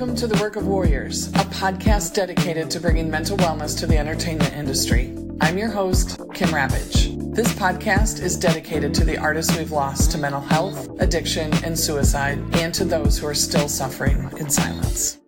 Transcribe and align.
Welcome 0.00 0.16
to 0.16 0.26
The 0.26 0.40
Work 0.40 0.56
of 0.56 0.66
Warriors, 0.66 1.28
a 1.28 1.44
podcast 1.50 2.14
dedicated 2.14 2.70
to 2.70 2.80
bringing 2.80 3.10
mental 3.10 3.36
wellness 3.36 3.78
to 3.80 3.86
the 3.86 3.98
entertainment 3.98 4.54
industry. 4.54 5.14
I'm 5.42 5.58
your 5.58 5.68
host, 5.68 6.18
Kim 6.32 6.54
Ravage. 6.54 7.14
This 7.34 7.52
podcast 7.52 8.22
is 8.22 8.38
dedicated 8.38 8.94
to 8.94 9.04
the 9.04 9.18
artists 9.18 9.54
we've 9.58 9.72
lost 9.72 10.10
to 10.12 10.18
mental 10.18 10.40
health, 10.40 10.88
addiction, 11.02 11.52
and 11.62 11.78
suicide, 11.78 12.38
and 12.56 12.72
to 12.72 12.86
those 12.86 13.18
who 13.18 13.26
are 13.26 13.34
still 13.34 13.68
suffering 13.68 14.30
in 14.38 14.48
silence. 14.48 15.18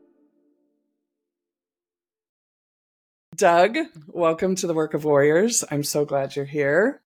Doug, 3.36 3.76
welcome 4.06 4.54
to 4.54 4.66
The 4.66 4.72
Work 4.72 4.94
of 4.94 5.04
Warriors. 5.04 5.62
I'm 5.70 5.84
so 5.84 6.06
glad 6.06 6.34
you're 6.34 6.46
here. 6.46 7.02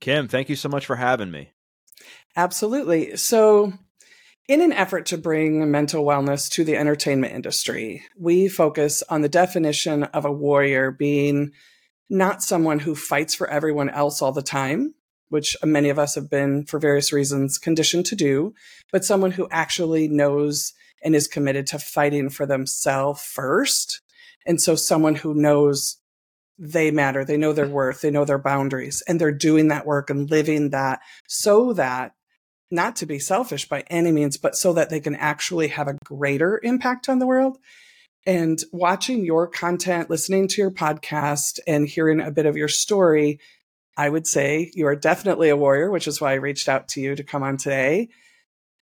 Kim, 0.00 0.28
thank 0.28 0.48
you 0.48 0.56
so 0.56 0.70
much 0.70 0.86
for 0.86 0.96
having 0.96 1.30
me. 1.30 1.50
Absolutely. 2.36 3.18
So, 3.18 3.74
in 4.48 4.60
an 4.60 4.72
effort 4.72 5.06
to 5.06 5.18
bring 5.18 5.70
mental 5.70 6.04
wellness 6.04 6.50
to 6.50 6.64
the 6.64 6.76
entertainment 6.76 7.32
industry, 7.32 8.04
we 8.18 8.48
focus 8.48 9.02
on 9.08 9.22
the 9.22 9.28
definition 9.28 10.04
of 10.04 10.24
a 10.24 10.32
warrior 10.32 10.90
being 10.90 11.52
not 12.10 12.42
someone 12.42 12.80
who 12.80 12.94
fights 12.94 13.34
for 13.34 13.48
everyone 13.48 13.88
else 13.88 14.20
all 14.20 14.32
the 14.32 14.42
time, 14.42 14.94
which 15.28 15.56
many 15.64 15.88
of 15.88 15.98
us 15.98 16.14
have 16.14 16.28
been, 16.28 16.64
for 16.64 16.78
various 16.78 17.12
reasons, 17.12 17.56
conditioned 17.56 18.04
to 18.06 18.16
do, 18.16 18.52
but 18.90 19.04
someone 19.04 19.30
who 19.30 19.48
actually 19.50 20.08
knows 20.08 20.74
and 21.02 21.14
is 21.14 21.26
committed 21.26 21.66
to 21.68 21.78
fighting 21.78 22.28
for 22.28 22.44
themselves 22.44 23.22
first. 23.22 24.02
And 24.44 24.60
so, 24.60 24.74
someone 24.74 25.14
who 25.14 25.34
knows 25.34 25.98
they 26.58 26.90
matter, 26.90 27.24
they 27.24 27.36
know 27.36 27.52
their 27.52 27.68
worth, 27.68 28.02
they 28.02 28.10
know 28.10 28.24
their 28.24 28.38
boundaries, 28.38 29.02
and 29.08 29.20
they're 29.20 29.32
doing 29.32 29.68
that 29.68 29.86
work 29.86 30.10
and 30.10 30.30
living 30.30 30.70
that 30.70 31.00
so 31.26 31.72
that 31.72 32.12
not 32.72 32.96
to 32.96 33.06
be 33.06 33.18
selfish 33.18 33.68
by 33.68 33.84
any 33.88 34.10
means, 34.10 34.36
but 34.36 34.56
so 34.56 34.72
that 34.72 34.90
they 34.90 35.00
can 35.00 35.14
actually 35.14 35.68
have 35.68 35.88
a 35.88 35.98
greater 36.04 36.60
impact 36.62 37.08
on 37.08 37.18
the 37.18 37.26
world. 37.26 37.58
And 38.24 38.62
watching 38.72 39.24
your 39.24 39.46
content, 39.48 40.08
listening 40.08 40.48
to 40.48 40.62
your 40.62 40.70
podcast, 40.70 41.58
and 41.66 41.88
hearing 41.88 42.20
a 42.20 42.30
bit 42.30 42.46
of 42.46 42.56
your 42.56 42.68
story, 42.68 43.40
I 43.96 44.08
would 44.08 44.26
say 44.26 44.70
you 44.74 44.86
are 44.86 44.96
definitely 44.96 45.48
a 45.48 45.56
warrior, 45.56 45.90
which 45.90 46.06
is 46.06 46.20
why 46.20 46.32
I 46.32 46.36
reached 46.36 46.68
out 46.68 46.88
to 46.88 47.00
you 47.00 47.14
to 47.14 47.24
come 47.24 47.42
on 47.42 47.56
today. 47.56 48.08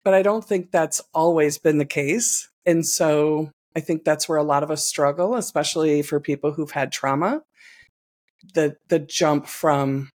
But 0.05 0.14
I 0.14 0.22
don't 0.22 0.44
think 0.44 0.70
that's 0.70 1.00
always 1.12 1.59
been 1.59 1.78
the 1.78 1.84
case. 1.84 2.48
And 2.64 2.87
so 2.87 3.50
I 3.77 3.81
think 3.81 4.05
that's 4.05 4.28
where 4.28 4.39
a 4.39 4.44
lot 4.44 4.62
of 4.62 4.70
us 4.70 4.87
struggle, 4.87 5.34
especially 5.34 6.03
for 6.03 6.20
people 6.20 6.53
who've 6.53 6.70
had 6.70 6.92
trauma. 6.92 7.42
The 8.55 8.77
the 8.89 8.98
jump 8.98 9.47
from 9.47 10.11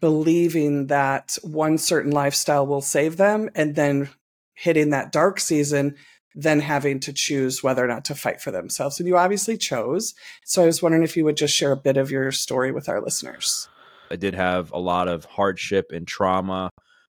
believing 0.00 0.86
that 0.86 1.36
one 1.42 1.78
certain 1.78 2.12
lifestyle 2.12 2.66
will 2.66 2.80
save 2.80 3.16
them 3.16 3.50
and 3.54 3.74
then 3.74 4.08
hitting 4.54 4.90
that 4.90 5.12
dark 5.12 5.40
season 5.40 5.94
then 6.34 6.60
having 6.60 7.00
to 7.00 7.12
choose 7.12 7.64
whether 7.64 7.84
or 7.84 7.88
not 7.88 8.04
to 8.04 8.14
fight 8.14 8.40
for 8.40 8.52
themselves. 8.52 9.00
And 9.00 9.08
you 9.08 9.16
obviously 9.16 9.56
chose. 9.56 10.14
So 10.44 10.62
i 10.62 10.66
was 10.66 10.80
wondering 10.80 11.02
if 11.02 11.16
you 11.16 11.24
would 11.24 11.36
just 11.36 11.54
share 11.54 11.72
a 11.72 11.76
bit 11.76 11.96
of 11.96 12.12
your 12.12 12.30
story 12.30 12.70
with 12.70 12.88
our 12.88 13.02
listeners. 13.02 13.68
I 14.10 14.16
did 14.16 14.34
have 14.34 14.70
a 14.70 14.78
lot 14.78 15.08
of 15.08 15.24
hardship 15.24 15.86
and 15.92 16.06
trauma 16.06 16.70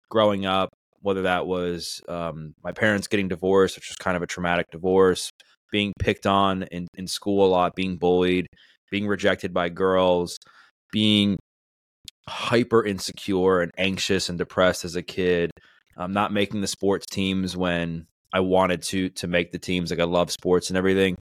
growing 0.09 0.47
up 0.47 0.71
whether 1.03 1.23
that 1.23 1.47
was 1.47 2.01
um, 2.09 2.55
my 2.65 2.73
parents 2.73 3.07
getting 3.07 3.29
divorced 3.29 3.77
which 3.77 3.89
was 3.89 3.97
kind 3.97 4.17
of 4.17 4.23
a 4.23 4.27
traumatic 4.27 4.67
divorce 4.71 5.31
being 5.73 5.93
picked 5.99 6.27
on 6.27 6.63
in, 6.65 6.87
in 6.95 7.07
school 7.07 7.45
a 7.45 7.49
lot 7.49 7.75
being 7.75 7.97
bullied 7.97 8.47
being 8.91 9.07
rejected 9.07 9.53
by 9.53 9.69
girls 9.69 10.39
being 10.93 11.37
hyper 12.29 12.85
insecure 12.85 13.61
and 13.61 13.73
anxious 13.79 14.29
and 14.29 14.39
depressed 14.39 14.85
as 14.85 14.97
a 14.97 15.03
kid. 15.03 15.51
I'm 15.97 16.13
not 16.13 16.33
making 16.33 16.61
the 16.61 16.67
sports 16.67 17.07
teams 17.07 17.57
when 17.57 18.07
I 18.33 18.41
wanted 18.41 18.83
to 18.83 19.09
to 19.11 19.27
make 19.27 19.53
the 19.53 19.59
teams. 19.59 19.91
Like 19.91 20.01
I 20.01 20.05
love 20.05 20.31
sports 20.31 20.69
and 20.69 20.77
everything, 20.77 21.17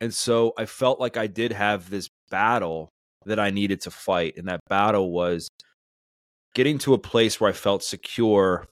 and 0.00 0.12
so 0.12 0.54
I 0.58 0.66
felt 0.66 1.00
like 1.00 1.16
I 1.16 1.26
did 1.26 1.52
have 1.52 1.90
this 1.90 2.08
battle 2.30 2.88
that 3.26 3.38
I 3.38 3.50
needed 3.50 3.82
to 3.82 3.90
fight, 3.90 4.34
and 4.36 4.48
that 4.48 4.60
battle 4.68 5.12
was 5.12 5.48
getting 6.54 6.78
to 6.78 6.94
a 6.94 6.98
place 6.98 7.40
where 7.40 7.50
I 7.50 7.52
felt 7.52 7.84
secure 7.84 8.66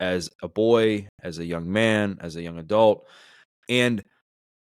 as 0.00 0.30
a 0.42 0.48
boy, 0.48 1.08
as 1.22 1.38
a 1.38 1.44
young 1.44 1.70
man, 1.70 2.18
as 2.20 2.36
a 2.36 2.42
young 2.42 2.58
adult, 2.58 3.04
and 3.68 4.02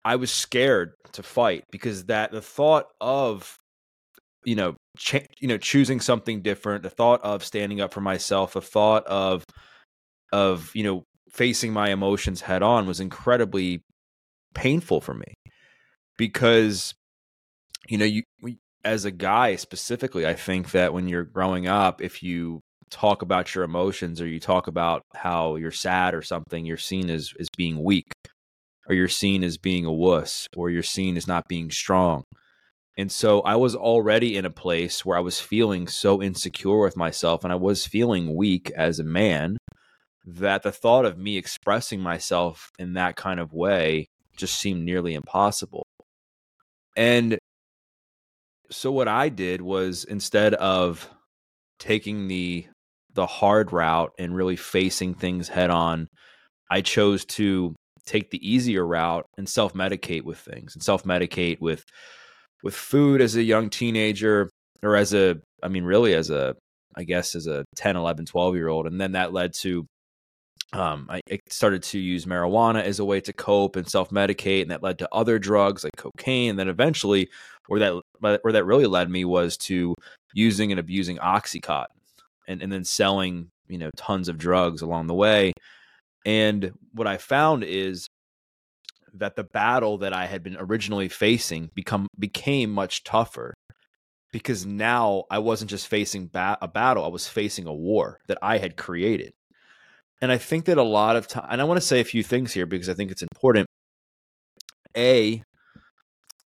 I 0.05 0.17
was 0.17 0.31
scared 0.31 0.93
to 1.13 1.23
fight 1.23 1.63
because 1.71 2.05
that 2.05 2.31
the 2.31 2.41
thought 2.41 2.87
of 2.99 3.57
you 4.45 4.55
know 4.55 4.75
ch- 4.97 5.27
you 5.39 5.47
know 5.47 5.57
choosing 5.57 5.99
something 5.99 6.41
different 6.41 6.83
the 6.83 6.89
thought 6.89 7.21
of 7.23 7.43
standing 7.43 7.81
up 7.81 7.93
for 7.93 8.01
myself 8.01 8.53
the 8.53 8.61
thought 8.61 9.05
of 9.07 9.43
of 10.31 10.71
you 10.73 10.83
know 10.83 11.03
facing 11.31 11.73
my 11.73 11.89
emotions 11.89 12.41
head 12.41 12.61
on 12.61 12.85
was 12.85 12.99
incredibly 12.99 13.81
painful 14.53 15.01
for 15.01 15.13
me 15.13 15.33
because 16.17 16.93
you 17.87 17.97
know 17.97 18.05
you 18.05 18.23
as 18.83 19.05
a 19.05 19.11
guy 19.11 19.55
specifically 19.55 20.27
i 20.27 20.33
think 20.33 20.71
that 20.71 20.93
when 20.93 21.07
you're 21.07 21.23
growing 21.23 21.67
up 21.67 22.01
if 22.01 22.21
you 22.21 22.59
talk 22.91 23.21
about 23.23 23.55
your 23.55 23.63
emotions 23.63 24.21
or 24.21 24.27
you 24.27 24.39
talk 24.39 24.67
about 24.67 25.01
how 25.15 25.55
you're 25.55 25.71
sad 25.71 26.13
or 26.13 26.21
something 26.21 26.65
you're 26.65 26.77
seen 26.77 27.09
as 27.09 27.33
as 27.39 27.47
being 27.57 27.83
weak 27.83 28.11
or 28.87 28.93
you're 28.93 29.07
seen 29.07 29.43
as 29.43 29.57
being 29.57 29.85
a 29.85 29.91
wuss 29.91 30.47
or 30.55 30.69
you're 30.69 30.83
seen 30.83 31.17
as 31.17 31.27
not 31.27 31.47
being 31.47 31.71
strong 31.71 32.23
and 32.97 33.11
so 33.11 33.41
I 33.41 33.55
was 33.55 33.75
already 33.75 34.37
in 34.37 34.45
a 34.45 34.51
place 34.51 35.03
where 35.03 35.17
I 35.17 35.21
was 35.21 35.39
feeling 35.39 35.87
so 35.87 36.21
insecure 36.21 36.79
with 36.79 36.95
myself 36.95 37.43
and 37.43 37.51
I 37.51 37.55
was 37.55 37.85
feeling 37.85 38.35
weak 38.35 38.71
as 38.75 38.99
a 38.99 39.03
man 39.03 39.57
that 40.25 40.63
the 40.63 40.71
thought 40.71 41.05
of 41.05 41.17
me 41.17 41.37
expressing 41.37 41.99
myself 41.99 42.69
in 42.77 42.93
that 42.93 43.15
kind 43.15 43.39
of 43.39 43.51
way 43.51 44.07
just 44.37 44.59
seemed 44.59 44.85
nearly 44.85 45.15
impossible. 45.15 45.83
And 46.95 47.37
so 48.69 48.91
what 48.91 49.07
I 49.07 49.29
did 49.29 49.61
was 49.61 50.03
instead 50.03 50.53
of 50.55 51.09
taking 51.79 52.27
the 52.27 52.67
the 53.15 53.25
hard 53.27 53.71
route 53.71 54.11
and 54.17 54.35
really 54.35 54.55
facing 54.55 55.13
things 55.13 55.47
head 55.47 55.69
on, 55.69 56.07
I 56.71 56.81
chose 56.81 57.25
to 57.25 57.75
take 58.05 58.31
the 58.31 58.47
easier 58.47 58.85
route 58.85 59.25
and 59.37 59.47
self-medicate 59.47 60.23
with 60.23 60.39
things 60.39 60.73
and 60.73 60.83
self-medicate 60.83 61.61
with 61.61 61.83
with 62.63 62.73
food 62.73 63.21
as 63.21 63.35
a 63.35 63.43
young 63.43 63.69
teenager 63.69 64.49
or 64.81 64.95
as 64.95 65.13
a 65.13 65.39
I 65.61 65.67
mean 65.67 65.83
really 65.83 66.15
as 66.15 66.29
a 66.29 66.55
I 66.95 67.03
guess 67.03 67.35
as 67.35 67.47
a 67.47 67.65
10, 67.75 67.95
11, 67.95 68.25
12 68.25 68.55
year 68.55 68.67
old 68.69 68.87
and 68.87 68.99
then 68.99 69.11
that 69.11 69.33
led 69.33 69.53
to 69.61 69.85
um, 70.73 71.05
I 71.07 71.21
started 71.49 71.83
to 71.83 71.99
use 71.99 72.25
marijuana 72.25 72.81
as 72.83 72.99
a 72.99 73.05
way 73.05 73.21
to 73.21 73.33
cope 73.33 73.75
and 73.75 73.87
self 73.87 74.09
medicate, 74.09 74.63
and 74.63 74.71
that 74.71 74.81
led 74.81 74.97
to 74.99 75.09
other 75.11 75.37
drugs 75.37 75.83
like 75.83 75.95
cocaine. 75.97 76.51
And 76.51 76.59
then 76.59 76.67
eventually, 76.67 77.29
where 77.67 77.79
that 77.79 78.01
where 78.41 78.53
that 78.53 78.65
really 78.65 78.87
led 78.87 79.09
me 79.09 79.23
was 79.23 79.55
to 79.57 79.93
using 80.33 80.71
and 80.71 80.79
abusing 80.79 81.17
OxyContin, 81.17 81.85
and 82.47 82.63
and 82.63 82.71
then 82.71 82.83
selling 82.83 83.49
you 83.67 83.77
know 83.77 83.91
tons 83.95 84.27
of 84.29 84.39
drugs 84.39 84.81
along 84.81 85.07
the 85.07 85.13
way. 85.13 85.53
And 86.25 86.71
what 86.93 87.07
I 87.07 87.17
found 87.17 87.63
is 87.63 88.07
that 89.13 89.35
the 89.35 89.43
battle 89.43 89.99
that 89.99 90.13
I 90.13 90.25
had 90.25 90.43
been 90.43 90.57
originally 90.57 91.09
facing 91.09 91.69
become 91.75 92.07
became 92.17 92.71
much 92.71 93.03
tougher 93.03 93.53
because 94.31 94.65
now 94.65 95.23
I 95.29 95.39
wasn't 95.39 95.69
just 95.69 95.87
facing 95.87 96.27
ba- 96.27 96.57
a 96.61 96.67
battle, 96.67 97.05
I 97.05 97.09
was 97.09 97.27
facing 97.27 97.67
a 97.67 97.73
war 97.73 98.19
that 98.27 98.39
I 98.41 98.57
had 98.57 98.75
created. 98.75 99.33
And 100.21 100.31
I 100.31 100.37
think 100.37 100.65
that 100.65 100.77
a 100.77 100.83
lot 100.83 101.15
of 101.15 101.27
time, 101.27 101.47
and 101.49 101.61
I 101.61 101.65
want 101.65 101.79
to 101.79 101.85
say 101.85 101.99
a 101.99 102.05
few 102.05 102.23
things 102.23 102.53
here 102.53 102.65
because 102.65 102.89
I 102.89 102.93
think 102.93 103.11
it's 103.11 103.21
important. 103.21 103.67
A, 104.97 105.43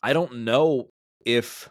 I 0.02 0.12
don't 0.12 0.44
know 0.44 0.88
if 1.24 1.68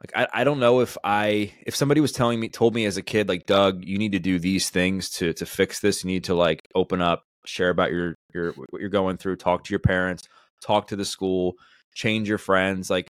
like 0.00 0.12
I, 0.16 0.40
I 0.40 0.44
don't 0.44 0.60
know 0.60 0.80
if 0.80 0.96
I 1.04 1.52
if 1.66 1.76
somebody 1.76 2.00
was 2.00 2.12
telling 2.12 2.40
me 2.40 2.48
told 2.48 2.74
me 2.74 2.84
as 2.86 2.96
a 2.96 3.02
kid 3.02 3.28
like 3.28 3.46
Doug 3.46 3.84
you 3.84 3.98
need 3.98 4.12
to 4.12 4.18
do 4.18 4.38
these 4.38 4.70
things 4.70 5.10
to 5.10 5.32
to 5.34 5.46
fix 5.46 5.80
this 5.80 6.04
you 6.04 6.08
need 6.08 6.24
to 6.24 6.34
like 6.34 6.66
open 6.74 7.02
up 7.02 7.24
share 7.46 7.70
about 7.70 7.90
your 7.90 8.14
your 8.34 8.52
what 8.52 8.80
you're 8.80 8.90
going 8.90 9.16
through, 9.16 9.36
talk 9.36 9.64
to 9.64 9.72
your 9.72 9.80
parents, 9.80 10.24
talk 10.62 10.88
to 10.88 10.96
the 10.96 11.04
school, 11.04 11.54
change 11.94 12.28
your 12.28 12.38
friends. 12.38 12.90
Like 12.90 13.08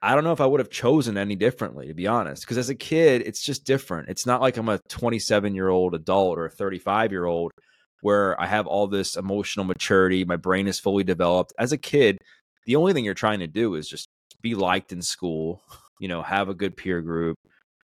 I 0.00 0.14
don't 0.14 0.24
know 0.24 0.32
if 0.32 0.40
I 0.40 0.46
would 0.46 0.60
have 0.60 0.70
chosen 0.70 1.16
any 1.18 1.34
differently, 1.34 1.88
to 1.88 1.94
be 1.94 2.06
honest. 2.06 2.42
Because 2.42 2.58
as 2.58 2.70
a 2.70 2.74
kid, 2.74 3.22
it's 3.26 3.42
just 3.42 3.64
different. 3.64 4.08
It's 4.08 4.26
not 4.26 4.40
like 4.40 4.56
I'm 4.56 4.68
a 4.68 4.78
27 4.88 5.54
year 5.54 5.68
old 5.68 5.94
adult 5.94 6.38
or 6.38 6.46
a 6.46 6.50
35 6.50 7.10
year 7.10 7.24
old 7.24 7.52
where 8.00 8.40
I 8.40 8.46
have 8.46 8.66
all 8.66 8.86
this 8.86 9.16
emotional 9.16 9.64
maturity. 9.64 10.24
My 10.24 10.36
brain 10.36 10.68
is 10.68 10.78
fully 10.78 11.02
developed. 11.02 11.52
As 11.58 11.72
a 11.72 11.78
kid, 11.78 12.18
the 12.66 12.76
only 12.76 12.92
thing 12.92 13.04
you're 13.04 13.14
trying 13.14 13.40
to 13.40 13.48
do 13.48 13.74
is 13.74 13.88
just 13.88 14.08
be 14.40 14.54
liked 14.54 14.92
in 14.92 15.02
school, 15.02 15.62
you 15.98 16.06
know, 16.06 16.22
have 16.22 16.48
a 16.48 16.54
good 16.54 16.76
peer 16.76 17.02
group, 17.02 17.36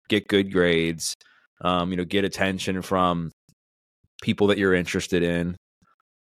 get 0.10 0.27
good 0.27 0.51
grades, 0.51 1.15
um, 1.62 1.92
you 1.92 1.98
know, 1.98 2.04
get 2.04 2.25
attention 2.25 2.81
from 2.81 3.31
people 4.21 4.48
that 4.48 4.57
you're 4.57 4.74
interested 4.74 5.24
in, 5.24 5.56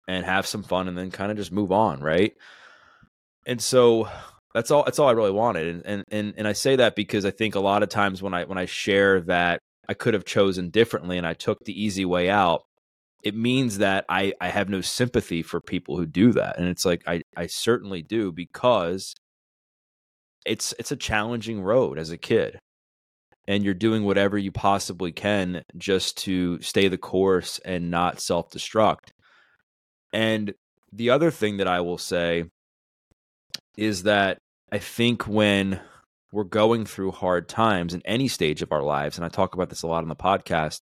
and 0.09 0.25
have 0.25 0.47
some 0.47 0.63
fun 0.63 0.87
and 0.87 0.97
then 0.97 1.11
kind 1.11 1.31
of 1.31 1.37
just 1.37 1.51
move 1.51 1.71
on, 1.71 2.01
right? 2.01 2.33
And 3.45 3.61
so 3.61 4.09
that's 4.55 4.71
all 4.71 4.83
that's 4.83 4.97
all 4.97 5.07
I 5.07 5.13
really 5.13 5.31
wanted. 5.31 5.67
And, 5.67 5.85
and 5.85 6.03
and 6.09 6.33
and 6.37 6.47
I 6.47 6.53
say 6.53 6.75
that 6.77 6.95
because 6.95 7.25
I 7.25 7.31
think 7.31 7.53
a 7.53 7.59
lot 7.59 7.83
of 7.83 7.89
times 7.89 8.21
when 8.21 8.33
I 8.33 8.45
when 8.45 8.57
I 8.57 8.65
share 8.65 9.21
that 9.21 9.59
I 9.87 9.93
could 9.93 10.15
have 10.15 10.25
chosen 10.25 10.71
differently 10.71 11.19
and 11.19 11.27
I 11.27 11.35
took 11.35 11.63
the 11.63 11.79
easy 11.79 12.05
way 12.05 12.27
out, 12.27 12.63
it 13.23 13.35
means 13.35 13.77
that 13.77 14.05
I, 14.09 14.33
I 14.41 14.49
have 14.49 14.67
no 14.67 14.81
sympathy 14.81 15.43
for 15.43 15.61
people 15.61 15.97
who 15.97 16.07
do 16.07 16.31
that. 16.33 16.57
And 16.57 16.67
it's 16.67 16.85
like 16.85 17.03
I, 17.07 17.21
I 17.37 17.45
certainly 17.45 18.01
do 18.01 18.31
because 18.31 19.13
it's 20.43 20.73
it's 20.79 20.91
a 20.91 20.97
challenging 20.97 21.61
road 21.61 21.99
as 21.99 22.09
a 22.09 22.17
kid. 22.17 22.57
And 23.47 23.63
you're 23.63 23.73
doing 23.73 24.03
whatever 24.03 24.37
you 24.37 24.51
possibly 24.51 25.11
can 25.11 25.63
just 25.75 26.17
to 26.19 26.61
stay 26.61 26.87
the 26.87 26.99
course 26.99 27.59
and 27.65 27.91
not 27.91 28.21
self 28.21 28.49
destruct. 28.49 29.09
And 30.13 30.53
the 30.91 31.11
other 31.11 31.31
thing 31.31 31.57
that 31.57 31.67
I 31.67 31.81
will 31.81 31.97
say 31.97 32.45
is 33.77 34.03
that 34.03 34.39
I 34.71 34.79
think 34.79 35.27
when 35.27 35.79
we're 36.31 36.43
going 36.43 36.85
through 36.85 37.11
hard 37.11 37.47
times 37.47 37.93
in 37.93 38.01
any 38.05 38.27
stage 38.27 38.61
of 38.61 38.71
our 38.71 38.83
lives, 38.83 39.17
and 39.17 39.25
I 39.25 39.29
talk 39.29 39.55
about 39.55 39.69
this 39.69 39.83
a 39.83 39.87
lot 39.87 40.03
on 40.03 40.09
the 40.09 40.15
podcast, 40.15 40.81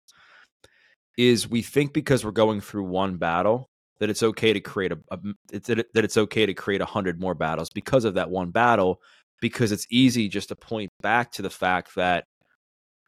is 1.16 1.48
we 1.48 1.62
think 1.62 1.92
because 1.92 2.24
we're 2.24 2.30
going 2.30 2.60
through 2.60 2.84
one 2.84 3.16
battle 3.16 3.68
that 4.00 4.10
it's 4.10 4.22
okay 4.22 4.52
to 4.52 4.60
create 4.60 4.92
a, 4.92 4.98
a 5.10 5.18
it's, 5.52 5.66
that 5.66 5.86
it's 5.94 6.16
okay 6.16 6.46
to 6.46 6.54
create 6.54 6.80
a 6.80 6.86
hundred 6.86 7.20
more 7.20 7.34
battles 7.34 7.70
because 7.70 8.04
of 8.04 8.14
that 8.14 8.30
one 8.30 8.50
battle 8.50 9.00
because 9.40 9.72
it's 9.72 9.86
easy 9.90 10.28
just 10.28 10.48
to 10.48 10.56
point 10.56 10.90
back 11.02 11.32
to 11.32 11.42
the 11.42 11.50
fact 11.50 11.94
that 11.96 12.24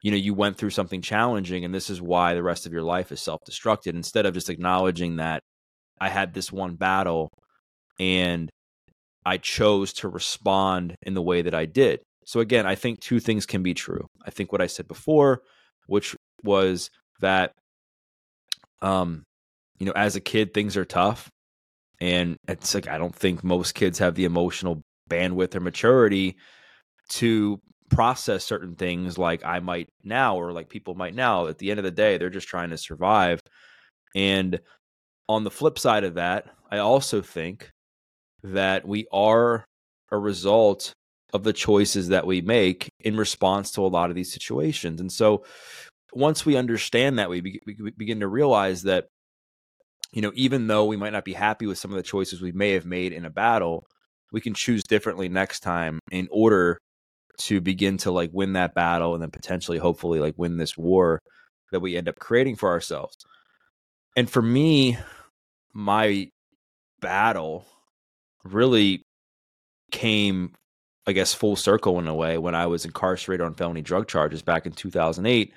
you 0.03 0.11
know 0.11 0.17
you 0.17 0.35
went 0.35 0.57
through 0.57 0.71
something 0.71 1.01
challenging 1.01 1.65
and 1.65 1.75
this 1.75 1.91
is 1.91 2.03
why 2.03 2.35
the 2.35 2.43
rest 2.43 2.67
of 2.67 2.73
your 2.73 2.83
life 2.83 3.13
is 3.13 3.21
self-destructed 3.21 3.95
instead 3.95 4.27
of 4.27 4.35
just 4.35 4.51
acknowledging 4.51 5.17
that 5.17 5.43
i 6.01 6.09
had 6.09 6.35
this 6.35 6.53
one 6.53 6.75
battle 6.75 7.29
and 7.99 8.51
i 9.25 9.37
chose 9.37 9.93
to 9.93 10.09
respond 10.09 10.95
in 11.03 11.15
the 11.15 11.23
way 11.23 11.43
that 11.43 11.55
i 11.55 11.67
did 11.67 12.01
so 12.25 12.41
again 12.41 12.67
i 12.67 12.75
think 12.75 13.01
two 13.01 13.21
things 13.21 13.47
can 13.47 13.63
be 13.63 13.75
true 13.75 14.07
i 14.25 14.31
think 14.31 14.53
what 14.53 14.63
i 14.63 14.67
said 14.67 14.89
before 14.89 15.41
which 15.87 16.17
was 16.43 16.91
that 17.21 17.53
um, 18.83 19.25
you 19.79 19.87
know, 19.87 19.93
as 19.93 20.17
a 20.17 20.21
kid, 20.21 20.55
things 20.55 20.77
are 20.77 20.85
tough. 20.85 21.31
And 22.01 22.37
it's 22.49 22.75
like, 22.75 22.89
I 22.89 22.99
don't 22.99 23.15
think 23.15 23.45
most 23.45 23.75
kids 23.75 23.99
have 23.99 24.15
the 24.15 24.25
emotional 24.25 24.83
bandwidth 25.09 25.55
or 25.55 25.61
maturity 25.61 26.37
to 27.11 27.59
process 27.91 28.45
certain 28.45 28.77
things 28.77 29.19
like 29.19 29.45
I 29.45 29.59
might 29.59 29.89
now 30.05 30.37
or 30.37 30.53
like 30.53 30.69
people 30.69 30.95
might 30.95 31.15
now. 31.15 31.49
At 31.49 31.59
the 31.59 31.71
end 31.71 31.81
of 31.81 31.85
the 31.85 31.91
day, 31.91 32.17
they're 32.17 32.31
just 32.31 32.49
trying 32.49 32.71
to 32.71 32.79
survive. 32.79 33.41
And 34.15 34.61
on 35.31 35.45
the 35.45 35.51
flip 35.51 35.79
side 35.79 36.03
of 36.03 36.15
that, 36.15 36.47
I 36.73 36.79
also 36.79 37.23
think 37.23 37.71
that 38.43 38.87
we 38.87 39.07
are 39.13 39.65
a 40.11 40.19
result 40.19 40.93
of 41.33 41.45
the 41.45 41.53
choices 41.53 42.09
that 42.09 42.27
we 42.27 42.41
make 42.41 42.89
in 42.99 43.17
response 43.17 43.71
to 43.73 43.87
a 43.87 43.87
lot 43.87 44.11
of 44.11 44.17
these 44.17 44.33
situations. 44.33 45.01
And 45.01 45.13
so 45.13 45.45
once 46.13 46.45
we 46.45 46.57
understand 46.57 47.21
that, 47.21 47.31
we, 47.31 47.41
be, 47.41 47.61
we 47.65 47.93
begin 47.97 48.19
to 48.21 48.27
realize 48.27 48.83
that, 48.83 49.07
you 50.13 50.21
know, 50.21 50.33
even 50.35 50.67
though 50.67 50.87
we 50.87 50.97
might 50.97 51.13
not 51.13 51.25
be 51.25 51.33
happy 51.33 51.69
with 51.69 51.79
some 51.79 51.93
of 51.93 51.97
the 51.97 52.03
choices 52.03 52.43
we 52.43 52.51
may 52.51 52.73
have 52.73 52.85
made 52.85 53.13
in 53.13 53.25
a 53.25 53.31
battle, 53.31 53.87
we 54.33 54.41
can 54.41 54.53
choose 54.53 54.83
differently 54.83 55.29
next 55.29 55.61
time 55.61 56.01
in 56.11 56.27
order 56.33 56.77
to 57.39 57.61
begin 57.61 57.99
to 57.99 58.11
like 58.11 58.31
win 58.33 58.55
that 58.55 58.75
battle 58.75 59.15
and 59.15 59.23
then 59.23 59.31
potentially, 59.31 59.79
hopefully, 59.79 60.19
like 60.19 60.35
win 60.37 60.57
this 60.57 60.77
war 60.77 61.21
that 61.71 61.79
we 61.79 61.97
end 61.97 62.09
up 62.09 62.19
creating 62.19 62.57
for 62.57 62.69
ourselves. 62.69 63.15
And 64.17 64.29
for 64.29 64.43
me, 64.43 64.99
my 65.73 66.29
battle 67.01 67.67
really 68.45 69.03
came 69.91 70.55
I 71.07 71.13
guess 71.13 71.35
full 71.35 71.57
circle 71.57 71.99
in 71.99 72.07
a 72.07 72.15
way 72.15 72.39
when 72.39 72.55
I 72.55 72.67
was 72.67 72.85
incarcerated 72.85 73.45
on 73.45 73.55
felony 73.55 73.83
drug 73.83 74.07
charges 74.07 74.43
back 74.43 74.67
in 74.67 74.73
2008 74.73 75.53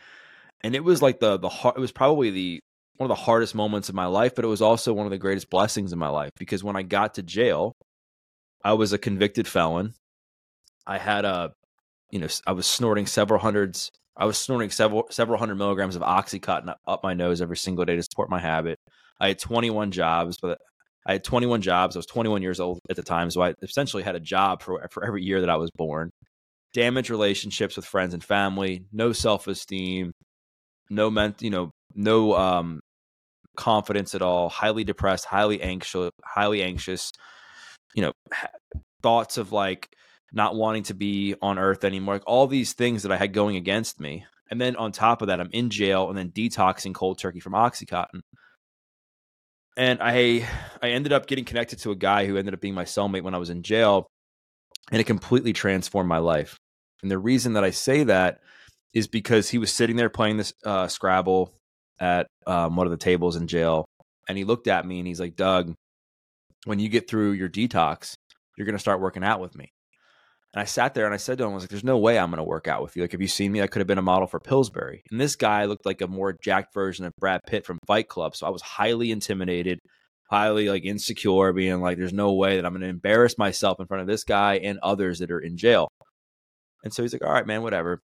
and 0.63 0.75
it 0.75 0.83
was 0.83 1.01
like 1.01 1.19
the 1.19 1.37
the 1.37 1.49
it 1.75 1.79
was 1.79 1.91
probably 1.91 2.31
the 2.31 2.59
one 2.97 3.09
of 3.09 3.17
the 3.17 3.23
hardest 3.23 3.55
moments 3.55 3.89
of 3.89 3.95
my 3.95 4.05
life, 4.05 4.35
but 4.35 4.45
it 4.45 4.49
was 4.49 4.61
also 4.61 4.93
one 4.93 5.05
of 5.05 5.11
the 5.11 5.17
greatest 5.17 5.49
blessings 5.49 5.91
in 5.91 5.99
my 5.99 6.09
life 6.09 6.31
because 6.37 6.63
when 6.63 6.75
I 6.75 6.83
got 6.83 7.15
to 7.15 7.23
jail, 7.23 7.73
I 8.63 8.73
was 8.73 8.93
a 8.93 8.97
convicted 8.97 9.47
felon. 9.47 9.93
I 10.85 10.97
had 10.99 11.25
a, 11.25 11.53
you 12.11 12.19
know, 12.19 12.27
I 12.45 12.51
was 12.51 12.67
snorting 12.67 13.07
several 13.07 13.39
hundreds. 13.39 13.89
I 14.15 14.25
was 14.25 14.37
snorting 14.37 14.69
several 14.69 15.07
several 15.09 15.39
hundred 15.39 15.55
milligrams 15.55 15.95
of 15.95 16.01
OxyContin 16.01 16.73
up 16.87 17.03
my 17.03 17.13
nose 17.13 17.41
every 17.41 17.57
single 17.57 17.85
day 17.85 17.95
to 17.95 18.03
support 18.03 18.29
my 18.29 18.39
habit. 18.39 18.79
I 19.19 19.29
had 19.29 19.39
21 19.39 19.91
jobs, 19.91 20.37
but 20.41 20.59
I 21.07 21.13
had 21.13 21.23
21 21.23 21.61
jobs. 21.61 21.95
I 21.95 21.99
was 21.99 22.05
21 22.05 22.41
years 22.41 22.59
old 22.59 22.79
at 22.89 22.95
the 22.95 23.03
time, 23.03 23.29
so 23.31 23.41
I 23.41 23.53
essentially 23.61 24.03
had 24.03 24.15
a 24.15 24.19
job 24.19 24.61
for 24.61 24.87
for 24.91 25.05
every 25.05 25.23
year 25.23 25.41
that 25.41 25.49
I 25.49 25.57
was 25.57 25.71
born. 25.75 26.11
Damaged 26.73 27.09
relationships 27.09 27.75
with 27.75 27.85
friends 27.85 28.13
and 28.13 28.23
family, 28.23 28.85
no 28.91 29.13
self 29.13 29.47
esteem, 29.47 30.11
no 30.89 31.09
ment, 31.09 31.41
you 31.41 31.49
know, 31.49 31.71
no 31.95 32.35
um, 32.35 32.79
confidence 33.55 34.15
at 34.15 34.21
all, 34.21 34.49
highly 34.49 34.83
depressed, 34.83 35.25
highly 35.25 35.61
anxious, 35.61 36.11
highly 36.23 36.63
anxious, 36.63 37.11
you 37.95 38.01
know, 38.01 38.11
thoughts 39.01 39.37
of 39.37 39.51
like 39.51 39.89
not 40.33 40.55
wanting 40.55 40.83
to 40.83 40.93
be 40.95 41.35
on 41.41 41.59
earth 41.59 41.83
anymore, 41.83 42.15
like 42.15 42.23
all 42.25 42.47
these 42.47 42.73
things 42.73 43.03
that 43.03 43.11
I 43.11 43.17
had 43.17 43.33
going 43.33 43.55
against 43.55 43.99
me. 43.99 44.25
And 44.49 44.59
then 44.59 44.75
on 44.75 44.91
top 44.91 45.21
of 45.21 45.27
that, 45.27 45.39
I'm 45.39 45.49
in 45.51 45.69
jail 45.69 46.09
and 46.09 46.17
then 46.17 46.31
detoxing 46.31 46.93
cold 46.93 47.19
turkey 47.19 47.39
from 47.39 47.53
Oxycontin. 47.53 48.21
And 49.77 49.99
I 50.01 50.47
I 50.81 50.89
ended 50.89 51.13
up 51.13 51.27
getting 51.27 51.45
connected 51.45 51.79
to 51.79 51.91
a 51.91 51.95
guy 51.95 52.25
who 52.25 52.37
ended 52.37 52.53
up 52.53 52.61
being 52.61 52.75
my 52.75 52.83
cellmate 52.83 53.23
when 53.23 53.33
I 53.33 53.39
was 53.39 53.49
in 53.49 53.63
jail, 53.63 54.07
and 54.91 55.01
it 55.01 55.05
completely 55.05 55.53
transformed 55.53 56.09
my 56.09 56.19
life. 56.19 56.57
And 57.01 57.09
the 57.09 57.17
reason 57.17 57.53
that 57.53 57.63
I 57.63 57.71
say 57.71 58.03
that 58.03 58.39
is 58.93 59.07
because 59.07 59.49
he 59.49 59.57
was 59.57 59.73
sitting 59.73 59.95
there 59.95 60.09
playing 60.09 60.37
this 60.37 60.53
uh, 60.63 60.87
Scrabble 60.87 61.51
at 61.99 62.27
um, 62.45 62.75
one 62.75 62.85
of 62.85 62.91
the 62.91 62.97
tables 62.97 63.35
in 63.35 63.47
jail, 63.47 63.85
and 64.29 64.37
he 64.37 64.43
looked 64.43 64.67
at 64.67 64.85
me 64.85 64.99
and 64.99 65.07
he's 65.07 65.19
like, 65.19 65.35
"Doug, 65.35 65.73
when 66.65 66.77
you 66.77 66.89
get 66.89 67.09
through 67.09 67.31
your 67.31 67.49
detox, 67.49 68.13
you're 68.55 68.65
going 68.65 68.75
to 68.75 68.79
start 68.79 69.01
working 69.01 69.23
out 69.23 69.39
with 69.39 69.55
me." 69.55 69.72
And 70.53 70.61
I 70.61 70.65
sat 70.65 70.93
there 70.93 71.05
and 71.05 71.13
I 71.13 71.17
said 71.17 71.37
to 71.37 71.43
him, 71.43 71.51
"I 71.51 71.53
was 71.53 71.63
like, 71.63 71.69
there's 71.71 71.83
no 71.83 71.97
way 71.97 72.19
I'm 72.19 72.29
going 72.29 72.37
to 72.37 72.43
work 72.43 72.67
out 72.67 72.83
with 72.83 72.95
you. 72.95 73.01
Like, 73.01 73.11
have 73.13 73.21
you 73.21 73.27
seen 73.27 73.51
me? 73.51 73.61
I 73.61 73.67
could 73.67 73.79
have 73.79 73.87
been 73.87 73.97
a 73.97 74.03
model 74.03 74.27
for 74.27 74.39
Pillsbury." 74.39 75.03
And 75.09 75.19
this 75.19 75.35
guy 75.35 75.65
looked 75.65 75.85
like 75.85 76.01
a 76.01 76.07
more 76.07 76.33
jacked 76.33 76.73
version 76.73 77.05
of 77.05 77.13
Brad 77.19 77.41
Pitt 77.47 77.65
from 77.65 77.79
Fight 77.87 78.07
Club, 78.07 78.35
so 78.35 78.45
I 78.45 78.51
was 78.51 78.61
highly 78.61 79.11
intimidated, 79.11 79.79
highly 80.29 80.69
like 80.69 80.85
insecure, 80.85 81.53
being 81.53 81.81
like, 81.81 81.97
"There's 81.97 82.13
no 82.13 82.33
way 82.33 82.55
that 82.55 82.65
I'm 82.65 82.73
going 82.73 82.81
to 82.81 82.87
embarrass 82.87 83.37
myself 83.37 83.79
in 83.79 83.87
front 83.87 84.01
of 84.01 84.07
this 84.07 84.23
guy 84.23 84.55
and 84.55 84.79
others 84.83 85.19
that 85.19 85.31
are 85.31 85.39
in 85.39 85.57
jail." 85.57 85.87
And 86.83 86.93
so 86.93 87.01
he's 87.01 87.13
like, 87.13 87.25
"All 87.25 87.33
right, 87.33 87.47
man, 87.47 87.63
whatever." 87.63 87.99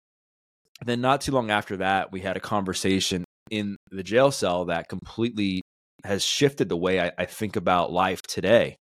And 0.81 0.89
then 0.89 1.01
not 1.01 1.21
too 1.21 1.31
long 1.31 1.49
after 1.49 1.77
that, 1.77 2.11
we 2.11 2.21
had 2.21 2.37
a 2.37 2.41
conversation 2.41 3.23
in 3.49 3.77
the 3.91 4.03
jail 4.03 4.31
cell 4.31 4.65
that 4.65 4.89
completely 4.89 5.61
has 6.03 6.23
shifted 6.23 6.69
the 6.69 6.77
way 6.77 6.99
I, 6.99 7.11
I 7.17 7.25
think 7.25 7.55
about 7.55 7.91
life 7.91 8.21
today. 8.21 8.75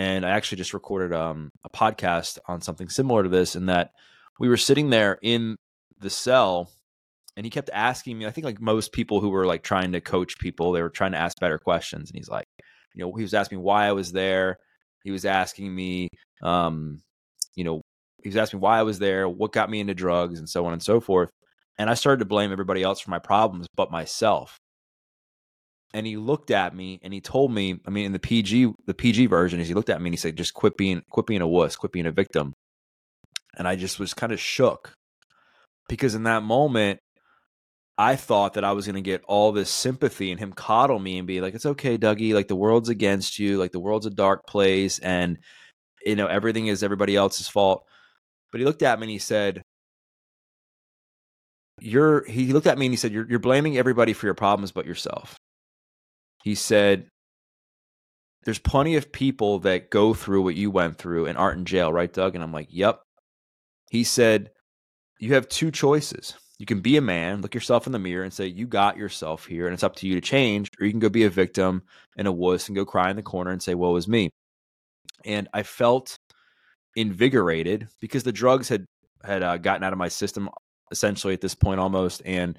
And 0.00 0.24
I 0.24 0.30
actually 0.30 0.58
just 0.58 0.72
recorded 0.72 1.12
um, 1.12 1.50
a 1.64 1.68
podcast 1.68 2.38
on 2.46 2.60
something 2.62 2.88
similar 2.88 3.22
to 3.22 3.28
this, 3.28 3.54
in 3.56 3.66
that 3.66 3.90
we 4.38 4.48
were 4.48 4.56
sitting 4.56 4.90
there 4.90 5.18
in 5.22 5.56
the 5.98 6.10
cell 6.10 6.70
and 7.36 7.44
he 7.44 7.50
kept 7.50 7.68
asking 7.74 8.16
me 8.16 8.24
i 8.24 8.30
think 8.30 8.46
like 8.46 8.58
most 8.58 8.90
people 8.90 9.20
who 9.20 9.28
were 9.28 9.44
like 9.44 9.62
trying 9.62 9.92
to 9.92 10.00
coach 10.00 10.38
people 10.38 10.72
they 10.72 10.80
were 10.80 10.88
trying 10.88 11.12
to 11.12 11.18
ask 11.18 11.38
better 11.38 11.58
questions 11.58 12.08
and 12.10 12.16
he's 12.16 12.28
like 12.28 12.46
you 12.94 13.04
know 13.04 13.12
he 13.12 13.22
was 13.22 13.34
asking 13.34 13.58
me 13.58 13.62
why 13.62 13.86
i 13.86 13.92
was 13.92 14.10
there 14.12 14.56
he 15.04 15.10
was 15.10 15.26
asking 15.26 15.72
me 15.74 16.08
um 16.42 17.02
you 17.54 17.64
know 17.64 17.82
he 18.22 18.28
was 18.28 18.36
asking 18.36 18.58
me 18.58 18.62
why 18.62 18.78
I 18.78 18.82
was 18.82 18.98
there, 18.98 19.28
what 19.28 19.52
got 19.52 19.70
me 19.70 19.80
into 19.80 19.94
drugs, 19.94 20.38
and 20.38 20.48
so 20.48 20.66
on 20.66 20.72
and 20.72 20.82
so 20.82 21.00
forth. 21.00 21.30
And 21.78 21.88
I 21.88 21.94
started 21.94 22.18
to 22.18 22.26
blame 22.26 22.52
everybody 22.52 22.82
else 22.82 23.00
for 23.00 23.10
my 23.10 23.18
problems 23.18 23.66
but 23.74 23.90
myself. 23.90 24.58
And 25.92 26.06
he 26.06 26.16
looked 26.16 26.50
at 26.50 26.74
me 26.74 27.00
and 27.02 27.12
he 27.12 27.20
told 27.20 27.52
me, 27.52 27.80
I 27.86 27.90
mean, 27.90 28.06
in 28.06 28.12
the 28.12 28.20
PG, 28.20 28.72
the 28.86 28.94
PG 28.94 29.26
version 29.26 29.58
is 29.58 29.68
he 29.68 29.74
looked 29.74 29.90
at 29.90 30.00
me 30.00 30.08
and 30.08 30.14
he 30.14 30.18
said, 30.18 30.36
just 30.36 30.54
quit 30.54 30.76
being, 30.76 31.02
quit 31.10 31.26
being 31.26 31.40
a 31.40 31.48
wuss, 31.48 31.76
quit 31.76 31.92
being 31.92 32.06
a 32.06 32.12
victim. 32.12 32.54
And 33.56 33.66
I 33.66 33.74
just 33.74 33.98
was 33.98 34.14
kind 34.14 34.32
of 34.32 34.38
shook 34.38 34.94
because 35.88 36.14
in 36.14 36.22
that 36.22 36.44
moment, 36.44 37.00
I 37.98 38.16
thought 38.16 38.54
that 38.54 38.64
I 38.64 38.72
was 38.72 38.86
going 38.86 38.94
to 38.94 39.02
get 39.02 39.22
all 39.26 39.52
this 39.52 39.68
sympathy 39.68 40.30
and 40.30 40.40
him 40.40 40.52
coddle 40.52 40.98
me 40.98 41.18
and 41.18 41.26
be 41.26 41.40
like, 41.42 41.54
it's 41.54 41.66
okay, 41.66 41.98
Dougie. 41.98 42.32
Like 42.32 42.48
the 42.48 42.56
world's 42.56 42.88
against 42.88 43.38
you. 43.38 43.58
Like 43.58 43.72
the 43.72 43.80
world's 43.80 44.06
a 44.06 44.10
dark 44.10 44.46
place. 44.46 44.98
And, 45.00 45.38
you 46.06 46.16
know, 46.16 46.26
everything 46.26 46.68
is 46.68 46.82
everybody 46.82 47.14
else's 47.16 47.48
fault. 47.48 47.84
But 48.52 48.60
he 48.60 48.64
looked 48.64 48.82
at 48.82 48.98
me 48.98 49.04
and 49.04 49.10
he 49.10 49.18
said, 49.18 49.62
You're 51.80 52.24
he 52.24 52.52
looked 52.52 52.66
at 52.66 52.78
me 52.78 52.86
and 52.86 52.92
he 52.92 52.96
said, 52.96 53.12
You're 53.12 53.28
you're 53.28 53.38
blaming 53.38 53.76
everybody 53.76 54.12
for 54.12 54.26
your 54.26 54.34
problems 54.34 54.72
but 54.72 54.86
yourself. 54.86 55.36
He 56.42 56.54
said, 56.54 57.08
There's 58.44 58.58
plenty 58.58 58.96
of 58.96 59.12
people 59.12 59.58
that 59.60 59.90
go 59.90 60.14
through 60.14 60.42
what 60.42 60.54
you 60.54 60.70
went 60.70 60.98
through 60.98 61.26
and 61.26 61.36
aren't 61.36 61.58
in 61.58 61.64
jail, 61.64 61.92
right, 61.92 62.12
Doug? 62.12 62.34
And 62.34 62.44
I'm 62.44 62.52
like, 62.52 62.68
Yep. 62.70 63.00
He 63.90 64.04
said, 64.04 64.50
You 65.18 65.34
have 65.34 65.48
two 65.48 65.70
choices. 65.70 66.34
You 66.58 66.66
can 66.66 66.80
be 66.80 66.98
a 66.98 67.02
man, 67.02 67.40
look 67.40 67.54
yourself 67.54 67.86
in 67.86 67.92
the 67.92 67.98
mirror 67.98 68.22
and 68.22 68.32
say, 68.32 68.46
You 68.46 68.66
got 68.66 68.96
yourself 68.96 69.46
here 69.46 69.66
and 69.66 69.74
it's 69.74 69.82
up 69.82 69.96
to 69.96 70.06
you 70.06 70.14
to 70.14 70.20
change, 70.20 70.70
or 70.80 70.86
you 70.86 70.92
can 70.92 71.00
go 71.00 71.08
be 71.08 71.24
a 71.24 71.30
victim 71.30 71.82
and 72.16 72.28
a 72.28 72.32
wuss 72.32 72.68
and 72.68 72.76
go 72.76 72.84
cry 72.84 73.10
in 73.10 73.16
the 73.16 73.22
corner 73.22 73.50
and 73.50 73.62
say, 73.62 73.74
Woe 73.74 73.96
is 73.96 74.08
me. 74.08 74.30
And 75.24 75.48
I 75.52 75.62
felt 75.62 76.16
invigorated 76.96 77.88
because 78.00 78.24
the 78.24 78.32
drugs 78.32 78.68
had 78.68 78.84
had 79.24 79.42
uh, 79.42 79.58
gotten 79.58 79.84
out 79.84 79.92
of 79.92 79.98
my 79.98 80.08
system 80.08 80.48
essentially 80.90 81.34
at 81.34 81.40
this 81.40 81.54
point 81.54 81.78
almost 81.78 82.22
and 82.24 82.58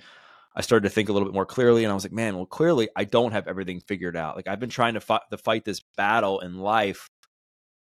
I 0.55 0.62
started 0.62 0.88
to 0.89 0.93
think 0.93 1.10
a 1.10 1.13
little 1.13 1.27
bit 1.27 1.34
more 1.34 1.46
clearly, 1.46 1.84
and 1.84 1.91
I 1.91 1.93
was 1.93 2.03
like, 2.03 2.12
man, 2.12 2.36
well, 2.36 2.46
clearly 2.46 2.89
I 2.96 3.05
don't 3.05 3.31
have 3.31 3.48
everything 3.48 3.79
figured 3.79 4.17
out. 4.17 4.36
Like 4.36 4.48
I've 4.48 4.60
been 4.60 4.70
trying 4.70 4.96
to 4.96 5.00
fight, 5.00 5.22
to 5.31 5.38
fight 5.38 5.63
this 5.63 5.81
battle 5.96 6.41
in 6.41 6.58
life 6.58 7.08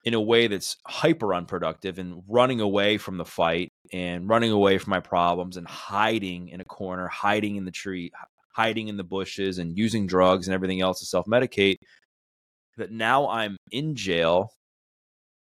in 0.03 0.13
a 0.13 0.21
way 0.21 0.47
that's 0.47 0.77
hyper 0.86 1.33
unproductive 1.33 1.97
and 1.97 2.24
running 2.27 2.62
away 2.62 2.97
from 2.97 3.17
the 3.17 3.25
fight 3.25 3.71
and 3.91 4.29
running 4.29 4.51
away 4.51 4.77
from 4.77 4.91
my 4.91 5.00
problems 5.00 5.57
and 5.57 5.67
hiding 5.67 6.50
in 6.50 6.62
a 6.62 6.65
corner, 6.65 7.07
hiding 7.07 7.55
in 7.55 7.65
the 7.65 7.71
tree, 7.71 8.12
hiding 8.53 8.88
in 8.88 8.97
the 8.97 9.03
bushes 9.03 9.57
and 9.57 9.77
using 9.77 10.07
drugs 10.07 10.47
and 10.47 10.53
everything 10.53 10.81
else 10.81 11.00
to 11.00 11.05
self 11.05 11.25
medicate. 11.25 11.77
That 12.77 12.91
now 12.91 13.27
I'm 13.27 13.57
in 13.71 13.95
jail, 13.95 14.51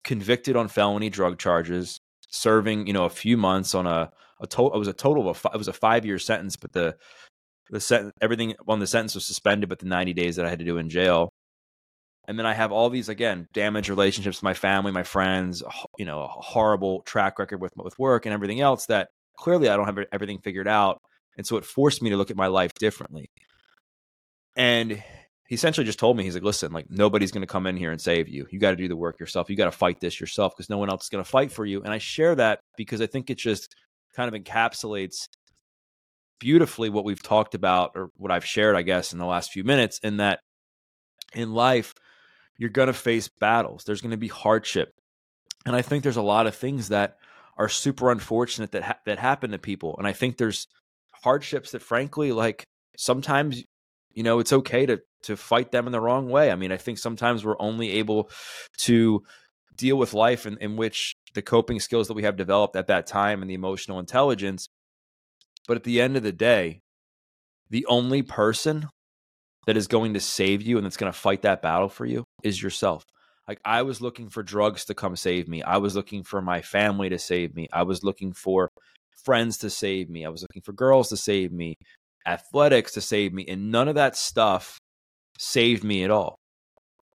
convicted 0.04 0.56
on 0.56 0.68
felony 0.68 1.10
drug 1.10 1.38
charges, 1.38 2.00
serving, 2.30 2.88
you 2.88 2.94
know, 2.94 3.06
a 3.06 3.10
few 3.10 3.36
months 3.36 3.76
on 3.76 3.86
a, 3.88 4.12
a 4.40 4.48
total, 4.48 4.76
it 4.76 4.80
was 4.80 4.88
a 4.88 4.94
total 4.94 5.30
of 5.30 5.46
a, 5.46 5.50
it 5.54 5.58
was 5.58 5.68
a 5.68 5.74
five 5.74 6.06
year 6.06 6.20
sentence, 6.20 6.56
but 6.56 6.72
the, 6.72 6.96
the 7.70 7.80
sentence, 7.80 8.14
everything 8.22 8.56
on 8.68 8.80
the 8.80 8.88
sentence 8.88 9.16
was 9.16 9.26
suspended, 9.26 9.70
but 9.70 9.80
the 9.80 9.86
90 9.86 10.14
days 10.14 10.36
that 10.38 10.46
I 10.46 10.50
had 10.50 10.60
to 10.60 10.66
do 10.66 10.78
in 10.78 10.90
jail 10.90 11.32
and 12.30 12.38
then 12.38 12.46
I 12.46 12.54
have 12.54 12.72
all 12.72 12.92
these 12.92 13.10
again 13.10 13.48
damaged 13.54 13.90
relationships 13.90 14.38
with 14.38 14.44
my 14.44 14.54
family, 14.54 14.92
my 14.92 15.02
friends, 15.02 15.64
you 15.98 16.06
know, 16.06 16.22
a 16.22 16.28
horrible 16.28 17.02
track 17.02 17.40
record 17.40 17.60
with 17.60 17.74
with 17.76 17.98
work 17.98 18.28
and 18.28 18.34
everything 18.34 18.62
else 18.62 18.86
that 18.86 19.10
clearly 19.36 19.68
I 19.68 19.76
don't 19.76 19.88
have 19.88 20.06
everything 20.14 20.38
figured 20.38 20.68
out, 20.68 21.02
and 21.38 21.48
so 21.48 21.58
it 21.58 21.66
forced 21.66 22.04
me 22.04 22.12
to 22.12 22.18
look 22.18 22.30
at 22.30 22.38
my 22.38 22.46
life 22.46 22.76
differently. 22.76 23.32
And 24.56 25.04
he 25.48 25.56
essentially 25.56 25.86
just 25.86 25.98
told 25.98 26.18
me, 26.18 26.24
he's 26.24 26.36
like, 26.36 26.44
listen, 26.44 26.72
like 26.72 26.86
nobody's 26.92 27.32
going 27.32 27.42
to 27.42 27.48
come 27.48 27.66
in 27.66 27.76
here 27.76 27.92
and 27.92 28.00
save 28.00 28.30
you. 28.30 28.46
You 28.52 28.60
got 28.60 28.72
to 28.72 28.78
do 28.78 28.88
the 28.88 28.96
work 28.96 29.20
yourself. 29.20 29.50
You 29.50 29.56
got 29.56 29.66
to 29.66 29.72
fight 29.72 30.00
this 30.00 30.20
yourself 30.20 30.54
because 30.56 30.70
no 30.70 30.78
one 30.78 30.92
else 30.92 31.06
is 31.06 31.10
going 31.10 31.24
to 31.24 31.30
fight 31.30 31.52
for 31.52 31.66
you. 31.66 31.82
And 31.82 31.92
I 31.92 31.98
share 31.98 32.36
that 32.36 32.60
because 32.78 33.02
I 33.02 33.08
think 33.08 33.32
it's 33.32 33.42
just 33.42 33.74
kind 34.16 34.34
of 34.34 34.42
encapsulates 34.42 35.28
beautifully 36.40 36.90
what 36.90 37.06
we've 37.06 37.22
talked 37.22 37.56
about 37.56 37.92
or 37.96 38.10
what 38.16 38.32
I've 38.32 38.46
shared, 38.46 38.76
I 38.76 38.82
guess, 38.82 39.14
in 39.14 39.20
the 39.20 39.26
last 39.26 39.52
few 39.52 39.64
minutes. 39.64 40.00
In 40.00 40.18
that 40.18 40.40
in 41.34 41.54
life, 41.54 41.94
you're 42.58 42.70
going 42.70 42.88
to 42.88 42.94
face 42.94 43.28
battles. 43.28 43.84
There's 43.84 44.02
going 44.02 44.12
to 44.12 44.18
be 44.18 44.28
hardship. 44.28 44.94
And 45.66 45.76
I 45.76 45.82
think 45.82 46.04
there's 46.04 46.18
a 46.18 46.22
lot 46.22 46.48
of 46.48 46.56
things 46.56 46.90
that 46.90 47.18
are 47.58 47.70
super 47.70 48.12
unfortunate 48.12 48.72
that 48.72 48.84
ha- 48.84 49.00
that 49.06 49.20
happen 49.20 49.52
to 49.52 49.60
people. 49.60 49.96
And 49.98 50.08
I 50.08 50.14
think 50.14 50.38
there's 50.38 50.68
hardships 51.12 51.72
that 51.72 51.82
frankly 51.82 52.32
like 52.32 52.64
sometimes 52.96 53.62
you 54.14 54.24
know 54.24 54.40
it's 54.40 54.54
okay 54.54 54.86
to 54.86 55.02
to 55.24 55.36
fight 55.36 55.72
them 55.72 55.86
in 55.86 55.92
the 55.92 56.00
wrong 56.00 56.30
way. 56.30 56.52
I 56.52 56.56
mean, 56.56 56.72
I 56.72 56.78
think 56.78 56.98
sometimes 56.98 57.44
we're 57.44 57.60
only 57.60 57.92
able 57.92 58.30
to 58.80 59.24
deal 59.80 59.98
with 59.98 60.14
life 60.14 60.46
in, 60.46 60.58
in 60.58 60.76
which 60.76 61.16
the 61.34 61.42
coping 61.42 61.80
skills 61.80 62.08
that 62.08 62.14
we 62.14 62.24
have 62.24 62.38
developed 62.38 62.76
at 62.76 62.88
that 62.88 63.08
time 63.08 63.42
and 63.42 63.50
the 63.50 63.56
emotional 63.56 64.00
intelligence. 64.00 64.68
But 65.68 65.78
at 65.78 65.84
the 65.84 66.02
end 66.02 66.18
of 66.18 66.24
the 66.24 66.32
day, 66.32 66.82
the 67.70 67.86
only 67.86 68.22
person 68.22 68.90
that 69.66 69.78
is 69.78 69.88
going 69.88 70.14
to 70.14 70.20
save 70.20 70.62
you 70.62 70.78
and 70.78 70.86
that's 70.86 70.98
going 70.98 71.12
to 71.12 71.18
fight 71.18 71.44
that 71.44 71.62
battle 71.62 71.90
for 71.90 72.06
you 72.06 72.24
is 72.44 72.62
yourself. 72.62 73.04
Like 73.48 73.60
I 73.66 73.82
was 73.84 74.02
looking 74.02 74.30
for 74.30 74.44
drugs 74.44 74.86
to 74.86 74.94
come 74.94 75.16
save 75.16 75.48
me. 75.48 75.64
I 75.64 75.78
was 75.78 75.96
looking 75.96 76.24
for 76.24 76.42
my 76.42 76.62
family 76.62 77.10
to 77.10 77.20
save 77.20 77.56
me. 77.56 77.68
I 77.74 77.84
was 77.84 78.04
looking 78.04 78.34
for 78.34 78.70
friends 79.24 79.58
to 79.60 79.70
save 79.70 80.10
me. 80.10 80.26
I 80.26 80.30
was 80.30 80.42
looking 80.42 80.62
for 80.62 80.74
girls 80.74 81.10
to 81.10 81.18
save 81.18 81.52
me, 81.52 81.76
athletics 82.26 82.94
to 82.94 83.02
save 83.02 83.34
me, 83.34 83.46
and 83.48 83.72
none 83.72 83.88
of 83.88 83.96
that 83.96 84.16
stuff 84.16 84.78
saved 85.38 85.84
me 85.84 86.04
at 86.04 86.12
all. 86.12 86.36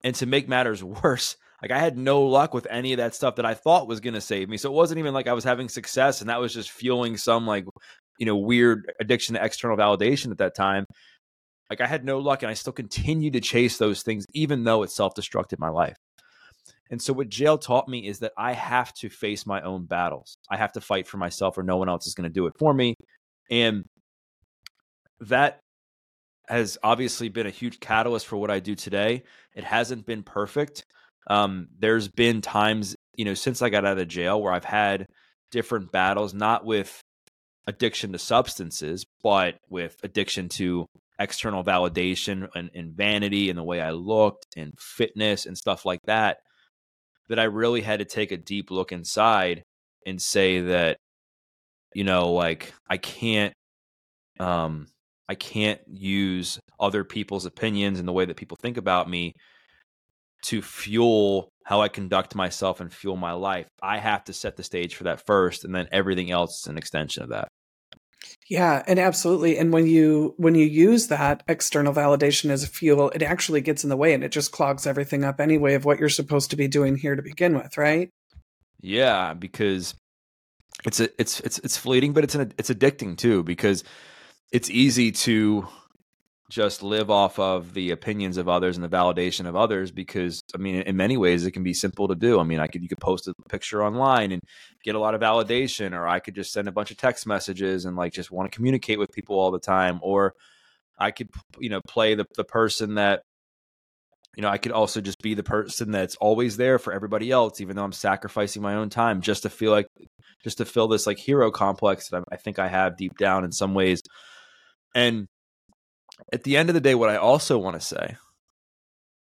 And 0.02 0.14
to 0.16 0.26
make 0.26 0.48
matters 0.48 0.82
worse, 1.02 1.36
like 1.64 1.70
I 1.70 1.78
had 1.78 1.96
no 1.96 2.22
luck 2.22 2.52
with 2.52 2.66
any 2.68 2.92
of 2.92 2.98
that 2.98 3.14
stuff 3.14 3.36
that 3.36 3.46
I 3.46 3.54
thought 3.54 3.88
was 3.88 4.00
going 4.00 4.12
to 4.12 4.20
save 4.20 4.50
me. 4.50 4.58
So 4.58 4.70
it 4.70 4.74
wasn't 4.74 4.98
even 4.98 5.14
like 5.14 5.26
I 5.26 5.32
was 5.32 5.44
having 5.44 5.70
success 5.70 6.20
and 6.20 6.28
that 6.28 6.38
was 6.38 6.52
just 6.52 6.70
fueling 6.70 7.16
some 7.16 7.46
like, 7.46 7.64
you 8.18 8.26
know, 8.26 8.36
weird 8.36 8.92
addiction 9.00 9.34
to 9.34 9.42
external 9.42 9.74
validation 9.74 10.30
at 10.30 10.36
that 10.36 10.54
time. 10.54 10.84
Like 11.70 11.80
I 11.80 11.86
had 11.86 12.04
no 12.04 12.18
luck 12.18 12.42
and 12.42 12.50
I 12.50 12.54
still 12.54 12.74
continue 12.74 13.30
to 13.30 13.40
chase 13.40 13.78
those 13.78 14.02
things, 14.02 14.26
even 14.34 14.64
though 14.64 14.82
it 14.82 14.90
self 14.90 15.14
destructed 15.14 15.58
my 15.58 15.70
life. 15.70 15.96
And 16.90 17.00
so, 17.00 17.14
what 17.14 17.30
jail 17.30 17.56
taught 17.56 17.88
me 17.88 18.06
is 18.06 18.18
that 18.18 18.32
I 18.36 18.52
have 18.52 18.92
to 18.96 19.08
face 19.08 19.46
my 19.46 19.62
own 19.62 19.86
battles. 19.86 20.36
I 20.50 20.58
have 20.58 20.72
to 20.72 20.82
fight 20.82 21.08
for 21.08 21.16
myself, 21.16 21.56
or 21.56 21.62
no 21.62 21.78
one 21.78 21.88
else 21.88 22.06
is 22.06 22.12
going 22.12 22.28
to 22.28 22.32
do 22.32 22.46
it 22.46 22.52
for 22.58 22.74
me. 22.74 22.94
And 23.50 23.84
that 25.20 25.60
has 26.46 26.76
obviously 26.82 27.30
been 27.30 27.46
a 27.46 27.50
huge 27.50 27.80
catalyst 27.80 28.26
for 28.26 28.36
what 28.36 28.50
I 28.50 28.60
do 28.60 28.74
today. 28.74 29.22
It 29.54 29.64
hasn't 29.64 30.04
been 30.04 30.22
perfect. 30.22 30.84
Um, 31.28 31.68
there's 31.78 32.08
been 32.08 32.42
times, 32.42 32.96
you 33.16 33.24
know, 33.24 33.34
since 33.34 33.62
I 33.62 33.70
got 33.70 33.84
out 33.84 33.98
of 33.98 34.08
jail 34.08 34.40
where 34.40 34.52
I've 34.52 34.64
had 34.64 35.06
different 35.50 35.92
battles, 35.92 36.34
not 36.34 36.64
with 36.64 37.00
addiction 37.66 38.12
to 38.12 38.18
substances, 38.18 39.04
but 39.22 39.56
with 39.68 39.96
addiction 40.02 40.48
to 40.50 40.86
external 41.18 41.64
validation 41.64 42.48
and, 42.54 42.70
and 42.74 42.92
vanity 42.92 43.48
and 43.48 43.58
the 43.58 43.62
way 43.62 43.80
I 43.80 43.92
looked 43.92 44.46
and 44.56 44.72
fitness 44.78 45.46
and 45.46 45.56
stuff 45.56 45.86
like 45.86 46.00
that, 46.06 46.38
that 47.28 47.38
I 47.38 47.44
really 47.44 47.80
had 47.80 48.00
to 48.00 48.04
take 48.04 48.32
a 48.32 48.36
deep 48.36 48.70
look 48.70 48.92
inside 48.92 49.62
and 50.06 50.20
say 50.20 50.60
that, 50.60 50.98
you 51.94 52.04
know, 52.04 52.32
like 52.32 52.74
I 52.90 52.96
can't, 52.98 53.54
um, 54.40 54.88
I 55.28 55.34
can't 55.34 55.80
use 55.86 56.58
other 56.78 57.04
people's 57.04 57.46
opinions 57.46 57.98
and 57.98 58.06
the 58.06 58.12
way 58.12 58.26
that 58.26 58.36
people 58.36 58.58
think 58.60 58.76
about 58.76 59.08
me 59.08 59.32
to 60.44 60.62
fuel 60.62 61.48
how 61.64 61.80
I 61.80 61.88
conduct 61.88 62.34
myself 62.34 62.80
and 62.80 62.92
fuel 62.92 63.16
my 63.16 63.32
life. 63.32 63.66
I 63.82 63.98
have 63.98 64.24
to 64.24 64.32
set 64.32 64.56
the 64.56 64.62
stage 64.62 64.94
for 64.94 65.04
that 65.04 65.24
first, 65.26 65.64
and 65.64 65.74
then 65.74 65.88
everything 65.90 66.30
else 66.30 66.60
is 66.60 66.66
an 66.66 66.78
extension 66.78 67.22
of 67.22 67.30
that. 67.30 67.48
Yeah, 68.48 68.82
and 68.86 68.98
absolutely. 68.98 69.58
And 69.58 69.72
when 69.72 69.86
you 69.86 70.34
when 70.36 70.54
you 70.54 70.66
use 70.66 71.08
that 71.08 71.42
external 71.48 71.92
validation 71.92 72.50
as 72.50 72.62
a 72.62 72.68
fuel, 72.68 73.10
it 73.10 73.22
actually 73.22 73.60
gets 73.60 73.84
in 73.84 73.90
the 73.90 73.96
way 73.96 74.12
and 74.14 74.24
it 74.24 74.32
just 74.32 74.52
clogs 74.52 74.86
everything 74.86 75.24
up 75.24 75.40
anyway 75.40 75.74
of 75.74 75.84
what 75.84 75.98
you're 75.98 76.08
supposed 76.08 76.50
to 76.50 76.56
be 76.56 76.68
doing 76.68 76.96
here 76.96 77.16
to 77.16 77.22
begin 77.22 77.54
with, 77.54 77.76
right? 77.76 78.10
Yeah, 78.80 79.34
because 79.34 79.94
it's 80.84 81.00
a, 81.00 81.08
it's 81.18 81.40
it's 81.40 81.58
it's 81.60 81.76
fleeting, 81.76 82.12
but 82.12 82.24
it's 82.24 82.34
an 82.34 82.52
it's 82.58 82.70
addicting 82.70 83.16
too 83.16 83.42
because 83.42 83.84
it's 84.52 84.70
easy 84.70 85.10
to 85.12 85.66
just 86.50 86.82
live 86.82 87.10
off 87.10 87.38
of 87.38 87.72
the 87.72 87.90
opinions 87.90 88.36
of 88.36 88.48
others 88.48 88.76
and 88.76 88.84
the 88.84 88.96
validation 88.96 89.46
of 89.46 89.56
others 89.56 89.90
because 89.90 90.42
I 90.54 90.58
mean 90.58 90.76
in 90.76 90.96
many 90.96 91.16
ways 91.16 91.46
it 91.46 91.52
can 91.52 91.62
be 91.62 91.72
simple 91.72 92.08
to 92.08 92.14
do. 92.14 92.38
I 92.38 92.42
mean 92.42 92.60
I 92.60 92.66
could 92.66 92.82
you 92.82 92.88
could 92.88 93.00
post 93.00 93.28
a 93.28 93.34
picture 93.48 93.82
online 93.82 94.30
and 94.30 94.42
get 94.84 94.94
a 94.94 94.98
lot 94.98 95.14
of 95.14 95.22
validation 95.22 95.92
or 95.92 96.06
I 96.06 96.20
could 96.20 96.34
just 96.34 96.52
send 96.52 96.68
a 96.68 96.72
bunch 96.72 96.90
of 96.90 96.98
text 96.98 97.26
messages 97.26 97.86
and 97.86 97.96
like 97.96 98.12
just 98.12 98.30
want 98.30 98.50
to 98.50 98.54
communicate 98.54 98.98
with 98.98 99.10
people 99.12 99.38
all 99.38 99.50
the 99.50 99.58
time 99.58 100.00
or 100.02 100.34
I 100.98 101.12
could 101.12 101.30
you 101.58 101.70
know 101.70 101.80
play 101.88 102.14
the 102.14 102.26
the 102.36 102.44
person 102.44 102.96
that 102.96 103.22
you 104.36 104.42
know 104.42 104.50
I 104.50 104.58
could 104.58 104.72
also 104.72 105.00
just 105.00 105.22
be 105.22 105.32
the 105.32 105.42
person 105.42 105.92
that's 105.92 106.16
always 106.16 106.58
there 106.58 106.78
for 106.78 106.92
everybody 106.92 107.30
else 107.30 107.62
even 107.62 107.74
though 107.74 107.84
I'm 107.84 107.92
sacrificing 107.92 108.60
my 108.60 108.74
own 108.74 108.90
time 108.90 109.22
just 109.22 109.44
to 109.44 109.50
feel 109.50 109.70
like 109.70 109.86
just 110.42 110.58
to 110.58 110.66
fill 110.66 110.88
this 110.88 111.06
like 111.06 111.18
hero 111.18 111.50
complex 111.50 112.10
that 112.10 112.18
I, 112.30 112.34
I 112.34 112.36
think 112.36 112.58
I 112.58 112.68
have 112.68 112.98
deep 112.98 113.16
down 113.16 113.44
in 113.44 113.52
some 113.52 113.72
ways 113.72 114.02
and 114.94 115.26
at 116.32 116.44
the 116.44 116.56
end 116.56 116.70
of 116.70 116.74
the 116.74 116.80
day, 116.80 116.94
what 116.94 117.10
I 117.10 117.16
also 117.16 117.58
want 117.58 117.80
to 117.80 117.86
say 117.86 118.16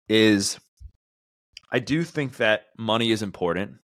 is 0.08 0.58
I 1.70 1.78
do 1.78 2.04
think 2.04 2.36
that 2.36 2.66
money 2.78 3.10
is 3.10 3.22
important. 3.22 3.78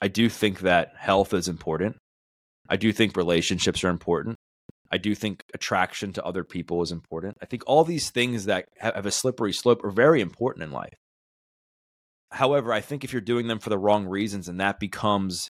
I 0.00 0.08
do 0.08 0.28
think 0.28 0.60
that 0.60 0.92
health 0.96 1.32
is 1.32 1.48
important. 1.48 1.96
I 2.68 2.76
do 2.76 2.92
think 2.92 3.16
relationships 3.16 3.84
are 3.84 3.90
important. 3.90 4.36
I 4.90 4.98
do 4.98 5.14
think 5.14 5.44
attraction 5.54 6.12
to 6.14 6.24
other 6.24 6.44
people 6.44 6.82
is 6.82 6.92
important. 6.92 7.38
I 7.40 7.46
think 7.46 7.62
all 7.66 7.84
these 7.84 8.10
things 8.10 8.46
that 8.46 8.66
have 8.78 9.06
a 9.06 9.10
slippery 9.10 9.52
slope 9.52 9.84
are 9.84 9.90
very 9.90 10.20
important 10.20 10.64
in 10.64 10.72
life. 10.72 10.94
However, 12.30 12.72
I 12.72 12.80
think 12.80 13.04
if 13.04 13.12
you're 13.12 13.20
doing 13.22 13.46
them 13.46 13.58
for 13.58 13.70
the 13.70 13.78
wrong 13.78 14.06
reasons 14.06 14.48
and 14.48 14.60
that 14.60 14.80
becomes 14.80 15.48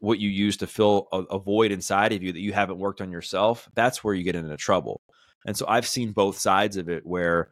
what 0.00 0.18
you 0.18 0.28
use 0.28 0.56
to 0.58 0.66
fill 0.66 1.08
a, 1.12 1.18
a 1.18 1.38
void 1.38 1.72
inside 1.72 2.12
of 2.12 2.22
you 2.22 2.32
that 2.32 2.40
you 2.40 2.52
haven't 2.52 2.78
worked 2.78 3.00
on 3.00 3.12
yourself, 3.12 3.68
that's 3.74 4.02
where 4.02 4.14
you 4.14 4.24
get 4.24 4.36
into 4.36 4.56
trouble. 4.56 5.00
And 5.46 5.56
so 5.56 5.66
I've 5.68 5.86
seen 5.86 6.12
both 6.12 6.38
sides 6.38 6.76
of 6.76 6.88
it 6.88 7.04
where 7.04 7.48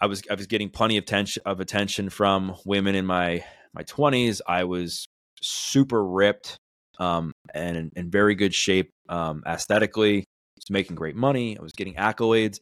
I 0.00 0.06
was 0.06 0.22
I 0.30 0.34
was 0.34 0.46
getting 0.46 0.70
plenty 0.70 0.96
of 0.96 1.02
attention 1.02 1.42
of 1.44 1.60
attention 1.60 2.10
from 2.10 2.56
women 2.64 2.94
in 2.94 3.04
my 3.06 3.44
my 3.74 3.82
20s. 3.82 4.40
I 4.46 4.64
was 4.64 5.06
super 5.42 6.04
ripped 6.04 6.56
um, 6.98 7.32
and 7.54 7.92
in, 7.94 8.10
very 8.10 8.34
good 8.34 8.54
shape 8.54 8.90
um, 9.08 9.42
aesthetically. 9.46 10.18
I 10.20 10.24
was 10.56 10.70
making 10.70 10.96
great 10.96 11.16
money. 11.16 11.58
I 11.58 11.62
was 11.62 11.72
getting 11.72 11.94
accolades, 11.94 12.58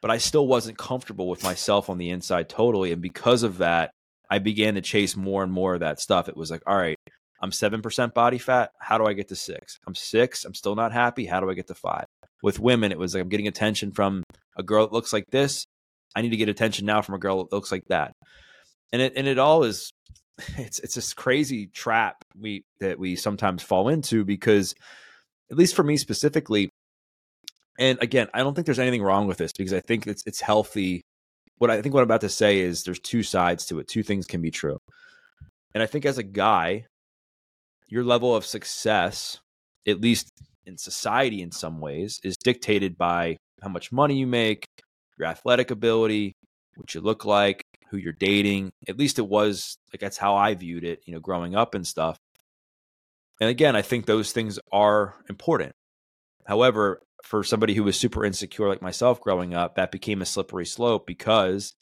but 0.00 0.10
I 0.10 0.18
still 0.18 0.46
wasn't 0.46 0.78
comfortable 0.78 1.28
with 1.28 1.42
myself 1.42 1.90
on 1.90 1.98
the 1.98 2.10
inside 2.10 2.48
totally. 2.48 2.92
And 2.92 3.02
because 3.02 3.42
of 3.42 3.58
that, 3.58 3.90
I 4.30 4.38
began 4.38 4.74
to 4.74 4.82
chase 4.82 5.16
more 5.16 5.42
and 5.42 5.52
more 5.52 5.74
of 5.74 5.80
that 5.80 6.00
stuff. 6.00 6.28
It 6.28 6.36
was 6.36 6.50
like, 6.50 6.62
all 6.66 6.76
right, 6.76 6.96
I'm 7.42 7.50
7% 7.50 8.14
body 8.14 8.38
fat. 8.38 8.72
How 8.78 8.98
do 8.98 9.06
I 9.06 9.14
get 9.14 9.28
to 9.28 9.36
six? 9.36 9.78
I'm 9.86 9.94
six. 9.94 10.44
I'm 10.44 10.54
still 10.54 10.74
not 10.74 10.92
happy. 10.92 11.24
How 11.24 11.40
do 11.40 11.48
I 11.48 11.54
get 11.54 11.68
to 11.68 11.74
five? 11.74 12.04
With 12.42 12.60
women, 12.60 12.92
it 12.92 12.98
was 12.98 13.14
like 13.14 13.22
I'm 13.22 13.28
getting 13.28 13.48
attention 13.48 13.92
from 13.92 14.22
a 14.56 14.62
girl 14.62 14.86
that 14.86 14.92
looks 14.92 15.12
like 15.12 15.24
this. 15.30 15.64
I 16.16 16.22
need 16.22 16.30
to 16.30 16.36
get 16.36 16.48
attention 16.48 16.86
now 16.86 17.02
from 17.02 17.14
a 17.14 17.18
girl 17.18 17.44
that 17.44 17.52
looks 17.52 17.70
like 17.70 17.84
that. 17.88 18.12
And 18.92 19.02
it 19.02 19.12
and 19.16 19.26
it 19.26 19.38
all 19.38 19.64
is 19.64 19.90
it's 20.56 20.78
it's 20.80 20.94
this 20.94 21.14
crazy 21.14 21.66
trap 21.66 22.16
we 22.38 22.62
that 22.80 22.98
we 22.98 23.16
sometimes 23.16 23.62
fall 23.62 23.88
into 23.88 24.24
because 24.24 24.74
at 25.50 25.56
least 25.56 25.74
for 25.74 25.82
me 25.82 25.96
specifically, 25.96 26.70
And 27.78 27.98
again, 28.02 28.28
I 28.34 28.40
don't 28.40 28.54
think 28.54 28.66
there's 28.66 28.78
anything 28.78 29.02
wrong 29.02 29.26
with 29.26 29.38
this 29.38 29.52
because 29.56 29.72
I 29.72 29.80
think 29.80 30.06
it's 30.06 30.22
it's 30.26 30.40
healthy. 30.40 31.02
What 31.58 31.70
I 31.70 31.82
think 31.82 31.94
what 31.94 32.00
I'm 32.00 32.04
about 32.08 32.22
to 32.22 32.28
say 32.28 32.60
is 32.60 32.84
there's 32.84 33.00
two 33.00 33.22
sides 33.22 33.66
to 33.66 33.78
it. 33.78 33.88
Two 33.88 34.02
things 34.02 34.26
can 34.26 34.42
be 34.42 34.50
true. 34.50 34.78
And 35.74 35.82
I 35.82 35.86
think 35.86 36.06
as 36.06 36.18
a 36.18 36.22
guy, 36.22 36.86
your 37.88 38.04
level 38.04 38.34
of 38.34 38.44
success, 38.44 39.38
at 39.86 40.00
least 40.00 40.30
in 40.68 40.78
society 40.78 41.42
in 41.42 41.50
some 41.50 41.80
ways, 41.80 42.20
is 42.22 42.36
dictated 42.36 42.96
by 42.96 43.36
how 43.62 43.68
much 43.68 43.90
money 43.90 44.16
you 44.16 44.26
make, 44.26 44.66
your 45.18 45.26
athletic 45.26 45.70
ability, 45.70 46.34
what 46.76 46.94
you 46.94 47.00
look 47.00 47.24
like, 47.24 47.62
who 47.90 47.96
you're 47.96 48.12
dating. 48.12 48.70
At 48.88 48.98
least 48.98 49.18
it 49.18 49.26
was 49.26 49.76
like 49.92 50.00
that's 50.00 50.18
how 50.18 50.36
I 50.36 50.54
viewed 50.54 50.84
it, 50.84 51.00
you 51.06 51.14
know, 51.14 51.20
growing 51.20 51.56
up 51.56 51.74
and 51.74 51.86
stuff. 51.86 52.16
And 53.40 53.50
again, 53.50 53.74
I 53.74 53.82
think 53.82 54.06
those 54.06 54.32
things 54.32 54.58
are 54.72 55.14
important. 55.28 55.72
However, 56.46 57.00
for 57.24 57.42
somebody 57.42 57.74
who 57.74 57.84
was 57.84 57.98
super 57.98 58.24
insecure 58.24 58.68
like 58.68 58.82
myself 58.82 59.20
growing 59.20 59.54
up, 59.54 59.74
that 59.74 59.90
became 59.90 60.22
a 60.22 60.26
slippery 60.26 60.66
slope 60.66 61.06
because 61.06 61.72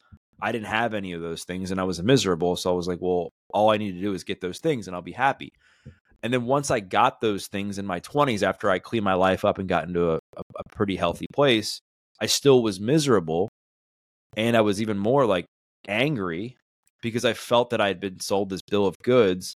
I 0.41 0.53
didn't 0.53 0.67
have 0.67 0.95
any 0.95 1.13
of 1.13 1.23
those 1.23 1.45
things 1.45 1.71
and 1.71 1.81
I 1.81 1.85
was 1.85 2.03
miserable. 2.03 2.57
So 2.57 2.71
I 2.71 2.77
was 2.77 2.89
like, 2.89 2.99
well, 3.01 3.31
all 3.51 3.71
I 3.71 3.79
need 3.79 3.93
to 3.93 4.01
do 4.01 4.13
is 4.13 4.25
get 4.25 4.41
those 4.41 4.59
things 4.59 4.87
and 4.87 4.95
I'll 4.95 5.03
be 5.03 5.13
happy. 5.13 5.53
And 6.27 6.35
then 6.35 6.45
once 6.45 6.73
I 6.73 6.81
got 6.81 7.21
those 7.21 7.47
things 7.47 7.79
in 7.79 7.87
my 7.87 8.01
20s, 8.01 8.43
after 8.43 8.69
I 8.69 8.81
cleaned 8.81 9.05
my 9.05 9.15
life 9.15 9.45
up 9.45 9.59
and 9.59 9.69
got 9.69 9.87
into 9.87 10.11
a, 10.11 10.15
a, 10.37 10.43
a 10.57 10.75
pretty 10.75 10.97
healthy 10.97 11.29
place, 11.33 11.81
I 12.21 12.27
still 12.27 12.65
was 12.65 12.81
miserable. 12.81 13.49
And 14.37 14.57
I 14.57 14.63
was 14.63 14.83
even 14.83 14.99
more 14.99 15.25
like 15.25 15.45
angry 15.87 16.57
because 17.01 17.25
I 17.25 17.33
felt 17.33 17.71
that 17.71 17.81
I 17.81 17.87
had 17.87 18.01
been 18.01 18.19
sold 18.19 18.51
this 18.51 18.63
bill 18.69 18.89
of 18.89 18.97
goods. 19.05 19.55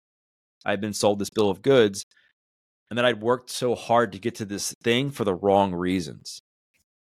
I 0.64 0.70
had 0.70 0.80
been 0.80 0.92
sold 0.92 1.18
this 1.18 1.30
bill 1.30 1.50
of 1.50 1.60
goods 1.60 2.04
and 2.88 2.96
that 2.96 3.04
I'd 3.04 3.20
worked 3.20 3.50
so 3.50 3.74
hard 3.74 4.12
to 4.12 4.20
get 4.20 4.36
to 4.36 4.44
this 4.44 4.72
thing 4.84 5.10
for 5.10 5.24
the 5.24 5.34
wrong 5.34 5.74
reasons. 5.74 6.38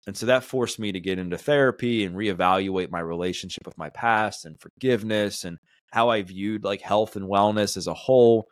And 0.08 0.18
so 0.18 0.26
that 0.26 0.44
forced 0.44 0.80
me 0.80 0.92
to 0.94 1.00
get 1.00 1.20
into 1.20 1.38
therapy 1.38 2.06
and 2.06 2.16
reevaluate 2.16 2.90
my 2.90 3.02
relationship 3.02 3.68
with 3.68 3.78
my 3.78 3.92
past 3.92 4.46
and 4.46 4.60
forgiveness 4.60 5.44
and 5.44 5.60
how 5.92 6.10
I 6.10 6.24
viewed 6.24 6.64
like 6.64 6.82
health 6.82 7.16
and 7.16 7.30
wellness 7.30 7.78
as 7.78 7.86
a 7.86 7.94
whole 7.94 8.48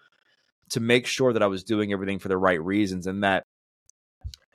to 0.71 0.79
make 0.79 1.07
sure 1.07 1.33
that 1.33 1.43
I 1.43 1.47
was 1.47 1.63
doing 1.63 1.93
everything 1.93 2.19
for 2.19 2.27
the 2.27 2.37
right 2.37 2.61
reasons 2.61 3.07
and 3.07 3.23
that 3.23 3.43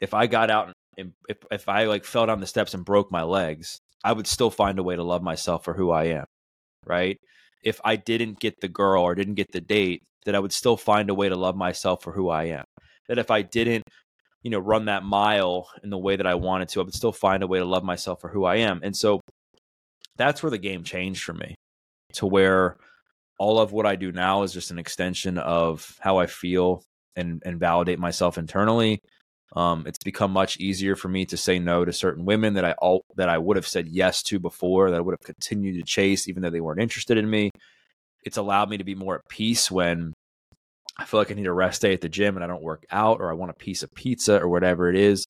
if 0.00 0.14
I 0.14 0.26
got 0.26 0.50
out 0.50 0.72
and 0.98 1.12
if, 1.28 1.38
if 1.50 1.68
I 1.68 1.84
like 1.84 2.04
fell 2.04 2.26
down 2.26 2.40
the 2.40 2.46
steps 2.46 2.74
and 2.74 2.84
broke 2.84 3.10
my 3.10 3.22
legs, 3.22 3.78
I 4.04 4.12
would 4.12 4.26
still 4.26 4.50
find 4.50 4.78
a 4.78 4.82
way 4.82 4.96
to 4.96 5.02
love 5.02 5.22
myself 5.22 5.64
for 5.64 5.74
who 5.74 5.90
I 5.90 6.04
am. 6.04 6.24
Right. 6.86 7.18
If 7.62 7.80
I 7.84 7.96
didn't 7.96 8.40
get 8.40 8.60
the 8.60 8.68
girl 8.68 9.02
or 9.02 9.14
didn't 9.14 9.34
get 9.34 9.52
the 9.52 9.60
date, 9.60 10.02
that 10.24 10.34
I 10.34 10.40
would 10.40 10.52
still 10.52 10.76
find 10.76 11.10
a 11.10 11.14
way 11.14 11.28
to 11.28 11.36
love 11.36 11.56
myself 11.56 12.02
for 12.02 12.12
who 12.12 12.28
I 12.28 12.44
am. 12.44 12.64
That 13.08 13.18
if 13.18 13.30
I 13.30 13.42
didn't, 13.42 13.84
you 14.42 14.50
know, 14.50 14.58
run 14.58 14.86
that 14.86 15.04
mile 15.04 15.68
in 15.82 15.90
the 15.90 15.98
way 15.98 16.16
that 16.16 16.26
I 16.26 16.34
wanted 16.34 16.68
to, 16.70 16.80
I 16.80 16.84
would 16.84 16.94
still 16.94 17.12
find 17.12 17.42
a 17.42 17.46
way 17.46 17.58
to 17.58 17.64
love 17.64 17.84
myself 17.84 18.20
for 18.20 18.28
who 18.28 18.44
I 18.44 18.56
am. 18.56 18.80
And 18.82 18.96
so 18.96 19.20
that's 20.16 20.42
where 20.42 20.50
the 20.50 20.58
game 20.58 20.84
changed 20.84 21.22
for 21.22 21.32
me 21.32 21.54
to 22.14 22.26
where 22.26 22.76
all 23.42 23.58
of 23.58 23.72
what 23.72 23.86
I 23.86 23.96
do 23.96 24.12
now 24.12 24.44
is 24.44 24.52
just 24.52 24.70
an 24.70 24.78
extension 24.78 25.36
of 25.36 25.96
how 25.98 26.18
I 26.18 26.26
feel 26.26 26.84
and 27.16 27.42
and 27.44 27.58
validate 27.58 27.98
myself 27.98 28.38
internally. 28.38 29.00
Um, 29.56 29.84
it's 29.84 29.98
become 29.98 30.30
much 30.30 30.58
easier 30.58 30.94
for 30.94 31.08
me 31.08 31.26
to 31.26 31.36
say 31.36 31.58
no 31.58 31.84
to 31.84 31.92
certain 31.92 32.24
women 32.24 32.54
that 32.54 32.64
I 32.64 32.72
all 32.78 33.04
that 33.16 33.28
I 33.28 33.38
would 33.38 33.56
have 33.56 33.66
said 33.66 33.88
yes 33.88 34.22
to 34.28 34.38
before 34.38 34.92
that 34.92 34.96
I 34.96 35.00
would 35.00 35.14
have 35.14 35.26
continued 35.34 35.74
to 35.74 35.82
chase 35.82 36.28
even 36.28 36.40
though 36.40 36.50
they 36.50 36.60
weren't 36.60 36.80
interested 36.80 37.18
in 37.18 37.28
me. 37.28 37.50
It's 38.24 38.36
allowed 38.36 38.70
me 38.70 38.76
to 38.76 38.84
be 38.84 38.94
more 38.94 39.16
at 39.16 39.28
peace 39.28 39.68
when 39.72 40.12
I 40.96 41.04
feel 41.04 41.18
like 41.18 41.32
I 41.32 41.34
need 41.34 41.48
a 41.48 41.52
rest 41.52 41.82
day 41.82 41.94
at 41.94 42.00
the 42.00 42.08
gym 42.08 42.36
and 42.36 42.44
I 42.44 42.46
don't 42.46 42.62
work 42.62 42.84
out 42.92 43.20
or 43.20 43.28
I 43.28 43.34
want 43.34 43.50
a 43.50 43.64
piece 43.64 43.82
of 43.82 43.92
pizza 43.92 44.40
or 44.40 44.48
whatever 44.48 44.88
it 44.88 44.96
is. 44.96 45.26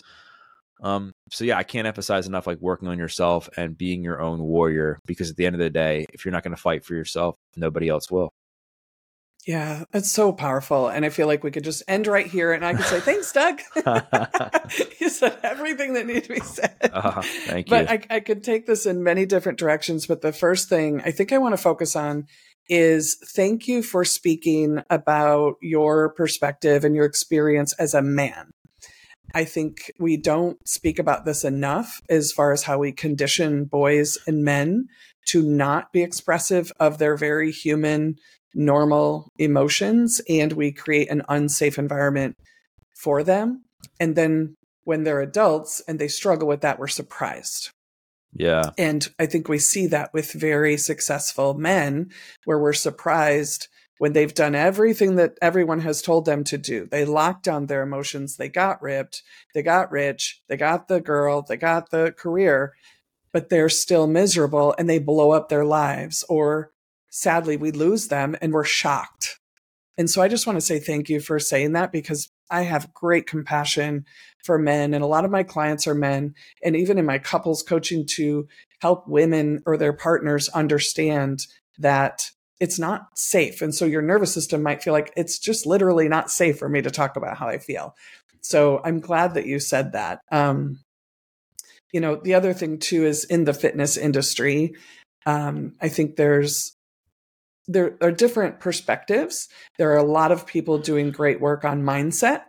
Um, 0.83 1.13
so 1.31 1.45
yeah, 1.45 1.57
I 1.57 1.63
can't 1.63 1.87
emphasize 1.87 2.27
enough 2.27 2.47
like 2.47 2.59
working 2.61 2.89
on 2.89 2.99
yourself 2.99 3.49
and 3.57 3.79
being 3.79 4.03
your 4.03 4.21
own 4.21 4.43
warrior 4.43 4.99
because 5.07 5.31
at 5.31 5.37
the 5.37 5.47
end 5.47 5.55
of 5.55 5.61
the 5.61 5.71
day, 5.71 6.07
if 6.13 6.25
you're 6.25 6.33
not 6.33 6.43
going 6.43 6.55
to 6.55 6.61
fight 6.61 6.85
for 6.85 6.95
yourself, 6.95 7.37
nobody 7.57 7.89
else 7.89 8.11
will. 8.11 8.31
Yeah, 9.47 9.85
it's 9.93 10.13
so 10.13 10.33
powerful. 10.33 10.89
And 10.89 11.05
I 11.05 11.09
feel 11.09 11.27
like 11.27 11.43
we 11.43 11.51
could 11.51 11.65
just 11.65 11.83
end 11.89 12.07
right 12.07 12.27
here 12.27 12.53
and 12.53 12.65
I 12.65 12.75
could 12.75 12.87
say, 12.87 13.01
thanks, 13.01 13.33
Doug. 13.33 13.61
you 15.01 15.09
said 15.09 15.37
everything 15.43 15.95
that 15.95 16.07
needed 16.07 16.25
to 16.25 16.35
be 16.35 16.41
said. 16.41 16.77
Uh, 16.93 17.23
thank 17.23 17.69
you. 17.69 17.71
But 17.71 17.91
I, 17.91 18.03
I 18.09 18.21
could 18.21 18.45
take 18.45 18.67
this 18.67 18.87
in 18.87 19.03
many 19.03 19.27
different 19.27 19.59
directions. 19.59 20.07
But 20.07 20.21
the 20.21 20.33
first 20.33 20.69
thing 20.69 21.01
I 21.05 21.11
think 21.11 21.33
I 21.33 21.39
want 21.39 21.55
to 21.55 21.63
focus 21.63 21.97
on 21.97 22.27
is 22.69 23.17
thank 23.35 23.67
you 23.67 23.83
for 23.83 24.05
speaking 24.05 24.83
about 24.89 25.55
your 25.61 26.11
perspective 26.11 26.85
and 26.85 26.95
your 26.95 27.05
experience 27.05 27.73
as 27.75 27.95
a 27.95 28.03
man. 28.03 28.53
I 29.35 29.45
think 29.45 29.91
we 29.99 30.17
don't 30.17 30.57
speak 30.67 30.99
about 30.99 31.25
this 31.25 31.45
enough 31.45 32.01
as 32.09 32.33
far 32.33 32.53
as 32.53 32.65
how 32.65 32.79
we 32.79 32.93
condition 32.93 33.65
boys 33.65 34.19
and 34.27 34.45
men 34.45 34.87
to 35.29 35.43
not 35.43 35.93
be 35.93 36.03
expressive 36.03 36.73
of 36.81 36.99
their 36.99 37.17
very 37.17 37.53
human, 37.53 38.17
normal 38.55 39.31
emotions. 39.39 40.21
And 40.29 40.53
we 40.53 40.73
create 40.73 41.11
an 41.11 41.23
unsafe 41.29 41.79
environment 41.79 42.37
for 42.95 43.23
them. 43.23 43.65
And 44.01 44.17
then 44.17 44.57
when 44.85 45.05
they're 45.05 45.21
adults 45.21 45.83
and 45.87 45.99
they 45.99 46.09
struggle 46.09 46.49
with 46.49 46.61
that, 46.63 46.79
we're 46.79 46.89
surprised. 46.89 47.71
Yeah. 48.35 48.71
And 48.79 49.07
I 49.19 49.27
think 49.27 49.49
we 49.49 49.59
see 49.59 49.87
that 49.89 50.13
with 50.15 50.33
very 50.33 50.77
successful 50.77 51.55
men 51.55 52.11
where 52.45 52.59
we're 52.59 52.73
surprised 52.73 53.69
when 54.03 54.15
they've 54.15 54.35
done 54.35 54.57
everything 54.57 55.15
that 55.15 55.39
everyone 55.41 55.79
has 55.79 56.03
told 56.03 56.25
them 56.25 56.43
to 56.43 56.59
do. 56.59 56.89
They 56.91 57.05
locked 57.05 57.45
down 57.45 57.67
their 57.67 57.85
emotions, 57.85 58.37
they 58.37 58.49
got 58.49 58.83
ripped, 58.83 59.23
they 59.55 59.63
got 59.63 59.93
rich, 59.93 60.43
they 60.49 60.57
got 60.57 60.89
the 60.89 61.01
girl, 61.01 61.43
they 61.49 61.57
got 61.57 61.91
the 61.91 62.13
career, 62.19 62.75
but 63.33 63.49
they're 63.49 63.69
still 63.69 64.09
miserable 64.09 64.75
and 64.77 64.91
they 64.91 64.99
blow 64.99 65.31
up 65.31 65.49
their 65.49 65.65
lives. 65.65 66.25
Or 66.29 66.73
sadly, 67.11 67.57
we 67.57 67.71
lose 67.71 68.09
them 68.09 68.35
and 68.43 68.53
we're 68.53 68.65
shocked. 68.65 69.39
And 69.97 70.11
so 70.11 70.21
I 70.21 70.27
just 70.27 70.49
want 70.49 70.57
to 70.57 70.67
say 70.67 70.81
thank 70.81 71.09
you 71.09 71.21
for 71.21 71.39
saying 71.39 71.71
that 71.75 71.93
because 71.93 72.29
I 72.51 72.63
have 72.63 72.93
great 72.93 73.29
compassion 73.29 74.05
for 74.43 74.59
men, 74.59 74.95
and 74.95 75.05
a 75.05 75.07
lot 75.07 75.25
of 75.25 75.31
my 75.31 75.45
clients 75.45 75.87
are 75.87 75.95
men. 75.95 76.35
And 76.65 76.75
even 76.75 76.99
in 76.99 77.07
my 77.07 77.19
couples 77.19 77.63
coaching 77.63 78.05
to 78.17 78.49
help 78.81 79.07
women 79.07 79.63
or 79.65 79.77
their 79.77 79.93
partners 79.93 80.49
understand 80.49 81.47
that 81.79 82.33
it's 82.63 82.79
not 82.79 83.09
safe. 83.19 83.61
And 83.61 83.75
so 83.75 83.85
your 83.85 84.03
nervous 84.03 84.33
system 84.33 84.63
might 84.63 84.85
feel 84.85 84.93
like 84.93 85.13
it's 85.17 85.37
just 85.37 85.67
literally 85.67 86.09
not 86.09 86.31
safe 86.31 86.61
for 86.61 86.69
me 86.69 86.81
to 86.81 86.93
talk 86.93 87.17
about 87.17 87.37
how 87.37 87.49
I 87.49 87.59
feel. 87.59 87.97
So 88.41 88.81
I'm 88.85 89.01
glad 89.01 89.35
that 89.35 89.47
you 89.47 89.59
said 89.59 89.95
that. 89.95 90.21
Um, 90.31 90.79
you 91.93 92.01
know, 92.01 92.15
the 92.15 92.35
other 92.35 92.53
thing 92.53 92.79
too 92.79 93.05
is 93.05 93.25
in 93.25 93.47
the 93.47 93.53
fitness 93.53 93.97
industry, 93.97 94.77
um, 95.27 95.75
I 95.81 95.89
think 95.89 96.15
there's 96.15 96.77
there 97.67 97.97
are 98.01 98.13
different 98.13 98.61
perspectives. 98.61 99.49
There 99.77 99.91
are 99.91 99.97
a 99.97 100.05
lot 100.05 100.31
of 100.31 100.47
people 100.47 100.79
doing 100.79 101.11
great 101.11 101.41
work 101.41 101.65
on 101.65 101.83
mindset 101.83 102.43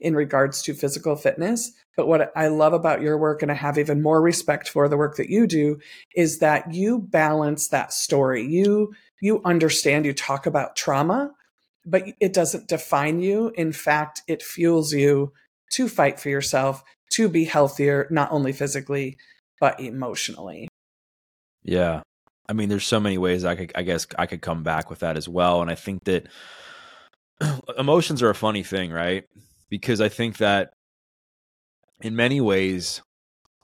in 0.00 0.14
regards 0.14 0.62
to 0.62 0.74
physical 0.74 1.16
fitness. 1.16 1.72
But 1.96 2.06
what 2.06 2.30
I 2.36 2.48
love 2.48 2.72
about 2.72 3.00
your 3.00 3.18
work, 3.18 3.42
and 3.42 3.50
I 3.50 3.54
have 3.54 3.78
even 3.78 4.02
more 4.02 4.22
respect 4.22 4.68
for 4.68 4.88
the 4.88 4.96
work 4.96 5.16
that 5.16 5.30
you 5.30 5.48
do, 5.48 5.78
is 6.14 6.38
that 6.38 6.72
you 6.72 7.00
balance 7.00 7.68
that 7.68 7.92
story. 7.92 8.44
You 8.46 8.94
you 9.20 9.40
understand, 9.44 10.04
you 10.04 10.12
talk 10.12 10.46
about 10.46 10.76
trauma, 10.76 11.32
but 11.84 12.04
it 12.20 12.32
doesn't 12.32 12.68
define 12.68 13.20
you. 13.20 13.52
In 13.56 13.72
fact, 13.72 14.22
it 14.26 14.42
fuels 14.42 14.92
you 14.92 15.32
to 15.72 15.88
fight 15.88 16.20
for 16.20 16.28
yourself, 16.28 16.82
to 17.12 17.28
be 17.28 17.44
healthier, 17.44 18.06
not 18.10 18.30
only 18.32 18.52
physically, 18.52 19.16
but 19.60 19.80
emotionally. 19.80 20.68
Yeah. 21.62 22.02
I 22.48 22.52
mean, 22.52 22.68
there's 22.68 22.86
so 22.86 23.00
many 23.00 23.18
ways 23.18 23.44
I 23.44 23.56
could, 23.56 23.72
I 23.74 23.82
guess 23.82 24.06
I 24.18 24.26
could 24.26 24.42
come 24.42 24.62
back 24.62 24.90
with 24.90 25.00
that 25.00 25.16
as 25.16 25.28
well. 25.28 25.62
And 25.62 25.70
I 25.70 25.74
think 25.74 26.04
that 26.04 26.26
emotions 27.78 28.22
are 28.22 28.30
a 28.30 28.34
funny 28.34 28.62
thing, 28.62 28.92
right? 28.92 29.24
Because 29.68 30.00
I 30.00 30.08
think 30.08 30.38
that 30.38 30.70
in 32.00 32.14
many 32.14 32.40
ways, 32.40 33.02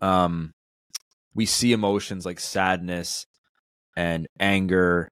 um, 0.00 0.52
we 1.34 1.46
see 1.46 1.72
emotions 1.72 2.26
like 2.26 2.40
sadness 2.40 3.26
and 3.96 4.26
anger 4.40 5.08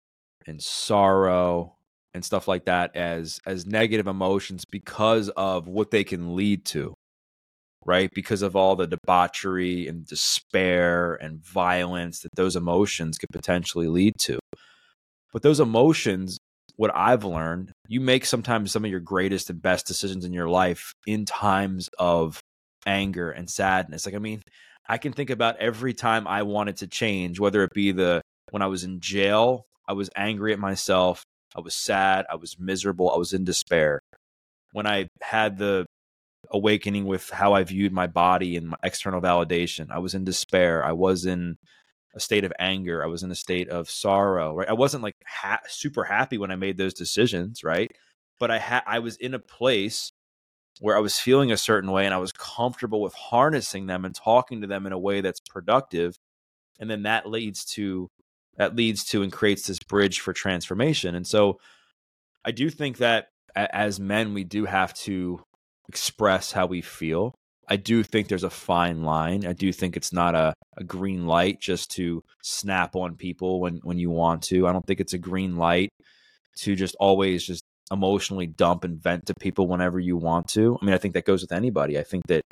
and 0.51 0.63
sorrow 0.63 1.77
and 2.13 2.25
stuff 2.25 2.47
like 2.49 2.67
that 2.67 2.95
as 2.97 3.41
as 3.47 3.67
negative 3.67 4.07
emotions 4.07 4.65
because 4.71 5.29
of 5.31 5.69
what 5.69 5.91
they 5.91 6.05
can 6.05 6.37
lead 6.37 6.65
to 6.67 6.95
right? 7.87 8.11
Because 8.15 8.43
of 8.43 8.57
all 8.57 8.77
the 8.77 8.87
debauchery 8.87 9.89
and 9.89 10.07
despair 10.07 11.15
and 11.15 11.43
violence 11.43 12.21
that 12.21 12.35
those 12.37 12.57
emotions 12.57 13.17
could 13.17 13.31
potentially 13.33 13.89
lead 13.89 14.15
to. 14.19 14.39
But 15.33 15.43
those 15.43 15.61
emotions 15.61 16.39
what 16.77 16.91
i've 16.95 17.25
learned 17.25 17.73
you 17.89 18.01
make 18.01 18.25
sometimes 18.25 18.73
some 18.73 18.87
of 18.87 18.91
your 18.91 19.01
greatest 19.01 19.51
and 19.51 19.61
best 19.61 19.87
decisions 19.87 20.25
in 20.25 20.33
your 20.33 20.49
life 20.49 20.95
in 21.07 21.27
times 21.27 21.91
of 21.99 22.41
anger 22.87 23.31
and 23.31 23.51
sadness. 23.51 24.07
Like 24.07 24.15
i 24.15 24.19
mean 24.19 24.41
i 24.89 24.97
can 24.97 25.13
think 25.13 25.29
about 25.29 25.59
every 25.59 25.93
time 25.93 26.27
i 26.27 26.43
wanted 26.43 26.79
to 26.79 26.87
change 26.87 27.39
whether 27.39 27.63
it 27.65 27.71
be 27.75 27.93
the 27.93 28.23
when 28.51 28.63
i 28.63 28.67
was 28.67 28.83
in 28.83 28.99
jail 29.01 29.67
I 29.91 29.93
was 29.93 30.09
angry 30.15 30.53
at 30.53 30.61
myself. 30.61 31.25
I 31.57 31.61
was 31.61 31.75
sad. 31.75 32.25
I 32.31 32.37
was 32.37 32.59
miserable. 32.59 33.11
I 33.11 33.17
was 33.19 33.33
in 33.33 33.45
despair. 33.45 34.01
When 34.73 34.87
I 34.87 35.09
had 35.21 35.59
the 35.59 35.87
awakening 36.51 37.07
with 37.07 37.31
how 37.31 37.53
I 37.53 37.65
viewed 37.65 37.93
my 37.93 38.07
body 38.07 38.57
and 38.57 38.69
my 38.69 38.77
external 38.83 39.21
validation. 39.21 39.91
I 39.91 39.99
was 39.99 40.15
in 40.15 40.25
despair. 40.25 40.85
I 40.85 40.93
was 40.93 41.27
in 41.27 41.57
a 42.15 42.21
state 42.21 42.45
of 42.45 42.53
anger. 42.59 43.03
I 43.03 43.07
was 43.07 43.23
in 43.23 43.31
a 43.31 43.37
state 43.37 43.69
of 43.69 43.91
sorrow. 43.91 44.55
Right. 44.55 44.69
I 44.69 44.73
wasn't 44.73 45.03
like 45.03 45.17
ha- 45.27 45.61
super 45.69 46.05
happy 46.05 46.39
when 46.39 46.51
I 46.51 46.57
made 46.57 46.77
those 46.77 46.95
decisions. 46.95 47.63
Right. 47.63 47.93
But 48.39 48.51
I 48.51 48.59
had 48.59 48.83
I 48.87 49.01
was 49.01 49.17
in 49.17 49.35
a 49.35 49.39
place 49.39 50.13
where 50.81 50.97
I 50.97 51.01
was 51.01 51.19
feeling 51.19 51.53
a 51.53 51.57
certain 51.57 51.91
way 51.91 52.07
and 52.07 52.15
I 52.15 52.19
was 52.19 52.33
comfortable 52.33 53.03
with 53.03 53.15
harnessing 53.15 53.87
them 53.87 54.05
and 54.05 54.15
talking 54.15 54.63
to 54.63 54.67
them 54.67 54.87
in 54.87 54.93
a 54.93 54.99
way 54.99 55.21
that's 55.21 55.41
productive. 55.41 56.17
And 56.81 56.91
then 56.91 57.03
that 57.03 57.29
leads 57.29 57.65
to 57.77 58.09
that 58.61 58.77
leads 58.77 59.05
to 59.05 59.23
and 59.23 59.33
creates 59.33 59.67
this 59.67 59.79
bridge 59.79 60.21
for 60.21 60.35
transformation. 60.35 61.15
And 61.15 61.27
so 61.27 61.59
I 62.45 62.51
do 62.51 62.69
think 62.69 62.99
that 62.99 63.29
as 63.57 63.99
men, 63.99 64.35
we 64.35 64.45
do 64.45 64.67
have 64.67 64.93
to 65.07 65.41
express 65.89 66.53
how 66.53 66.67
we 66.67 66.83
feel. 66.83 67.35
I 67.69 67.77
do 67.77 68.03
think 68.03 68.29
there's 68.29 68.45
a 68.45 68.51
fine 68.51 69.03
line. 69.03 69.47
I 69.47 69.55
do 69.55 69.73
think 69.73 69.97
it's 69.97 70.13
not 70.13 70.35
a, 70.35 70.53
a 70.77 70.85
green 70.85 71.27
light 71.27 71.59
just 71.59 71.91
to 71.93 72.23
snap 72.43 72.97
on 72.97 73.17
people 73.17 73.63
when, 73.63 73.81
when 73.83 73.99
you 73.99 74.11
want 74.11 74.43
to. 74.43 74.67
I 74.67 74.73
don't 74.73 74.87
think 74.87 75.01
it's 75.01 75.15
a 75.15 75.19
green 75.19 75.57
light 75.57 75.89
to 76.59 76.77
just 76.77 76.95
always 77.01 77.43
just 77.43 77.63
emotionally 77.91 78.47
dump 78.47 78.85
and 78.85 79.03
vent 79.03 79.25
to 79.29 79.35
people 79.41 79.69
whenever 79.69 79.99
you 79.99 80.19
want 80.19 80.49
to. 80.49 80.77
I 80.83 80.85
mean, 80.85 80.95
I 80.95 80.99
think 80.99 81.15
that 81.15 81.25
goes 81.25 81.41
with 81.41 81.53
anybody. 81.53 81.99
I 81.99 82.03
think 82.03 82.27
that 82.27 82.43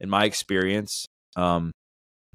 in 0.00 0.08
my 0.08 0.24
experience, 0.24 1.04
um, 1.36 1.70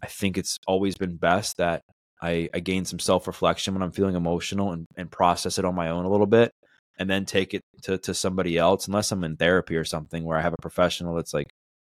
I 0.03 0.05
think 0.05 0.37
it's 0.37 0.57
always 0.67 0.95
been 0.95 1.17
best 1.17 1.57
that 1.57 1.81
I, 2.21 2.49
I 2.53 2.59
gain 2.59 2.85
some 2.85 2.99
self 2.99 3.27
reflection 3.27 3.73
when 3.73 3.83
I'm 3.83 3.91
feeling 3.91 4.15
emotional 4.15 4.71
and, 4.71 4.85
and 4.97 5.11
process 5.11 5.57
it 5.57 5.65
on 5.65 5.75
my 5.75 5.89
own 5.89 6.05
a 6.05 6.09
little 6.09 6.27
bit 6.27 6.51
and 6.97 7.09
then 7.09 7.25
take 7.25 7.53
it 7.53 7.61
to, 7.83 7.97
to 7.99 8.13
somebody 8.13 8.57
else, 8.57 8.87
unless 8.87 9.11
I'm 9.11 9.23
in 9.23 9.37
therapy 9.37 9.77
or 9.77 9.85
something 9.85 10.25
where 10.25 10.37
I 10.37 10.41
have 10.41 10.53
a 10.53 10.61
professional 10.61 11.15
that's 11.15 11.33
like 11.33 11.47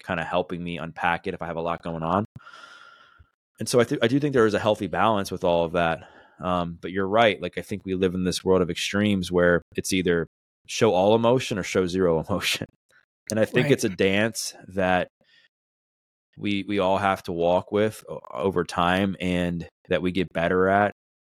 kind 0.02 0.18
of 0.18 0.26
helping 0.26 0.64
me 0.64 0.78
unpack 0.78 1.26
it 1.26 1.34
if 1.34 1.42
I 1.42 1.46
have 1.46 1.56
a 1.56 1.62
lot 1.62 1.82
going 1.82 2.02
on. 2.02 2.24
And 3.60 3.68
so 3.68 3.80
I, 3.80 3.84
th- 3.84 4.00
I 4.02 4.08
do 4.08 4.18
think 4.18 4.32
there 4.32 4.46
is 4.46 4.54
a 4.54 4.58
healthy 4.58 4.86
balance 4.86 5.30
with 5.30 5.44
all 5.44 5.64
of 5.64 5.72
that. 5.72 6.08
Um, 6.40 6.78
but 6.80 6.90
you're 6.90 7.06
right. 7.06 7.40
Like, 7.40 7.58
I 7.58 7.60
think 7.60 7.82
we 7.84 7.94
live 7.94 8.14
in 8.14 8.24
this 8.24 8.44
world 8.44 8.62
of 8.62 8.70
extremes 8.70 9.30
where 9.30 9.62
it's 9.76 9.92
either 9.92 10.26
show 10.66 10.92
all 10.92 11.14
emotion 11.14 11.58
or 11.58 11.62
show 11.62 11.86
zero 11.86 12.24
emotion. 12.28 12.66
And 13.30 13.38
I 13.38 13.44
think 13.44 13.64
right. 13.64 13.72
it's 13.72 13.84
a 13.84 13.88
dance 13.88 14.54
that 14.68 15.08
we 16.38 16.64
we 16.66 16.78
all 16.78 16.98
have 16.98 17.22
to 17.22 17.32
walk 17.32 17.72
with 17.72 18.04
over 18.30 18.64
time 18.64 19.16
and 19.20 19.68
that 19.88 20.02
we 20.02 20.12
get 20.12 20.32
better 20.32 20.68
at 20.68 20.92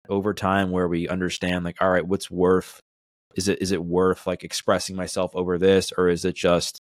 over 0.08 0.34
time 0.34 0.70
where 0.70 0.88
we 0.88 1.08
understand 1.08 1.64
like 1.64 1.80
all 1.80 1.90
right 1.90 2.06
what's 2.06 2.30
worth 2.30 2.80
is 3.36 3.48
it 3.48 3.60
is 3.60 3.72
it 3.72 3.84
worth 3.84 4.26
like 4.26 4.44
expressing 4.44 4.96
myself 4.96 5.34
over 5.34 5.58
this 5.58 5.92
or 5.96 6.08
is 6.08 6.24
it 6.24 6.34
just 6.34 6.78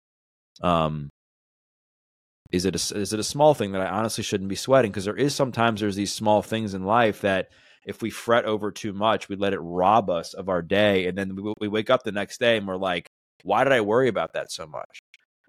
um 0.63 1.11
is 2.53 2.65
it 2.65 2.75
a, 2.75 2.99
is 2.99 3.13
it 3.13 3.21
a 3.21 3.25
small 3.25 3.55
thing 3.55 3.73
that 3.73 3.83
I 3.83 3.91
honestly 3.91 4.25
shouldn't 4.25 4.49
be 4.49 4.57
sweating 4.57 4.91
because 4.91 5.05
there 5.05 5.17
is 5.17 5.35
sometimes 5.35 5.81
there's 5.81 5.97
these 5.97 6.13
small 6.13 6.43
things 6.43 6.75
in 6.75 6.85
life 6.85 7.21
that 7.21 7.51
if 7.87 8.03
we 8.03 8.11
fret 8.11 8.45
over 8.45 8.71
too 8.71 8.93
much, 8.93 9.29
we 9.29 9.37
let 9.37 9.53
it 9.53 9.61
rob 9.61 10.11
us 10.11 10.35
of 10.35 10.49
our 10.49 10.63
day. 10.63 11.07
And 11.07 11.17
then 11.17 11.37
we, 11.37 11.55
we 11.61 11.69
wake 11.69 11.91
up 11.91 12.03
the 12.03 12.13
next 12.13 12.41
day 12.41 12.57
and 12.57 12.67
we're 12.67 12.77
like, 12.77 13.07
why 13.43 13.65
did 13.65 13.73
I 13.73 13.81
worry 13.81 14.09
about 14.09 14.35
that 14.35 14.51
so 14.51 14.67
much? 14.67 15.01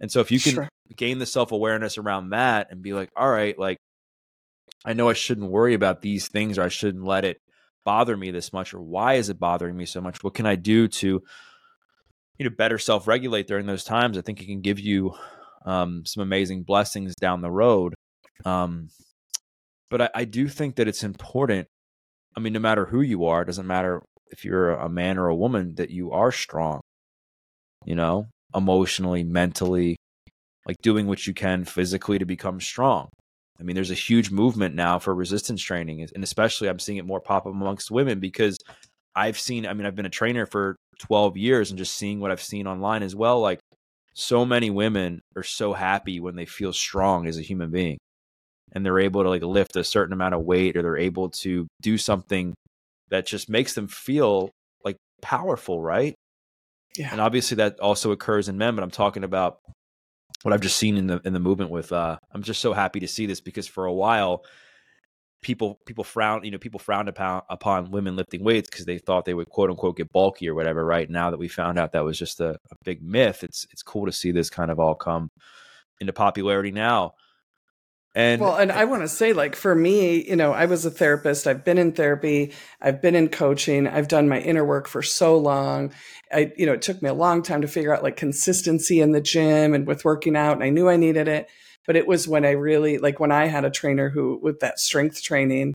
And 0.02 0.12
so 0.12 0.20
if 0.20 0.32
you 0.32 0.40
can 0.40 0.54
sure. 0.54 0.70
gain 0.96 1.20
the 1.20 1.26
self 1.26 1.54
awareness 1.54 1.98
around 1.98 2.32
that 2.32 2.68
and 2.70 2.82
be 2.82 2.92
like, 2.92 3.10
all 3.16 3.30
right, 3.30 3.58
like, 3.58 3.78
I 4.84 4.94
know 4.94 5.08
I 5.08 5.14
shouldn't 5.14 5.50
worry 5.50 5.74
about 5.74 6.02
these 6.02 6.28
things 6.28 6.58
or 6.58 6.64
I 6.64 6.70
shouldn't 6.70 7.06
let 7.06 7.24
it 7.24 7.38
bother 7.86 8.18
me 8.18 8.32
this 8.32 8.52
much 8.52 8.74
or 8.74 8.82
why 8.82 9.14
is 9.14 9.30
it 9.30 9.40
bothering 9.40 9.78
me 9.78 9.86
so 9.86 10.02
much? 10.02 10.24
What 10.24 10.34
can 10.34 10.46
I 10.46 10.56
do 10.56 10.88
to, 10.88 11.22
you 12.38 12.44
know, 12.50 12.50
better 12.50 12.78
self 12.78 13.08
regulate 13.08 13.48
during 13.48 13.68
those 13.68 13.86
times? 13.86 14.18
I 14.18 14.22
think 14.22 14.42
it 14.42 14.48
can 14.48 14.62
give 14.62 14.80
you 14.80 15.14
um, 15.66 16.04
some 16.06 16.24
amazing 16.24 16.64
blessings 16.64 17.16
down 17.16 17.42
the 17.42 17.52
road. 17.52 17.94
Um, 18.44 18.90
but 19.90 20.02
I, 20.02 20.10
I 20.16 20.26
do 20.26 20.48
think 20.48 20.76
that 20.76 20.88
it's 20.88 21.04
important 21.04 21.68
I 22.36 22.40
mean, 22.40 22.54
no 22.54 22.60
matter 22.60 22.86
who 22.86 23.02
you 23.02 23.26
are, 23.26 23.42
it 23.42 23.46
doesn't 23.46 23.68
matter 23.68 24.02
if 24.32 24.46
you're 24.46 24.72
a 24.72 24.90
man 24.90 25.18
or 25.18 25.28
a 25.28 25.36
woman, 25.36 25.76
that 25.76 25.90
you 25.90 26.12
are 26.12 26.32
strong, 26.32 26.82
you 27.86 27.96
know, 27.96 28.28
emotionally, 28.56 29.24
mentally, 29.24 29.98
like 30.66 30.78
doing 30.82 31.08
what 31.08 31.26
you 31.26 31.34
can 31.34 31.66
physically 31.66 32.20
to 32.20 32.26
become 32.26 32.60
strong. 32.60 33.10
I 33.60 33.64
mean, 33.64 33.76
there's 33.76 33.92
a 33.92 33.96
huge 33.96 34.32
movement 34.32 34.76
now 34.76 35.00
for 35.00 35.14
resistance 35.14 35.62
training, 35.62 36.08
and 36.16 36.24
especially 36.24 36.68
I'm 36.68 36.80
seeing 36.80 36.98
it 36.98 37.06
more 37.06 37.22
pop 37.22 37.46
up 37.46 37.52
amongst 37.54 37.92
women 37.92 38.20
because 38.20 38.58
I've 39.16 39.40
seen, 39.40 39.68
I 39.68 39.74
mean, 39.74 39.86
I've 39.86 39.96
been 39.96 40.06
a 40.06 40.10
trainer 40.10 40.46
for 40.46 40.76
12 41.00 41.38
years 41.38 41.70
and 41.70 41.78
just 41.78 41.96
seeing 41.96 42.20
what 42.20 42.32
I've 42.32 42.42
seen 42.42 42.68
online 42.68 43.04
as 43.04 43.16
well. 43.16 43.40
Like, 43.40 43.60
so 44.14 44.46
many 44.46 44.70
women 44.70 45.22
are 45.36 45.44
so 45.44 45.74
happy 45.74 46.20
when 46.20 46.36
they 46.36 46.46
feel 46.46 46.74
strong 46.74 47.28
as 47.28 47.38
a 47.38 47.42
human 47.42 47.72
being 47.72 47.98
and 48.74 48.86
they're 48.86 49.00
able 49.00 49.24
to 49.24 49.30
like 49.30 49.44
lift 49.44 49.76
a 49.76 49.84
certain 49.84 50.14
amount 50.14 50.34
of 50.34 50.44
weight 50.44 50.76
or 50.76 50.82
they're 50.82 50.98
able 50.98 51.30
to 51.30 51.68
do 51.82 51.98
something 51.98 52.54
that 53.10 53.26
just 53.26 53.50
makes 53.50 53.74
them 53.74 53.88
feel 53.88 54.50
like 54.84 54.98
powerful, 55.22 55.82
right? 55.82 56.16
Yeah. 56.98 57.10
And 57.12 57.22
obviously 57.22 57.56
that 57.56 57.80
also 57.80 58.12
occurs 58.12 58.50
in 58.50 58.58
men, 58.58 58.76
but 58.76 58.84
I'm 58.84 58.92
talking 58.92 59.24
about 59.24 59.60
what 60.44 60.54
I've 60.54 60.62
just 60.62 60.78
seen 60.78 60.98
in 60.98 61.08
the 61.08 61.22
in 61.24 61.34
the 61.34 61.40
movement 61.40 61.72
with 61.72 61.92
uh 61.92 62.18
I'm 62.34 62.44
just 62.44 62.62
so 62.62 62.74
happy 62.74 63.00
to 63.02 63.08
see 63.08 63.26
this 63.26 63.42
because 63.42 63.68
for 63.68 63.86
a 63.86 63.94
while 63.94 64.44
people 65.42 65.80
people 65.86 66.04
frown 66.04 66.44
you 66.44 66.52
know 66.52 66.58
people 66.58 66.80
frowned 66.80 67.10
upon 67.10 67.42
upon 67.50 67.92
women 67.92 68.16
lifting 68.16 68.44
weights 68.44 68.70
because 68.70 68.86
they 68.86 68.98
thought 68.98 69.26
they 69.26 69.34
would 69.34 69.50
quote 69.50 69.70
unquote 69.70 69.98
get 69.98 70.12
bulky 70.12 70.48
or 70.48 70.56
whatever 70.56 70.86
right 70.86 71.10
now 71.10 71.32
that 71.32 71.38
we 71.38 71.48
found 71.48 71.80
out 71.80 71.92
that 71.92 72.04
was 72.04 72.18
just 72.18 72.40
a, 72.40 72.52
a 72.72 72.76
big 72.84 73.02
myth 73.02 73.44
it's 73.44 73.66
it's 73.72 73.84
cool 73.84 74.06
to 74.06 74.12
see 74.12 74.32
this 74.32 74.50
kind 74.50 74.72
of 74.72 74.80
all 74.80 74.96
come 74.96 75.30
into 76.00 76.14
popularity 76.14 76.72
now 76.72 77.14
and 78.14 78.42
well, 78.42 78.58
and 78.58 78.72
I 78.72 78.86
want 78.86 79.04
to 79.04 79.08
say, 79.08 79.32
like, 79.32 79.56
for 79.56 79.74
me, 79.74 80.28
you 80.28 80.36
know, 80.36 80.52
I 80.52 80.66
was 80.66 80.86
a 80.86 80.92
therapist. 80.92 81.48
I've 81.48 81.64
been 81.64 81.78
in 81.78 81.94
therapy. 81.94 82.54
I've 82.82 83.02
been 83.02 83.16
in 83.16 83.30
coaching. 83.30 83.88
I've 83.88 84.10
done 84.10 84.28
my 84.28 84.40
inner 84.40 84.66
work 84.66 84.88
for 84.88 85.02
so 85.02 85.38
long. 85.38 85.94
I, 86.32 86.52
you 86.58 86.66
know, 86.66 86.74
it 86.74 86.82
took 86.82 87.02
me 87.02 87.10
a 87.10 87.14
long 87.14 87.42
time 87.42 87.62
to 87.62 87.70
figure 87.70 87.96
out 87.96 88.04
like 88.04 88.18
consistency 88.18 89.00
in 89.00 89.12
the 89.14 89.22
gym 89.22 89.74
and 89.74 89.88
with 89.88 90.04
working 90.04 90.36
out. 90.36 90.54
And 90.54 90.64
I 90.64 90.70
knew 90.70 90.90
I 90.90 90.98
needed 90.98 91.28
it. 91.28 91.48
But 91.88 91.96
it 91.96 92.06
was 92.06 92.28
when 92.28 92.46
I 92.46 92.52
really, 92.52 93.00
like, 93.00 93.20
when 93.20 93.32
I 93.32 93.48
had 93.48 93.66
a 93.66 93.72
trainer 93.72 94.10
who, 94.10 94.40
with 94.42 94.60
that 94.60 94.80
strength 94.80 95.24
training, 95.24 95.74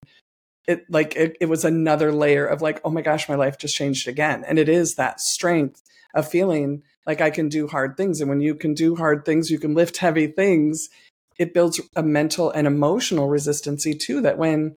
it 0.69 0.85
like, 0.89 1.17
it, 1.17 1.37
it 1.41 1.47
was 1.47 1.65
another 1.65 2.13
layer 2.13 2.47
of 2.47 2.63
like, 2.63 2.81
oh 2.85 2.91
my 2.91 3.03
gosh, 3.03 3.29
my 3.29 3.35
life 3.35 3.59
just 3.59 3.75
changed 3.75 4.07
again. 4.07 4.45
And 4.47 4.59
it 4.59 4.69
is 4.69 4.95
that 4.95 5.21
strength 5.21 5.83
of 6.15 6.29
feeling 6.29 6.83
like 7.07 7.21
I 7.21 7.31
can 7.31 7.49
do 7.49 7.67
hard 7.67 7.97
things. 7.97 8.21
And 8.21 8.29
when 8.29 8.41
you 8.41 8.55
can 8.55 8.75
do 8.75 8.95
hard 8.95 9.25
things, 9.25 9.51
you 9.51 9.59
can 9.59 9.75
lift 9.75 9.97
heavy 9.97 10.27
things 10.27 10.91
it 11.39 11.55
builds 11.55 11.81
a 11.95 12.03
mental 12.03 12.51
and 12.51 12.67
emotional 12.67 13.29
resistancy 13.29 13.99
too 13.99 14.21
that 14.23 14.39
when 14.39 14.75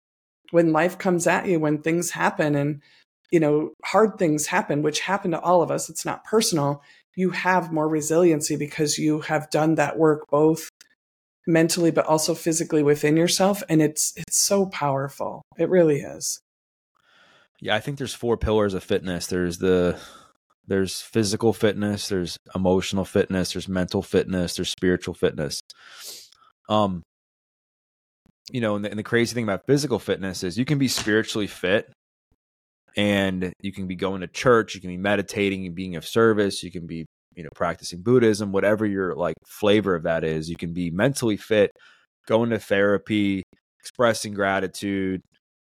when 0.52 0.74
life 0.74 0.98
comes 0.98 1.28
at 1.28 1.48
you 1.48 1.60
when 1.60 1.82
things 1.82 2.12
happen 2.12 2.56
and 2.56 2.82
you 3.32 3.40
know 3.40 3.72
hard 3.86 4.18
things 4.18 4.48
happen 4.48 4.82
which 4.82 5.02
happen 5.02 5.32
to 5.32 5.40
all 5.40 5.62
of 5.62 5.72
us 5.72 5.90
it's 5.90 6.06
not 6.06 6.24
personal 6.24 6.82
you 7.16 7.32
have 7.32 7.74
more 7.74 7.88
resiliency 7.88 8.56
because 8.56 8.98
you 8.98 9.20
have 9.22 9.50
done 9.50 9.76
that 9.76 9.98
work 9.98 10.26
both 10.30 10.70
mentally 11.46 11.92
but 11.92 12.06
also 12.06 12.34
physically 12.34 12.84
within 12.84 13.18
yourself 13.18 13.64
and 13.70 13.82
it's 13.82 14.14
it's 14.16 14.38
so 14.38 14.68
powerful. 14.68 15.42
It 15.58 15.70
really 15.70 16.02
is. 16.02 16.40
Yeah 17.60 17.76
i 17.76 17.80
think 17.80 17.98
there's 17.98 18.14
four 18.14 18.38
pillars 18.38 18.74
of 18.74 18.84
fitness. 18.84 19.28
There's 19.28 19.58
the 19.58 20.00
there's 20.68 21.02
physical 21.02 21.52
fitness 21.52 22.08
there's 22.10 22.38
emotional 22.56 23.04
fitness 23.04 23.54
there's 23.54 23.68
mental 23.68 24.04
fitness 24.04 24.56
there's 24.56 24.70
spiritual 24.70 25.16
fitness 25.16 25.60
um, 26.70 27.02
you 28.52 28.62
know, 28.62 28.76
and 28.76 28.86
the, 28.86 28.90
and 28.90 29.00
the 29.00 29.04
crazy 29.04 29.34
thing 29.34 29.44
about 29.44 29.66
physical 29.68 30.00
fitness 30.00 30.44
is 30.44 30.58
you 30.58 30.66
can 30.66 30.78
be 30.78 30.88
spiritually 30.88 31.48
fit 31.48 31.92
and 32.96 33.52
you 33.62 33.72
can 33.72 33.88
be 33.88 33.96
going 33.96 34.22
to 34.22 34.28
church, 34.28 34.76
you 34.76 34.82
can 34.82 34.90
be 34.90 34.98
meditating 34.98 35.66
and 35.66 35.76
being 35.76 35.96
of 35.96 36.08
service, 36.08 36.64
you 36.64 36.72
can 36.72 36.88
be, 36.88 37.06
you 37.36 37.44
know, 37.44 37.50
practicing 37.56 38.02
Buddhism, 38.02 38.52
whatever 38.52 38.86
your 38.86 39.16
like 39.16 39.36
flavor 39.46 39.96
of 39.96 40.04
that 40.04 40.24
is. 40.24 40.50
You 40.50 40.56
can 40.56 40.74
be 40.74 40.90
mentally 40.90 41.38
fit, 41.38 41.72
going 42.28 42.50
to 42.52 42.60
therapy, 42.60 43.44
expressing 43.80 44.34
gratitude, 44.34 45.22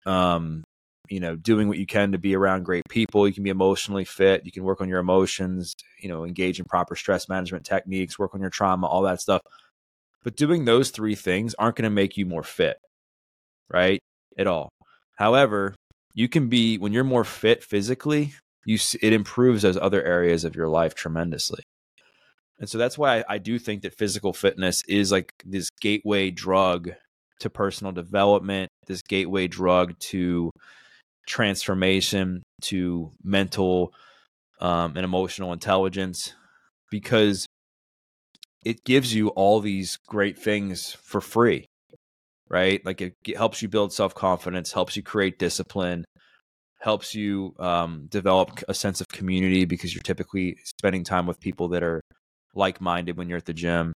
um, 0.06 0.64
you 1.08 1.20
know, 1.20 1.36
doing 1.36 1.68
what 1.68 1.78
you 1.78 1.86
can 1.86 2.12
to 2.12 2.18
be 2.18 2.34
around 2.34 2.64
great 2.64 2.84
people. 2.88 3.26
You 3.26 3.34
can 3.34 3.44
be 3.44 3.50
emotionally 3.50 4.04
fit. 4.04 4.44
You 4.44 4.52
can 4.52 4.64
work 4.64 4.80
on 4.80 4.88
your 4.88 4.98
emotions, 4.98 5.74
you 6.00 6.08
know, 6.08 6.24
engage 6.24 6.58
in 6.58 6.64
proper 6.64 6.96
stress 6.96 7.28
management 7.28 7.64
techniques, 7.64 8.18
work 8.18 8.34
on 8.34 8.40
your 8.40 8.50
trauma, 8.50 8.86
all 8.86 9.02
that 9.02 9.20
stuff. 9.20 9.42
But 10.22 10.36
doing 10.36 10.64
those 10.64 10.90
three 10.90 11.14
things 11.14 11.54
aren't 11.58 11.76
going 11.76 11.84
to 11.84 11.90
make 11.90 12.16
you 12.16 12.26
more 12.26 12.44
fit, 12.44 12.76
right? 13.68 14.00
At 14.38 14.46
all. 14.46 14.68
However, 15.16 15.74
you 16.14 16.28
can 16.28 16.48
be 16.48 16.78
when 16.78 16.92
you're 16.92 17.04
more 17.04 17.24
fit 17.24 17.62
physically, 17.62 18.34
you 18.64 18.78
it 19.00 19.12
improves 19.12 19.62
those 19.62 19.76
other 19.76 20.02
areas 20.02 20.44
of 20.44 20.54
your 20.54 20.68
life 20.68 20.94
tremendously. 20.94 21.62
And 22.58 22.68
so 22.68 22.78
that's 22.78 22.96
why 22.96 23.18
I, 23.18 23.24
I 23.28 23.38
do 23.38 23.58
think 23.58 23.82
that 23.82 23.98
physical 23.98 24.32
fitness 24.32 24.82
is 24.86 25.10
like 25.10 25.32
this 25.44 25.68
gateway 25.80 26.30
drug 26.30 26.92
to 27.40 27.50
personal 27.50 27.92
development, 27.92 28.68
this 28.86 29.02
gateway 29.02 29.48
drug 29.48 29.98
to 29.98 30.50
transformation, 31.26 32.42
to 32.62 33.10
mental 33.24 33.92
um, 34.60 34.96
and 34.96 35.04
emotional 35.04 35.52
intelligence, 35.52 36.34
because 36.90 37.46
it 38.64 38.84
gives 38.84 39.14
you 39.14 39.28
all 39.28 39.60
these 39.60 39.98
great 40.06 40.38
things 40.38 40.92
for 41.02 41.20
free, 41.20 41.66
right? 42.48 42.84
Like 42.84 43.00
it, 43.00 43.14
it 43.26 43.36
helps 43.36 43.62
you 43.62 43.68
build 43.68 43.92
self 43.92 44.14
confidence, 44.14 44.72
helps 44.72 44.96
you 44.96 45.02
create 45.02 45.38
discipline, 45.38 46.04
helps 46.80 47.14
you 47.14 47.54
um, 47.58 48.06
develop 48.08 48.50
a 48.68 48.74
sense 48.74 49.00
of 49.00 49.08
community 49.08 49.64
because 49.64 49.94
you're 49.94 50.02
typically 50.02 50.56
spending 50.64 51.04
time 51.04 51.26
with 51.26 51.40
people 51.40 51.68
that 51.68 51.82
are 51.82 52.00
like 52.54 52.80
minded 52.80 53.16
when 53.16 53.28
you're 53.28 53.38
at 53.38 53.46
the 53.46 53.54
gym. 53.54 53.92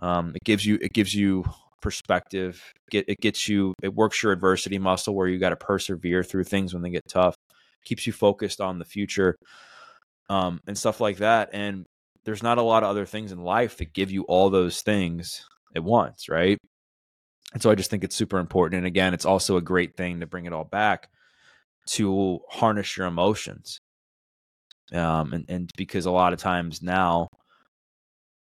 Um, 0.00 0.32
it 0.34 0.44
gives 0.44 0.64
you 0.64 0.78
it 0.80 0.92
gives 0.92 1.14
you 1.14 1.44
perspective. 1.80 2.62
It, 2.92 3.04
it 3.08 3.20
gets 3.20 3.48
you 3.48 3.74
it 3.82 3.94
works 3.94 4.22
your 4.22 4.32
adversity 4.32 4.78
muscle 4.78 5.14
where 5.14 5.28
you 5.28 5.38
got 5.38 5.50
to 5.50 5.56
persevere 5.56 6.22
through 6.22 6.44
things 6.44 6.72
when 6.72 6.82
they 6.82 6.90
get 6.90 7.02
tough. 7.08 7.34
Keeps 7.84 8.06
you 8.06 8.12
focused 8.12 8.60
on 8.60 8.78
the 8.78 8.84
future, 8.84 9.36
um, 10.28 10.60
and 10.66 10.76
stuff 10.76 11.00
like 11.00 11.18
that. 11.18 11.50
And 11.52 11.86
there's 12.28 12.42
not 12.42 12.58
a 12.58 12.62
lot 12.62 12.82
of 12.82 12.90
other 12.90 13.06
things 13.06 13.32
in 13.32 13.42
life 13.42 13.78
that 13.78 13.94
give 13.94 14.10
you 14.10 14.22
all 14.24 14.50
those 14.50 14.82
things 14.82 15.46
at 15.74 15.82
once, 15.82 16.28
right? 16.28 16.58
And 17.54 17.62
so 17.62 17.70
I 17.70 17.74
just 17.74 17.88
think 17.88 18.04
it's 18.04 18.14
super 18.14 18.38
important. 18.38 18.80
And 18.80 18.86
again, 18.86 19.14
it's 19.14 19.24
also 19.24 19.56
a 19.56 19.62
great 19.62 19.96
thing 19.96 20.20
to 20.20 20.26
bring 20.26 20.44
it 20.44 20.52
all 20.52 20.64
back 20.64 21.08
to 21.92 22.40
harness 22.50 22.98
your 22.98 23.06
emotions. 23.06 23.80
Um, 24.92 25.32
and, 25.32 25.46
and 25.48 25.70
because 25.78 26.04
a 26.04 26.10
lot 26.10 26.34
of 26.34 26.38
times 26.38 26.82
now, 26.82 27.28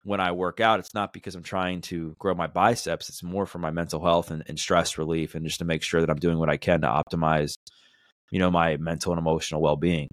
when 0.03 0.19
I 0.19 0.33
work 0.33 0.59
out, 0.59 0.79
it's 0.79 0.93
not 0.93 1.13
because 1.13 1.35
I'm 1.35 1.43
trying 1.43 1.79
to 1.83 2.13
grow 2.19 2.35
my 2.35 2.47
biceps. 2.47 3.07
It's 3.07 3.23
more 3.23 3.45
for 3.45 3.59
my 3.59 3.71
mental 3.71 4.03
health 4.03 4.31
and, 4.31 4.43
and, 4.47 4.59
stress 4.59 4.97
relief, 4.97 5.33
and 5.33 5.45
just 5.45 5.59
to 5.59 5.65
make 5.65 5.81
sure 5.81 6.01
that 6.01 6.09
I'm 6.09 6.17
doing 6.17 6.39
what 6.39 6.49
I 6.49 6.57
can 6.57 6.81
to 6.81 6.87
optimize, 6.87 7.53
you 8.31 8.39
know, 8.39 8.51
my 8.51 8.75
mental 8.75 9.13
and 9.13 9.19
emotional 9.19 9.61
well 9.61 9.77
being. 9.77 10.09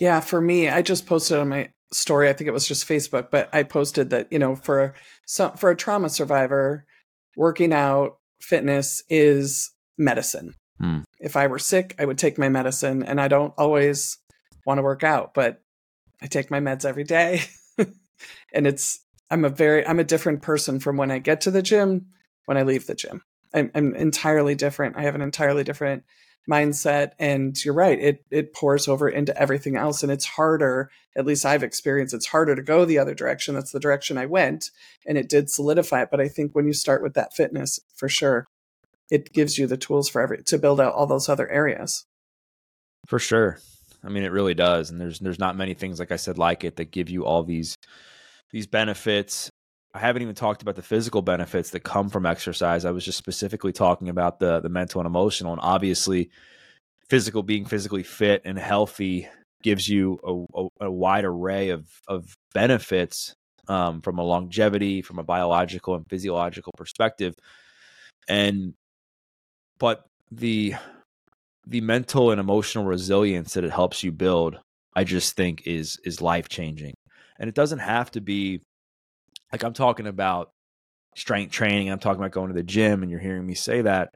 Yeah, 0.00 0.20
for 0.20 0.40
me, 0.40 0.68
I 0.68 0.82
just 0.82 1.06
posted 1.06 1.38
on 1.38 1.48
my 1.48 1.70
story. 1.92 2.28
I 2.28 2.32
think 2.32 2.48
it 2.48 2.52
was 2.52 2.68
just 2.68 2.88
Facebook, 2.88 3.30
but 3.30 3.48
I 3.52 3.62
posted 3.62 4.10
that 4.10 4.32
you 4.32 4.38
know, 4.38 4.54
for 4.54 4.94
some 5.26 5.56
for 5.56 5.70
a 5.70 5.76
trauma 5.76 6.08
survivor, 6.08 6.86
working 7.36 7.72
out, 7.72 8.18
fitness 8.40 9.02
is 9.08 9.72
medicine. 9.96 10.54
Hmm. 10.80 11.00
If 11.18 11.36
I 11.36 11.48
were 11.48 11.58
sick, 11.58 11.94
I 11.98 12.04
would 12.04 12.18
take 12.18 12.38
my 12.38 12.48
medicine, 12.48 13.02
and 13.02 13.20
I 13.20 13.28
don't 13.28 13.54
always 13.58 14.18
want 14.64 14.78
to 14.78 14.82
work 14.82 15.02
out, 15.02 15.34
but 15.34 15.62
I 16.22 16.26
take 16.26 16.50
my 16.50 16.60
meds 16.60 16.84
every 16.84 17.04
day. 17.04 17.42
and 18.52 18.66
it's 18.66 19.00
I'm 19.30 19.44
a 19.44 19.50
very 19.50 19.86
I'm 19.86 20.00
a 20.00 20.04
different 20.04 20.42
person 20.42 20.80
from 20.80 20.96
when 20.96 21.10
I 21.10 21.18
get 21.18 21.42
to 21.42 21.50
the 21.50 21.62
gym 21.62 22.06
when 22.46 22.56
I 22.56 22.62
leave 22.62 22.86
the 22.86 22.94
gym. 22.94 23.22
I'm, 23.54 23.70
I'm 23.74 23.94
entirely 23.94 24.54
different. 24.54 24.96
I 24.96 25.02
have 25.02 25.14
an 25.14 25.22
entirely 25.22 25.64
different 25.64 26.04
mindset, 26.48 27.12
and 27.18 27.62
you're 27.64 27.74
right. 27.74 27.98
It 27.98 28.24
it 28.30 28.54
pours 28.54 28.88
over 28.88 29.08
into 29.08 29.36
everything 29.40 29.76
else, 29.76 30.02
and 30.02 30.10
it's 30.10 30.24
harder. 30.24 30.90
At 31.16 31.26
least 31.26 31.44
I've 31.44 31.62
experienced. 31.62 32.14
It's 32.14 32.26
harder 32.26 32.54
to 32.56 32.62
go 32.62 32.84
the 32.84 32.98
other 32.98 33.14
direction. 33.14 33.54
That's 33.54 33.72
the 33.72 33.80
direction 33.80 34.18
I 34.18 34.26
went, 34.26 34.70
and 35.06 35.18
it 35.18 35.28
did 35.28 35.50
solidify 35.50 36.02
it. 36.02 36.08
But 36.10 36.20
I 36.20 36.28
think 36.28 36.54
when 36.54 36.66
you 36.66 36.72
start 36.72 37.02
with 37.02 37.14
that 37.14 37.34
fitness, 37.34 37.80
for 37.94 38.08
sure, 38.08 38.46
it 39.10 39.32
gives 39.32 39.58
you 39.58 39.66
the 39.66 39.76
tools 39.76 40.08
for 40.08 40.20
every 40.20 40.42
to 40.44 40.58
build 40.58 40.80
out 40.80 40.94
all 40.94 41.06
those 41.06 41.28
other 41.28 41.48
areas. 41.48 42.04
For 43.06 43.18
sure. 43.18 43.58
I 44.04 44.08
mean, 44.08 44.22
it 44.22 44.32
really 44.32 44.54
does. 44.54 44.90
And 44.90 45.00
there's 45.00 45.18
there's 45.18 45.38
not 45.38 45.56
many 45.56 45.74
things 45.74 45.98
like 45.98 46.12
I 46.12 46.16
said 46.16 46.38
like 46.38 46.64
it 46.64 46.76
that 46.76 46.90
give 46.90 47.10
you 47.10 47.24
all 47.24 47.42
these 47.42 47.74
these 48.50 48.66
benefits. 48.66 49.50
I 49.98 50.00
haven't 50.06 50.22
even 50.22 50.36
talked 50.36 50.62
about 50.62 50.76
the 50.76 50.82
physical 50.82 51.22
benefits 51.22 51.70
that 51.70 51.80
come 51.80 52.08
from 52.08 52.24
exercise. 52.24 52.84
I 52.84 52.92
was 52.92 53.04
just 53.04 53.18
specifically 53.18 53.72
talking 53.72 54.08
about 54.08 54.38
the 54.38 54.60
the 54.60 54.68
mental 54.68 55.00
and 55.00 55.06
emotional, 55.06 55.52
and 55.52 55.60
obviously, 55.60 56.30
physical 57.08 57.42
being 57.42 57.64
physically 57.64 58.04
fit 58.04 58.42
and 58.44 58.56
healthy 58.56 59.28
gives 59.60 59.88
you 59.88 60.20
a, 60.22 60.60
a, 60.60 60.86
a 60.86 60.90
wide 60.90 61.24
array 61.24 61.70
of 61.70 61.88
of 62.06 62.32
benefits 62.54 63.34
um, 63.66 64.00
from 64.00 64.20
a 64.20 64.22
longevity, 64.22 65.02
from 65.02 65.18
a 65.18 65.24
biological 65.24 65.96
and 65.96 66.06
physiological 66.08 66.72
perspective, 66.76 67.34
and 68.28 68.74
but 69.80 70.04
the 70.30 70.74
the 71.66 71.80
mental 71.80 72.30
and 72.30 72.38
emotional 72.40 72.84
resilience 72.84 73.54
that 73.54 73.64
it 73.64 73.72
helps 73.72 74.04
you 74.04 74.12
build, 74.12 74.60
I 74.94 75.02
just 75.02 75.34
think 75.34 75.66
is 75.66 75.98
is 76.04 76.22
life 76.22 76.48
changing. 76.48 76.94
And 77.40 77.48
it 77.48 77.54
doesn't 77.56 77.80
have 77.80 78.12
to 78.12 78.20
be 78.20 78.62
like 79.52 79.62
I'm 79.62 79.72
talking 79.72 80.06
about 80.06 80.50
strength 81.16 81.52
training, 81.52 81.90
I'm 81.90 81.98
talking 81.98 82.20
about 82.20 82.32
going 82.32 82.48
to 82.48 82.54
the 82.54 82.62
gym 82.62 83.02
and 83.02 83.10
you're 83.10 83.20
hearing 83.20 83.46
me 83.46 83.54
say 83.54 83.82
that. 83.82 84.14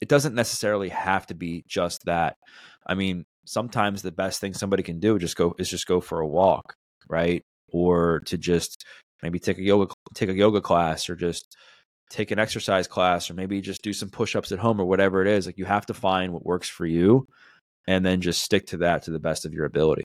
It 0.00 0.08
doesn't 0.08 0.34
necessarily 0.34 0.88
have 0.88 1.26
to 1.28 1.34
be 1.34 1.64
just 1.68 2.04
that. 2.06 2.36
I 2.84 2.94
mean, 2.94 3.24
sometimes 3.44 4.02
the 4.02 4.10
best 4.10 4.40
thing 4.40 4.52
somebody 4.52 4.82
can 4.82 4.98
do 4.98 5.18
just 5.18 5.36
go 5.36 5.54
is 5.58 5.70
just 5.70 5.86
go 5.86 6.00
for 6.00 6.20
a 6.20 6.26
walk, 6.26 6.74
right? 7.08 7.44
Or 7.72 8.20
to 8.26 8.36
just 8.36 8.84
maybe 9.22 9.38
take 9.38 9.58
a 9.58 9.62
yoga 9.62 9.94
take 10.14 10.28
a 10.28 10.34
yoga 10.34 10.60
class 10.60 11.08
or 11.08 11.16
just 11.16 11.56
take 12.10 12.30
an 12.30 12.38
exercise 12.38 12.86
class 12.86 13.30
or 13.30 13.34
maybe 13.34 13.60
just 13.60 13.82
do 13.82 13.92
some 13.92 14.10
push-ups 14.10 14.52
at 14.52 14.58
home 14.58 14.80
or 14.80 14.84
whatever 14.84 15.22
it 15.22 15.28
is 15.28 15.46
like 15.46 15.56
you 15.56 15.64
have 15.64 15.86
to 15.86 15.94
find 15.94 16.32
what 16.32 16.44
works 16.44 16.68
for 16.68 16.84
you 16.84 17.26
and 17.86 18.04
then 18.04 18.20
just 18.20 18.42
stick 18.42 18.66
to 18.66 18.76
that 18.78 19.02
to 19.02 19.10
the 19.10 19.18
best 19.18 19.46
of 19.46 19.54
your 19.54 19.64
ability 19.64 20.02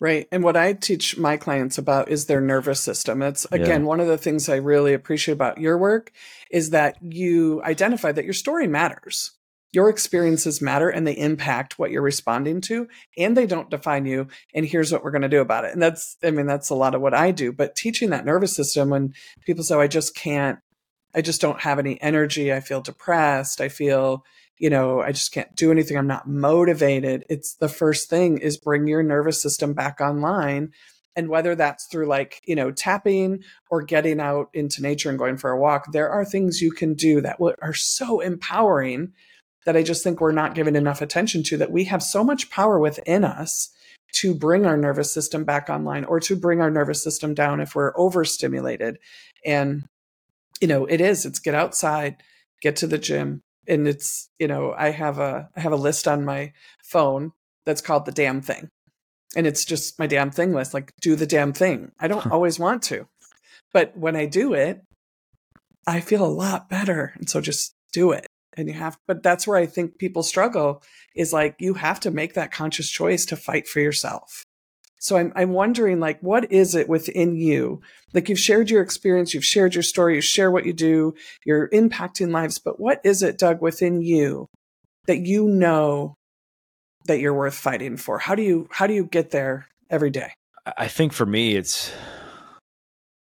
Right. 0.00 0.26
And 0.32 0.42
what 0.42 0.56
I 0.56 0.72
teach 0.72 1.18
my 1.18 1.36
clients 1.36 1.76
about 1.76 2.08
is 2.08 2.24
their 2.24 2.40
nervous 2.40 2.80
system. 2.80 3.20
It's 3.20 3.44
again, 3.52 3.82
yeah. 3.82 3.86
one 3.86 4.00
of 4.00 4.06
the 4.06 4.16
things 4.16 4.48
I 4.48 4.56
really 4.56 4.94
appreciate 4.94 5.34
about 5.34 5.58
your 5.58 5.76
work 5.76 6.10
is 6.50 6.70
that 6.70 6.96
you 7.02 7.62
identify 7.62 8.10
that 8.10 8.24
your 8.24 8.32
story 8.32 8.66
matters. 8.66 9.32
Your 9.72 9.90
experiences 9.90 10.62
matter 10.62 10.88
and 10.88 11.06
they 11.06 11.16
impact 11.16 11.78
what 11.78 11.90
you're 11.90 12.02
responding 12.02 12.62
to 12.62 12.88
and 13.18 13.36
they 13.36 13.46
don't 13.46 13.70
define 13.70 14.06
you. 14.06 14.26
And 14.54 14.66
here's 14.66 14.90
what 14.90 15.04
we're 15.04 15.12
going 15.12 15.22
to 15.22 15.28
do 15.28 15.42
about 15.42 15.64
it. 15.64 15.74
And 15.74 15.82
that's, 15.82 16.16
I 16.24 16.30
mean, 16.30 16.46
that's 16.46 16.70
a 16.70 16.74
lot 16.74 16.94
of 16.94 17.02
what 17.02 17.14
I 17.14 17.30
do, 17.30 17.52
but 17.52 17.76
teaching 17.76 18.10
that 18.10 18.24
nervous 18.24 18.56
system 18.56 18.88
when 18.88 19.12
people 19.44 19.62
say, 19.62 19.74
oh, 19.74 19.80
I 19.80 19.86
just 19.86 20.16
can't 20.16 20.58
I 21.14 21.22
just 21.22 21.40
don't 21.40 21.60
have 21.60 21.78
any 21.78 22.00
energy. 22.00 22.52
I 22.52 22.60
feel 22.60 22.80
depressed. 22.80 23.60
I 23.60 23.68
feel, 23.68 24.24
you 24.60 24.68
know, 24.68 25.00
I 25.00 25.10
just 25.10 25.32
can't 25.32 25.56
do 25.56 25.72
anything. 25.72 25.96
I'm 25.96 26.06
not 26.06 26.28
motivated. 26.28 27.24
It's 27.30 27.54
the 27.54 27.68
first 27.68 28.10
thing 28.10 28.38
is 28.38 28.58
bring 28.58 28.86
your 28.86 29.02
nervous 29.02 29.42
system 29.42 29.72
back 29.72 30.00
online. 30.02 30.72
And 31.16 31.28
whether 31.30 31.54
that's 31.54 31.86
through 31.86 32.06
like, 32.06 32.42
you 32.44 32.54
know, 32.54 32.70
tapping 32.70 33.42
or 33.70 33.82
getting 33.82 34.20
out 34.20 34.50
into 34.52 34.82
nature 34.82 35.08
and 35.08 35.18
going 35.18 35.38
for 35.38 35.50
a 35.50 35.58
walk, 35.58 35.92
there 35.92 36.10
are 36.10 36.26
things 36.26 36.60
you 36.60 36.72
can 36.72 36.92
do 36.92 37.22
that 37.22 37.38
are 37.40 37.74
so 37.74 38.20
empowering 38.20 39.12
that 39.64 39.76
I 39.76 39.82
just 39.82 40.04
think 40.04 40.20
we're 40.20 40.30
not 40.30 40.54
giving 40.54 40.76
enough 40.76 41.00
attention 41.00 41.42
to 41.44 41.56
that 41.56 41.72
we 41.72 41.84
have 41.84 42.02
so 42.02 42.22
much 42.22 42.50
power 42.50 42.78
within 42.78 43.24
us 43.24 43.70
to 44.12 44.34
bring 44.34 44.66
our 44.66 44.76
nervous 44.76 45.12
system 45.12 45.44
back 45.44 45.70
online 45.70 46.04
or 46.04 46.20
to 46.20 46.36
bring 46.36 46.60
our 46.60 46.70
nervous 46.70 47.02
system 47.02 47.32
down 47.32 47.60
if 47.60 47.74
we're 47.74 47.96
overstimulated. 47.96 48.98
And 49.44 49.84
you 50.60 50.68
know, 50.68 50.84
it 50.84 51.00
is. 51.00 51.24
It's 51.24 51.38
get 51.38 51.54
outside, 51.54 52.22
get 52.60 52.76
to 52.76 52.86
the 52.86 52.98
gym, 52.98 53.42
and 53.70 53.86
it's 53.88 54.28
you 54.38 54.48
know, 54.48 54.74
I 54.76 54.90
have 54.90 55.18
a 55.18 55.48
I 55.56 55.60
have 55.60 55.72
a 55.72 55.76
list 55.76 56.06
on 56.06 56.24
my 56.24 56.52
phone 56.82 57.32
that's 57.64 57.80
called 57.80 58.04
the 58.04 58.12
damn 58.12 58.42
thing, 58.42 58.68
and 59.36 59.46
it's 59.46 59.64
just 59.64 59.98
my 59.98 60.06
damn 60.06 60.30
thing 60.30 60.52
list. 60.52 60.74
Like, 60.74 60.92
do 61.00 61.16
the 61.16 61.26
damn 61.26 61.52
thing. 61.52 61.92
I 61.98 62.08
don't 62.08 62.30
always 62.30 62.58
want 62.58 62.82
to, 62.84 63.06
but 63.72 63.96
when 63.96 64.16
I 64.16 64.26
do 64.26 64.52
it, 64.52 64.82
I 65.86 66.00
feel 66.00 66.24
a 66.24 66.26
lot 66.26 66.68
better, 66.68 67.12
and 67.16 67.30
so 67.30 67.40
just 67.40 67.74
do 67.92 68.10
it. 68.10 68.26
And 68.56 68.66
you 68.66 68.74
have, 68.74 68.98
but 69.06 69.22
that's 69.22 69.46
where 69.46 69.56
I 69.56 69.66
think 69.66 69.98
people 69.98 70.24
struggle 70.24 70.82
is 71.14 71.32
like 71.32 71.54
you 71.60 71.74
have 71.74 72.00
to 72.00 72.10
make 72.10 72.34
that 72.34 72.50
conscious 72.50 72.90
choice 72.90 73.24
to 73.26 73.36
fight 73.36 73.68
for 73.68 73.78
yourself. 73.78 74.44
So 75.02 75.16
I'm, 75.16 75.32
I'm 75.34 75.52
wondering, 75.52 75.98
like, 75.98 76.20
what 76.20 76.52
is 76.52 76.74
it 76.74 76.86
within 76.86 77.34
you? 77.34 77.80
Like, 78.12 78.28
you've 78.28 78.38
shared 78.38 78.68
your 78.68 78.82
experience, 78.82 79.32
you've 79.32 79.44
shared 79.44 79.74
your 79.74 79.82
story, 79.82 80.16
you 80.16 80.20
share 80.20 80.50
what 80.50 80.66
you 80.66 80.74
do, 80.74 81.14
you're 81.44 81.70
impacting 81.70 82.30
lives, 82.30 82.58
but 82.58 82.78
what 82.78 83.00
is 83.02 83.22
it, 83.22 83.38
Doug, 83.38 83.62
within 83.62 84.02
you 84.02 84.46
that 85.06 85.20
you 85.20 85.48
know 85.48 86.16
that 87.06 87.18
you're 87.18 87.32
worth 87.32 87.54
fighting 87.54 87.96
for? 87.96 88.18
How 88.18 88.34
do 88.34 88.42
you, 88.42 88.68
how 88.70 88.86
do 88.86 88.92
you 88.92 89.04
get 89.06 89.30
there 89.30 89.68
every 89.88 90.10
day? 90.10 90.34
I 90.76 90.88
think 90.88 91.14
for 91.14 91.24
me, 91.24 91.56
it's, 91.56 91.90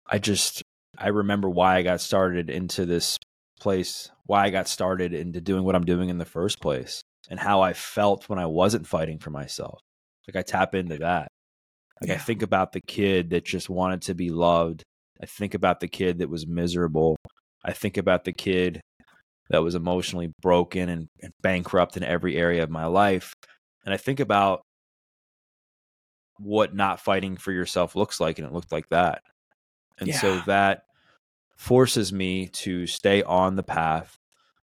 I 0.07 0.18
just, 0.18 0.62
I 0.96 1.09
remember 1.09 1.50
why 1.50 1.76
I 1.76 1.83
got 1.83 2.00
started 2.00 2.48
into 2.48 2.87
this 2.87 3.18
place, 3.61 4.11
why 4.24 4.44
I 4.44 4.50
got 4.50 4.68
started 4.68 5.12
into 5.12 5.42
doing 5.42 5.64
what 5.64 5.74
I'm 5.74 5.85
doing 5.85 6.09
in 6.09 6.16
the 6.16 6.24
first 6.24 6.61
place, 6.61 7.02
and 7.28 7.38
how 7.38 7.61
I 7.61 7.74
felt 7.74 8.31
when 8.31 8.38
I 8.38 8.46
wasn't 8.46 8.87
fighting 8.87 9.18
for 9.18 9.28
myself. 9.28 9.81
Like 10.26 10.37
I 10.37 10.42
tap 10.42 10.74
into 10.74 10.96
that. 10.98 11.28
Like 12.01 12.09
yeah. 12.09 12.15
I 12.15 12.19
think 12.19 12.43
about 12.43 12.73
the 12.73 12.81
kid 12.81 13.31
that 13.31 13.45
just 13.45 13.69
wanted 13.69 14.03
to 14.03 14.15
be 14.15 14.31
loved. 14.31 14.83
I 15.21 15.27
think 15.27 15.55
about 15.55 15.81
the 15.81 15.89
kid 15.89 16.19
that 16.19 16.31
was 16.31 16.47
miserable. 16.47 17.17
I 17.65 17.73
think 17.73 17.97
about 17.97 18.25
the 18.25 18.33
kid 18.33 18.81
that 19.51 19.63
was 19.63 19.75
emotionally 19.75 20.33
broken 20.41 20.89
and, 20.89 21.09
and 21.23 21.33
bankrupt 21.43 21.97
in 21.97 22.05
every 22.05 22.37
area 22.37 22.63
of 22.63 22.71
my 22.71 22.87
life. 22.87 23.33
And 23.85 23.93
I 23.93 23.97
think 23.97 24.21
about 24.21 24.63
what 26.39 26.75
not 26.75 27.01
fighting 27.01 27.37
for 27.37 27.51
yourself 27.51 27.97
looks 27.97 28.21
like, 28.21 28.39
and 28.39 28.47
it 28.47 28.53
looked 28.53 28.71
like 28.71 28.89
that. 28.91 29.23
And 29.99 30.09
yeah. 30.09 30.21
so 30.21 30.41
that 30.47 30.83
forces 31.57 32.13
me 32.13 32.47
to 32.49 32.87
stay 32.87 33.23
on 33.23 33.57
the 33.57 33.63
path. 33.63 34.17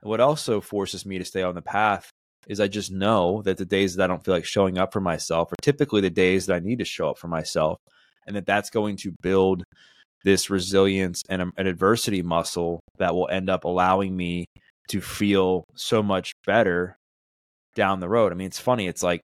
And 0.03 0.11
what 0.11 0.21
also 0.21 0.61
forces 0.61 1.07
me 1.07 1.19
to 1.19 1.25
stay 1.25 1.43
on 1.43 1.55
the 1.55 1.63
path 1.63 2.11
is 2.49 2.61
I 2.61 2.69
just 2.69 2.91
know 2.91 3.43
that 3.43 3.57
the 3.57 3.65
days 3.65 3.95
that 3.97 4.05
I 4.05 4.07
don't 4.07 4.25
feel 4.25 4.35
like 4.35 4.45
showing 4.45 4.79
up 4.79 4.93
for 4.93 5.01
myself 5.01 5.53
are 5.53 5.63
typically 5.63 6.01
the 6.01 6.11
days 6.11 6.47
that 6.47 6.55
I 6.55 6.61
need 6.61 6.79
to 6.81 6.85
show 6.85 7.11
up 7.11 7.19
for 7.19 7.29
myself 7.29 7.79
and 8.27 8.37
that 8.37 8.47
that's 8.47 8.71
going 8.71 8.97
to 8.99 9.13
build 9.23 9.65
this 10.25 10.51
resilience 10.51 11.23
and 11.29 11.43
an 11.57 11.67
adversity 11.67 12.23
muscle 12.23 12.81
that 12.99 13.15
will 13.15 13.29
end 13.29 13.51
up 13.51 13.65
allowing 13.65 14.17
me 14.17 14.45
to 14.89 15.01
feel 15.01 15.65
so 15.75 16.03
much 16.03 16.33
better 16.47 16.97
down 17.75 18.01
the 18.01 18.09
road. 18.09 18.33
I 18.33 18.35
mean, 18.35 18.47
it's 18.47 18.61
funny. 18.61 18.87
It's 18.87 19.03
like, 19.03 19.21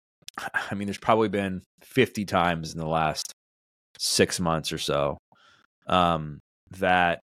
I 0.70 0.74
mean, 0.74 0.86
there's 0.86 0.98
probably 0.98 1.28
been 1.28 1.62
50 1.82 2.24
times 2.24 2.72
in 2.72 2.78
the 2.78 2.86
last 2.86 3.32
six 3.98 4.38
months 4.38 4.72
or 4.72 4.78
so 4.78 5.18
um, 5.86 6.38
that 6.78 7.20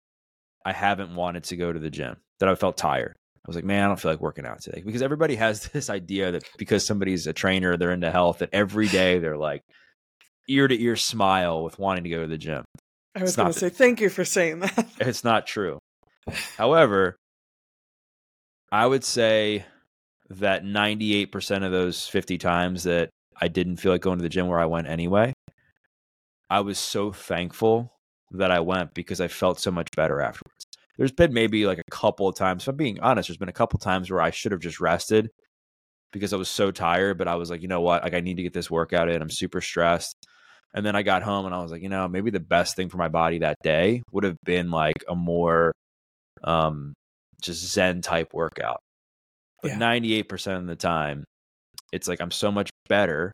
I 0.65 0.73
haven't 0.73 1.15
wanted 1.15 1.45
to 1.45 1.55
go 1.55 1.71
to 1.71 1.79
the 1.79 1.89
gym, 1.89 2.17
that 2.39 2.49
I 2.49 2.55
felt 2.55 2.77
tired. 2.77 3.15
I 3.45 3.47
was 3.47 3.55
like, 3.55 3.65
man, 3.65 3.83
I 3.83 3.87
don't 3.87 3.99
feel 3.99 4.09
like 4.09 4.21
working 4.21 4.47
out 4.47 4.61
today 4.61 4.81
because 4.83 5.03
everybody 5.03 5.35
has 5.35 5.67
this 5.73 5.91
idea 5.91 6.31
that 6.31 6.43
because 6.57 6.85
somebody's 6.85 7.27
a 7.27 7.33
trainer, 7.33 7.77
they're 7.77 7.91
into 7.91 8.09
health, 8.09 8.39
that 8.39 8.49
every 8.51 8.87
day 8.87 9.19
they're 9.19 9.37
like 9.37 9.61
ear 10.49 10.67
to 10.67 10.81
ear 10.81 10.95
smile 10.95 11.63
with 11.63 11.77
wanting 11.77 12.05
to 12.05 12.09
go 12.09 12.21
to 12.21 12.27
the 12.27 12.39
gym. 12.39 12.65
I 13.15 13.21
was 13.21 13.35
going 13.35 13.53
to 13.53 13.57
say, 13.57 13.69
thank 13.69 14.01
you 14.01 14.09
for 14.09 14.25
saying 14.25 14.59
that. 14.59 14.87
It's 14.99 15.23
not 15.23 15.45
true. 15.45 15.77
However, 16.57 17.15
I 18.71 18.85
would 18.85 19.03
say 19.03 19.65
that 20.29 20.63
98% 20.63 21.63
of 21.63 21.71
those 21.71 22.07
50 22.07 22.39
times 22.39 22.83
that 22.83 23.09
I 23.39 23.47
didn't 23.47 23.77
feel 23.77 23.91
like 23.91 24.01
going 24.01 24.17
to 24.17 24.23
the 24.23 24.29
gym 24.29 24.47
where 24.47 24.59
I 24.59 24.65
went 24.65 24.87
anyway, 24.87 25.33
I 26.49 26.61
was 26.61 26.79
so 26.79 27.11
thankful 27.11 27.93
that 28.31 28.51
I 28.51 28.59
went 28.59 28.93
because 28.95 29.21
I 29.21 29.27
felt 29.27 29.59
so 29.59 29.71
much 29.71 29.87
better 29.95 30.19
afterwards. 30.19 30.64
There's 30.97 31.11
been 31.11 31.33
maybe 31.33 31.65
like 31.65 31.79
a 31.79 31.91
couple 31.91 32.27
of 32.27 32.35
times, 32.35 32.63
if 32.63 32.69
I'm 32.69 32.75
being 32.75 32.99
honest, 32.99 33.27
there's 33.27 33.37
been 33.37 33.49
a 33.49 33.53
couple 33.53 33.77
of 33.77 33.83
times 33.83 34.09
where 34.09 34.21
I 34.21 34.31
should 34.31 34.51
have 34.51 34.61
just 34.61 34.79
rested 34.79 35.29
because 36.11 36.31
I 36.31 36.37
was 36.37 36.49
so 36.49 36.71
tired, 36.71 37.17
but 37.17 37.27
I 37.27 37.35
was 37.35 37.49
like, 37.49 37.61
you 37.61 37.67
know 37.67 37.81
what? 37.81 38.03
Like, 38.03 38.13
I 38.13 38.21
need 38.21 38.37
to 38.37 38.43
get 38.43 38.53
this 38.53 38.71
workout 38.71 39.09
in. 39.09 39.21
I'm 39.21 39.29
super 39.29 39.59
stressed. 39.59 40.15
And 40.73 40.85
then 40.85 40.95
I 40.95 41.03
got 41.03 41.23
home 41.23 41.45
and 41.45 41.55
I 41.55 41.61
was 41.61 41.71
like, 41.71 41.81
you 41.81 41.89
know, 41.89 42.07
maybe 42.07 42.31
the 42.31 42.39
best 42.39 42.75
thing 42.75 42.89
for 42.89 42.97
my 42.97 43.07
body 43.07 43.39
that 43.39 43.57
day 43.63 44.03
would 44.11 44.25
have 44.25 44.37
been 44.43 44.71
like 44.71 45.03
a 45.07 45.15
more 45.15 45.71
um 46.43 46.93
just 47.41 47.71
zen 47.71 48.01
type 48.01 48.33
workout. 48.33 48.79
But 49.61 49.71
yeah. 49.71 49.79
98% 49.79 50.57
of 50.57 50.67
the 50.67 50.75
time, 50.75 51.23
it's 51.93 52.07
like 52.07 52.19
I'm 52.19 52.31
so 52.31 52.51
much 52.51 52.69
better 52.89 53.31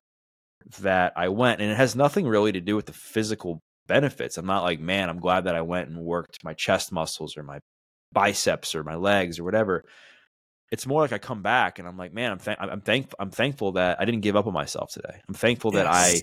that 0.81 1.13
I 1.15 1.29
went. 1.29 1.61
And 1.61 1.71
it 1.71 1.77
has 1.77 1.95
nothing 1.95 2.27
really 2.27 2.51
to 2.51 2.61
do 2.61 2.75
with 2.75 2.85
the 2.85 2.93
physical 2.93 3.59
benefits. 3.91 4.37
I'm 4.37 4.45
not 4.45 4.63
like, 4.63 4.79
man, 4.79 5.09
I'm 5.09 5.19
glad 5.19 5.43
that 5.43 5.55
I 5.55 5.61
went 5.61 5.89
and 5.89 5.97
worked 5.99 6.45
my 6.45 6.53
chest 6.53 6.93
muscles 6.93 7.35
or 7.35 7.43
my 7.43 7.59
biceps 8.13 8.73
or 8.73 8.85
my 8.85 8.95
legs 8.95 9.37
or 9.37 9.43
whatever. 9.43 9.83
It's 10.71 10.87
more 10.87 11.01
like 11.01 11.11
I 11.11 11.17
come 11.17 11.41
back 11.41 11.77
and 11.77 11.85
I'm 11.85 11.97
like, 11.97 12.13
man, 12.13 12.31
I'm 12.31 12.39
th- 12.39 12.57
I'm 12.57 12.79
thankful 12.79 13.17
I'm 13.19 13.31
thankful 13.31 13.73
that 13.73 13.99
I 13.99 14.05
didn't 14.05 14.21
give 14.21 14.37
up 14.37 14.47
on 14.47 14.53
myself 14.53 14.93
today. 14.93 15.19
I'm 15.27 15.33
thankful 15.33 15.73
yes. 15.73 15.83
that 15.83 15.91
I 15.91 16.21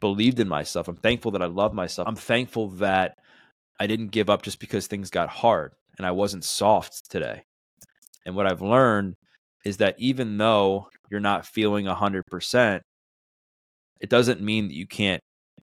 believed 0.00 0.38
in 0.38 0.46
myself. 0.46 0.86
I'm 0.86 0.94
thankful 0.94 1.32
that 1.32 1.42
I 1.42 1.46
love 1.46 1.74
myself. 1.74 2.06
I'm 2.06 2.14
thankful 2.14 2.68
that 2.86 3.14
I 3.80 3.88
didn't 3.88 4.12
give 4.12 4.30
up 4.30 4.42
just 4.42 4.60
because 4.60 4.86
things 4.86 5.10
got 5.10 5.28
hard 5.28 5.72
and 5.96 6.06
I 6.06 6.12
wasn't 6.12 6.44
soft 6.44 7.10
today. 7.10 7.42
And 8.24 8.36
what 8.36 8.46
I've 8.46 8.62
learned 8.62 9.14
is 9.64 9.78
that 9.78 9.96
even 9.98 10.38
though 10.38 10.88
you're 11.10 11.18
not 11.18 11.46
feeling 11.46 11.86
100%, 11.86 12.80
it 14.00 14.08
doesn't 14.08 14.40
mean 14.40 14.68
that 14.68 14.74
you 14.74 14.86
can't 14.86 15.20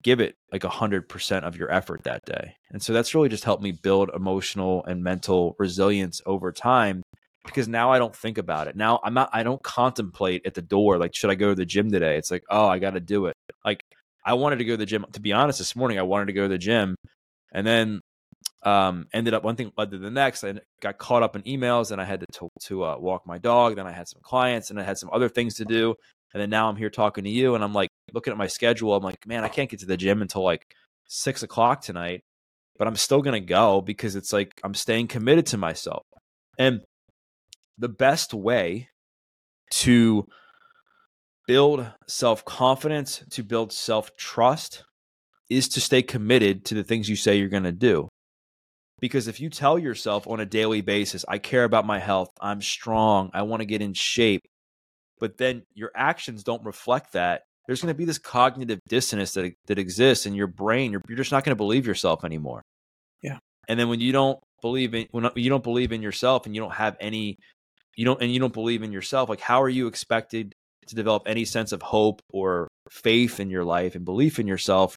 give 0.06 0.20
it 0.20 0.36
like 0.52 0.62
a 0.62 0.68
100% 0.68 1.42
of 1.42 1.56
your 1.56 1.68
effort 1.68 2.04
that 2.04 2.24
day. 2.24 2.54
And 2.70 2.80
so 2.80 2.92
that's 2.92 3.12
really 3.12 3.28
just 3.28 3.42
helped 3.42 3.60
me 3.60 3.72
build 3.72 4.08
emotional 4.14 4.84
and 4.84 5.02
mental 5.02 5.56
resilience 5.58 6.22
over 6.24 6.52
time 6.52 7.02
because 7.44 7.66
now 7.66 7.90
I 7.90 7.98
don't 7.98 8.14
think 8.14 8.38
about 8.38 8.68
it. 8.68 8.76
Now 8.76 9.00
I'm 9.02 9.14
not 9.14 9.30
I 9.32 9.42
don't 9.42 9.60
contemplate 9.64 10.46
at 10.46 10.54
the 10.54 10.62
door 10.62 10.96
like 10.96 11.12
should 11.12 11.30
I 11.30 11.34
go 11.34 11.48
to 11.48 11.54
the 11.56 11.66
gym 11.66 11.90
today? 11.90 12.16
It's 12.18 12.30
like, 12.30 12.44
"Oh, 12.48 12.68
I 12.68 12.78
got 12.78 12.92
to 12.92 13.00
do 13.00 13.26
it." 13.26 13.34
Like 13.64 13.80
I 14.24 14.34
wanted 14.34 14.58
to 14.60 14.64
go 14.64 14.74
to 14.74 14.76
the 14.76 14.86
gym. 14.86 15.04
To 15.12 15.20
be 15.20 15.32
honest, 15.32 15.58
this 15.58 15.74
morning 15.74 15.98
I 15.98 16.02
wanted 16.02 16.26
to 16.26 16.34
go 16.34 16.42
to 16.42 16.48
the 16.48 16.58
gym 16.58 16.94
and 17.52 17.66
then 17.66 18.00
um, 18.62 19.06
ended 19.12 19.34
up 19.34 19.42
one 19.42 19.56
thing 19.56 19.72
led 19.76 19.90
to 19.90 19.98
the 19.98 20.10
next. 20.10 20.44
I 20.44 20.54
got 20.80 20.98
caught 20.98 21.24
up 21.24 21.34
in 21.34 21.42
emails 21.42 21.90
and 21.90 22.00
I 22.00 22.04
had 22.04 22.20
to 22.20 22.26
to, 22.38 22.48
to 22.66 22.84
uh, 22.84 22.96
walk 22.98 23.26
my 23.26 23.38
dog. 23.38 23.74
Then 23.74 23.88
I 23.88 23.92
had 23.92 24.06
some 24.06 24.22
clients 24.22 24.70
and 24.70 24.78
I 24.78 24.84
had 24.84 24.98
some 24.98 25.10
other 25.12 25.28
things 25.28 25.56
to 25.56 25.64
do. 25.64 25.96
And 26.32 26.40
then 26.40 26.50
now 26.50 26.68
I'm 26.68 26.76
here 26.76 26.90
talking 26.90 27.24
to 27.24 27.30
you 27.30 27.54
and 27.54 27.64
I'm 27.64 27.72
like, 27.72 27.88
looking 28.12 28.30
at 28.30 28.38
my 28.38 28.46
schedule, 28.46 28.94
I'm 28.94 29.02
like, 29.02 29.26
man, 29.26 29.44
I 29.44 29.48
can't 29.48 29.70
get 29.70 29.80
to 29.80 29.86
the 29.86 29.96
gym 29.96 30.22
until 30.22 30.42
like 30.42 30.74
six 31.06 31.42
o'clock 31.42 31.82
tonight, 31.82 32.22
but 32.78 32.86
I'm 32.86 32.96
still 32.96 33.22
going 33.22 33.40
to 33.40 33.46
go 33.46 33.80
because 33.80 34.16
it's 34.16 34.32
like 34.32 34.60
I'm 34.62 34.74
staying 34.74 35.08
committed 35.08 35.46
to 35.46 35.58
myself. 35.58 36.02
And 36.58 36.80
the 37.78 37.88
best 37.88 38.32
way 38.32 38.88
to 39.70 40.26
build 41.46 41.86
self 42.06 42.44
confidence, 42.44 43.22
to 43.30 43.42
build 43.42 43.72
self 43.72 44.16
trust, 44.16 44.84
is 45.48 45.68
to 45.68 45.80
stay 45.80 46.02
committed 46.02 46.64
to 46.66 46.74
the 46.74 46.84
things 46.84 47.08
you 47.08 47.16
say 47.16 47.36
you're 47.36 47.48
going 47.48 47.62
to 47.64 47.72
do. 47.72 48.08
Because 49.00 49.28
if 49.28 49.40
you 49.40 49.50
tell 49.50 49.78
yourself 49.78 50.26
on 50.26 50.40
a 50.40 50.46
daily 50.46 50.80
basis, 50.80 51.24
I 51.28 51.38
care 51.38 51.64
about 51.64 51.86
my 51.86 51.98
health, 51.98 52.30
I'm 52.40 52.62
strong, 52.62 53.30
I 53.34 53.42
want 53.42 53.60
to 53.60 53.66
get 53.66 53.82
in 53.82 53.92
shape, 53.92 54.42
but 55.18 55.38
then 55.38 55.62
your 55.74 55.90
actions 55.94 56.42
don't 56.42 56.64
reflect 56.64 57.12
that, 57.12 57.42
there's 57.66 57.80
going 57.80 57.92
to 57.92 57.98
be 57.98 58.04
this 58.04 58.18
cognitive 58.18 58.80
dissonance 58.88 59.32
that 59.32 59.52
that 59.66 59.78
exists 59.78 60.26
in 60.26 60.34
your 60.34 60.46
brain. 60.46 60.92
You're 60.92 61.02
you're 61.08 61.18
just 61.18 61.32
not 61.32 61.44
going 61.44 61.52
to 61.52 61.56
believe 61.56 61.86
yourself 61.86 62.24
anymore. 62.24 62.62
Yeah. 63.22 63.38
And 63.68 63.78
then 63.78 63.88
when 63.88 64.00
you 64.00 64.12
don't 64.12 64.38
believe 64.62 64.94
in 64.94 65.06
when 65.10 65.28
you 65.34 65.50
don't 65.50 65.64
believe 65.64 65.92
in 65.92 66.02
yourself 66.02 66.46
and 66.46 66.54
you 66.54 66.60
don't 66.60 66.74
have 66.74 66.96
any 67.00 67.36
you 67.96 68.04
don't 68.04 68.22
and 68.22 68.32
you 68.32 68.38
don't 68.38 68.52
believe 68.52 68.82
in 68.82 68.92
yourself, 68.92 69.28
like 69.28 69.40
how 69.40 69.62
are 69.62 69.68
you 69.68 69.88
expected 69.88 70.54
to 70.86 70.94
develop 70.94 71.24
any 71.26 71.44
sense 71.44 71.72
of 71.72 71.82
hope 71.82 72.22
or 72.32 72.68
faith 72.90 73.40
in 73.40 73.50
your 73.50 73.64
life 73.64 73.96
and 73.96 74.04
belief 74.04 74.38
in 74.38 74.46
yourself 74.46 74.96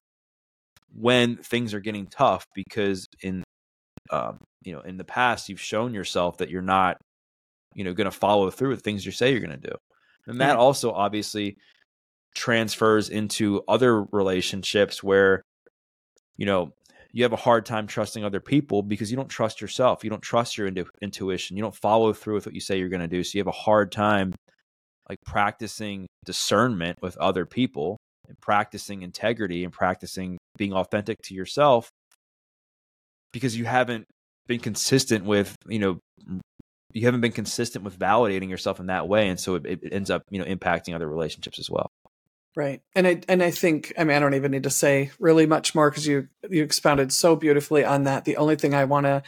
when 0.94 1.36
things 1.36 1.74
are 1.74 1.80
getting 1.80 2.06
tough 2.06 2.44
because 2.54 3.06
in 3.22 3.42
um, 4.10 4.38
you 4.62 4.72
know 4.72 4.80
in 4.80 4.96
the 4.96 5.04
past 5.04 5.48
you've 5.48 5.60
shown 5.60 5.94
yourself 5.94 6.38
that 6.38 6.50
you're 6.50 6.62
not 6.62 6.96
you 7.74 7.82
know 7.82 7.92
going 7.92 8.10
to 8.10 8.16
follow 8.16 8.50
through 8.50 8.70
with 8.70 8.82
things 8.82 9.04
you 9.04 9.12
say 9.12 9.30
you're 9.30 9.40
going 9.40 9.60
to 9.60 9.68
do 9.68 9.74
and 10.30 10.40
that 10.40 10.56
also 10.56 10.92
obviously 10.92 11.56
transfers 12.34 13.08
into 13.10 13.62
other 13.68 14.04
relationships 14.04 15.02
where 15.02 15.42
you 16.36 16.46
know 16.46 16.72
you 17.12 17.24
have 17.24 17.32
a 17.32 17.36
hard 17.36 17.66
time 17.66 17.86
trusting 17.86 18.24
other 18.24 18.40
people 18.40 18.82
because 18.82 19.10
you 19.10 19.16
don't 19.16 19.28
trust 19.28 19.60
yourself 19.60 20.04
you 20.04 20.10
don't 20.10 20.22
trust 20.22 20.56
your 20.56 20.68
intu- 20.68 20.84
intuition 21.02 21.56
you 21.56 21.62
don't 21.62 21.74
follow 21.74 22.12
through 22.12 22.34
with 22.34 22.46
what 22.46 22.54
you 22.54 22.60
say 22.60 22.78
you're 22.78 22.88
going 22.88 23.00
to 23.00 23.08
do 23.08 23.24
so 23.24 23.36
you 23.36 23.40
have 23.40 23.48
a 23.48 23.52
hard 23.52 23.90
time 23.90 24.32
like 25.08 25.18
practicing 25.26 26.06
discernment 26.24 26.96
with 27.02 27.16
other 27.18 27.44
people 27.44 27.96
and 28.28 28.38
practicing 28.40 29.02
integrity 29.02 29.64
and 29.64 29.72
practicing 29.72 30.38
being 30.56 30.72
authentic 30.72 31.16
to 31.22 31.34
yourself 31.34 31.90
because 33.32 33.56
you 33.56 33.64
haven't 33.64 34.04
been 34.46 34.60
consistent 34.60 35.24
with 35.24 35.54
you 35.68 35.80
know 35.80 35.98
you 36.92 37.06
haven't 37.06 37.20
been 37.20 37.32
consistent 37.32 37.84
with 37.84 37.98
validating 37.98 38.48
yourself 38.48 38.80
in 38.80 38.86
that 38.86 39.08
way 39.08 39.28
and 39.28 39.38
so 39.38 39.54
it, 39.56 39.66
it 39.66 39.92
ends 39.92 40.10
up 40.10 40.22
you 40.30 40.38
know 40.38 40.44
impacting 40.44 40.94
other 40.94 41.08
relationships 41.08 41.58
as 41.58 41.70
well 41.70 41.90
Right. 42.56 42.82
And 42.96 43.06
I 43.06 43.20
and 43.28 43.42
I 43.42 43.52
think 43.52 43.92
I 43.96 44.04
mean 44.04 44.16
I 44.16 44.20
don't 44.20 44.34
even 44.34 44.50
need 44.50 44.64
to 44.64 44.70
say 44.70 45.12
really 45.20 45.46
much 45.46 45.74
more 45.74 45.88
because 45.88 46.06
you 46.06 46.28
you 46.48 46.64
expounded 46.64 47.12
so 47.12 47.36
beautifully 47.36 47.84
on 47.84 48.04
that. 48.04 48.24
The 48.24 48.38
only 48.38 48.56
thing 48.56 48.74
I 48.74 48.84
want 48.84 49.06
to 49.06 49.22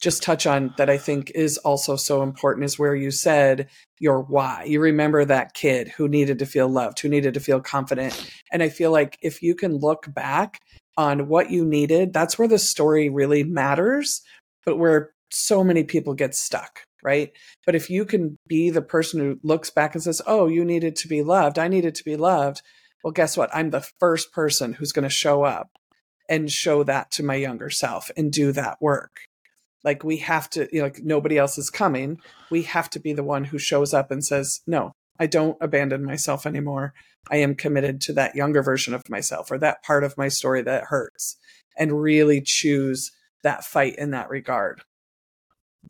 just 0.00 0.22
touch 0.22 0.46
on 0.46 0.74
that 0.78 0.90
I 0.90 0.98
think 0.98 1.30
is 1.34 1.58
also 1.58 1.96
so 1.96 2.22
important 2.22 2.64
is 2.64 2.78
where 2.78 2.94
you 2.94 3.10
said 3.10 3.68
your 4.00 4.20
why. 4.22 4.64
You 4.64 4.80
remember 4.80 5.24
that 5.24 5.54
kid 5.54 5.88
who 5.88 6.08
needed 6.08 6.40
to 6.40 6.46
feel 6.46 6.68
loved, 6.68 6.98
who 6.98 7.08
needed 7.08 7.34
to 7.34 7.40
feel 7.40 7.60
confident. 7.60 8.30
And 8.50 8.62
I 8.62 8.68
feel 8.68 8.90
like 8.90 9.16
if 9.22 9.42
you 9.42 9.54
can 9.54 9.76
look 9.76 10.12
back 10.12 10.60
on 10.96 11.28
what 11.28 11.50
you 11.50 11.64
needed, 11.64 12.12
that's 12.12 12.38
where 12.38 12.48
the 12.48 12.58
story 12.58 13.10
really 13.10 13.44
matters, 13.44 14.22
but 14.66 14.76
where 14.76 15.12
so 15.32 15.64
many 15.64 15.84
people 15.84 16.14
get 16.14 16.34
stuck 16.34 16.80
right? 17.02 17.32
But 17.66 17.74
if 17.74 17.90
you 17.90 18.04
can 18.04 18.38
be 18.46 18.70
the 18.70 18.82
person 18.82 19.20
who 19.20 19.38
looks 19.42 19.70
back 19.70 19.94
and 19.94 20.02
says, 20.02 20.22
Oh, 20.26 20.46
you 20.46 20.64
needed 20.64 20.96
to 20.96 21.08
be 21.08 21.22
loved, 21.22 21.58
I 21.58 21.68
needed 21.68 21.94
to 21.96 22.04
be 22.04 22.16
loved. 22.16 22.62
Well, 23.02 23.12
guess 23.12 23.36
what? 23.36 23.50
I'm 23.52 23.70
the 23.70 23.88
first 23.98 24.32
person 24.32 24.74
who's 24.74 24.92
going 24.92 25.02
to 25.02 25.08
show 25.08 25.42
up 25.42 25.70
and 26.28 26.50
show 26.50 26.84
that 26.84 27.10
to 27.12 27.24
my 27.24 27.34
younger 27.34 27.68
self 27.68 28.10
and 28.16 28.32
do 28.32 28.52
that 28.52 28.80
work. 28.80 29.22
Like 29.84 30.04
we 30.04 30.18
have 30.18 30.48
to, 30.50 30.68
you 30.72 30.78
know, 30.78 30.84
like 30.84 31.00
nobody 31.02 31.36
else 31.36 31.58
is 31.58 31.68
coming. 31.68 32.20
We 32.50 32.62
have 32.62 32.88
to 32.90 33.00
be 33.00 33.12
the 33.12 33.24
one 33.24 33.44
who 33.44 33.58
shows 33.58 33.92
up 33.92 34.12
and 34.12 34.24
says, 34.24 34.60
No, 34.66 34.92
I 35.18 35.26
don't 35.26 35.58
abandon 35.60 36.04
myself 36.04 36.46
anymore. 36.46 36.94
I 37.30 37.36
am 37.36 37.56
committed 37.56 38.00
to 38.02 38.12
that 38.14 38.36
younger 38.36 38.62
version 38.62 38.94
of 38.94 39.08
myself 39.08 39.50
or 39.50 39.58
that 39.58 39.82
part 39.82 40.04
of 40.04 40.16
my 40.16 40.28
story 40.28 40.62
that 40.62 40.84
hurts 40.84 41.36
and 41.76 42.00
really 42.00 42.40
choose 42.40 43.10
that 43.42 43.64
fight 43.64 43.96
in 43.96 44.12
that 44.12 44.28
regard. 44.28 44.82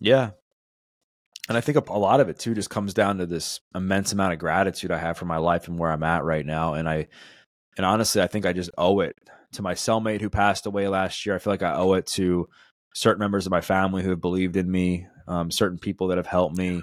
Yeah, 0.01 0.31
and 1.49 1.59
I 1.59 1.61
think 1.61 1.89
a, 1.89 1.99
lot 1.99 2.21
of 2.21 2.29
it 2.29 2.39
too 2.39 2.55
just 2.55 2.71
comes 2.71 2.95
down 2.95 3.19
to 3.19 3.27
this 3.27 3.61
immense 3.75 4.13
amount 4.13 4.33
of 4.33 4.39
gratitude 4.39 4.91
I 4.93 4.99
have 4.99 5.19
for 5.19 5.25
my 5.25 5.39
life 5.39 5.67
and 5.67 5.79
where 5.79 5.91
I'm 5.91 6.03
at 6.05 6.25
right 6.25 6.47
now. 6.47 6.75
And 6.75 6.89
I, 6.89 7.09
and 7.77 7.85
honestly, 7.85 8.23
I 8.23 8.29
think 8.29 8.47
I 8.47 8.53
just 8.53 8.71
owe 8.79 9.01
it 9.01 9.17
to 9.53 9.63
my 9.63 9.75
cellmate 9.75 10.21
who 10.21 10.31
passed 10.31 10.67
away 10.67 10.87
last 10.89 11.27
year. 11.27 11.35
I 11.35 11.39
feel 11.39 11.53
like 11.53 11.63
I 11.63 11.75
owe 11.75 11.95
it 11.95 12.07
to 12.15 12.49
certain 12.95 13.21
members 13.21 13.47
of 13.47 13.51
my 13.51 13.61
family 13.61 14.03
who 14.03 14.11
have 14.11 14.21
believed 14.21 14.57
in 14.57 14.71
me, 14.71 15.07
um, 15.27 15.51
certain 15.51 15.79
people 15.79 16.09
that 16.09 16.19
have 16.19 16.27
helped 16.27 16.57
me. 16.57 16.83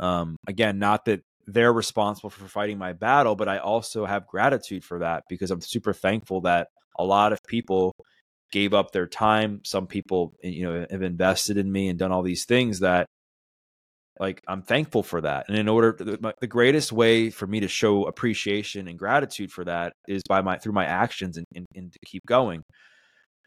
Um, 0.00 0.36
again, 0.48 0.78
not 0.78 1.04
that 1.04 1.22
they're 1.46 1.72
responsible 1.72 2.30
for 2.30 2.48
fighting 2.48 2.78
my 2.78 2.94
battle, 2.94 3.36
but 3.36 3.48
I 3.48 3.58
also 3.58 4.06
have 4.06 4.26
gratitude 4.26 4.84
for 4.84 4.98
that 4.98 5.22
because 5.28 5.50
I'm 5.50 5.60
super 5.60 5.92
thankful 5.92 6.40
that 6.42 6.68
a 6.98 7.04
lot 7.04 7.32
of 7.32 7.38
people 7.46 7.94
gave 8.52 8.74
up 8.74 8.92
their 8.92 9.06
time. 9.06 9.60
Some 9.64 9.86
people, 9.86 10.34
eh, 10.42 10.48
you 10.48 10.64
know, 10.64 10.86
have 10.90 11.02
invested 11.02 11.56
in 11.56 11.70
me 11.70 11.88
and 11.88 11.98
done 11.98 12.12
all 12.12 12.22
these 12.22 12.44
things 12.44 12.80
that 12.80 13.06
like 14.20 14.42
I'm 14.46 14.62
thankful 14.62 15.02
for 15.02 15.20
that. 15.22 15.46
And 15.48 15.58
in 15.58 15.68
order 15.68 15.96
the, 15.98 16.34
the 16.40 16.46
greatest 16.46 16.92
way 16.92 17.30
for 17.30 17.46
me 17.46 17.60
to 17.60 17.68
show 17.68 18.04
appreciation 18.04 18.86
and 18.88 18.98
gratitude 18.98 19.50
for 19.50 19.64
that 19.64 19.92
is 20.06 20.22
by 20.28 20.40
my 20.40 20.58
through 20.58 20.72
my 20.72 20.84
actions 20.84 21.36
and, 21.36 21.46
and, 21.54 21.66
and 21.74 21.92
to 21.92 21.98
keep 22.06 22.24
going. 22.26 22.62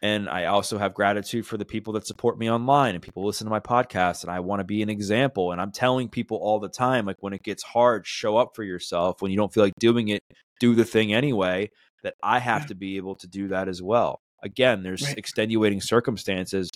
And 0.00 0.28
I 0.28 0.44
also 0.44 0.78
have 0.78 0.94
gratitude 0.94 1.44
for 1.44 1.56
the 1.56 1.64
people 1.64 1.94
that 1.94 2.06
support 2.06 2.38
me 2.38 2.48
online 2.48 2.94
and 2.94 3.02
people 3.02 3.26
listen 3.26 3.46
to 3.46 3.50
my 3.50 3.60
podcast. 3.60 4.22
And 4.22 4.30
I 4.30 4.40
want 4.40 4.60
to 4.60 4.64
be 4.64 4.82
an 4.82 4.90
example. 4.90 5.50
And 5.50 5.60
I'm 5.60 5.72
telling 5.72 6.08
people 6.08 6.36
all 6.36 6.60
the 6.60 6.68
time, 6.68 7.04
like 7.04 7.16
when 7.20 7.32
it 7.32 7.42
gets 7.42 7.64
hard, 7.64 8.06
show 8.06 8.36
up 8.36 8.54
for 8.54 8.62
yourself. 8.62 9.20
When 9.20 9.32
you 9.32 9.36
don't 9.36 9.52
feel 9.52 9.64
like 9.64 9.74
doing 9.80 10.08
it, 10.08 10.22
do 10.60 10.74
the 10.74 10.84
thing 10.84 11.12
anyway. 11.12 11.70
That 12.04 12.14
I 12.22 12.38
have 12.38 12.66
to 12.66 12.76
be 12.76 12.96
able 12.96 13.16
to 13.16 13.26
do 13.26 13.48
that 13.48 13.66
as 13.66 13.82
well. 13.82 14.20
Again, 14.42 14.82
there's 14.82 15.02
right. 15.02 15.18
extenuating 15.18 15.80
circumstances 15.80 16.70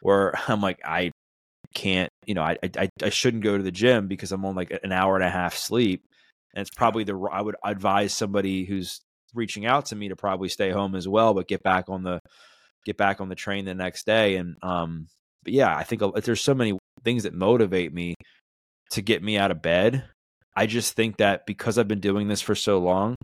where 0.00 0.34
I'm 0.48 0.60
like, 0.60 0.80
I 0.84 1.10
can't, 1.74 2.10
you 2.26 2.34
know, 2.34 2.42
I, 2.42 2.56
I 2.76 2.88
I 3.02 3.10
shouldn't 3.10 3.44
go 3.44 3.56
to 3.56 3.62
the 3.62 3.70
gym 3.70 4.08
because 4.08 4.32
I'm 4.32 4.44
on 4.44 4.54
like 4.54 4.76
an 4.82 4.92
hour 4.92 5.14
and 5.16 5.24
a 5.24 5.30
half 5.30 5.56
sleep. 5.56 6.04
And 6.54 6.62
it's 6.62 6.74
probably 6.74 7.04
the 7.04 7.18
I 7.30 7.42
would 7.42 7.56
advise 7.64 8.12
somebody 8.12 8.64
who's 8.64 9.00
reaching 9.34 9.66
out 9.66 9.86
to 9.86 9.96
me 9.96 10.08
to 10.08 10.16
probably 10.16 10.48
stay 10.48 10.70
home 10.70 10.94
as 10.94 11.06
well, 11.06 11.34
but 11.34 11.48
get 11.48 11.62
back 11.62 11.88
on 11.88 12.02
the 12.02 12.20
get 12.84 12.96
back 12.96 13.20
on 13.20 13.28
the 13.28 13.34
train 13.34 13.64
the 13.64 13.74
next 13.74 14.06
day. 14.06 14.36
And 14.36 14.56
um, 14.62 15.08
but 15.44 15.52
yeah, 15.52 15.74
I 15.74 15.84
think 15.84 16.02
there's 16.24 16.42
so 16.42 16.54
many 16.54 16.78
things 17.04 17.24
that 17.24 17.34
motivate 17.34 17.92
me 17.92 18.14
to 18.92 19.02
get 19.02 19.22
me 19.22 19.36
out 19.36 19.50
of 19.50 19.62
bed. 19.62 20.04
I 20.56 20.66
just 20.66 20.94
think 20.94 21.18
that 21.18 21.46
because 21.46 21.78
I've 21.78 21.88
been 21.88 22.00
doing 22.00 22.28
this 22.28 22.40
for 22.40 22.54
so 22.54 22.78
long, 22.78 23.14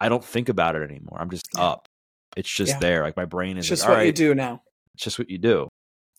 I 0.00 0.08
don't 0.08 0.24
think 0.24 0.48
about 0.48 0.76
it 0.76 0.82
anymore. 0.82 1.18
I'm 1.18 1.30
just 1.30 1.48
up. 1.56 1.86
It's 2.36 2.50
just 2.50 2.72
yeah. 2.72 2.78
there. 2.78 3.02
Like 3.02 3.16
my 3.16 3.24
brain 3.24 3.56
is 3.56 3.64
it's 3.64 3.68
just 3.68 3.82
like, 3.82 3.90
what 3.90 3.96
right, 3.96 4.06
you 4.06 4.12
do 4.12 4.34
now. 4.34 4.62
It's 4.94 5.04
just 5.04 5.18
what 5.18 5.30
you 5.30 5.38
do. 5.38 5.68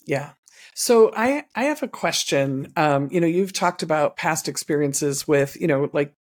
Yeah. 0.06 0.32
So 0.74 1.12
I 1.16 1.46
I 1.56 1.66
have 1.66 1.84
a 1.84 1.88
question. 1.88 2.74
Um, 2.76 3.10
you 3.12 3.22
know, 3.22 3.28
you've 3.28 3.54
talked 3.54 3.84
about 3.84 4.18
past 4.18 4.48
experiences 4.48 5.28
with, 5.28 5.60
you 5.60 5.68
know, 5.68 5.90
like 5.94 6.14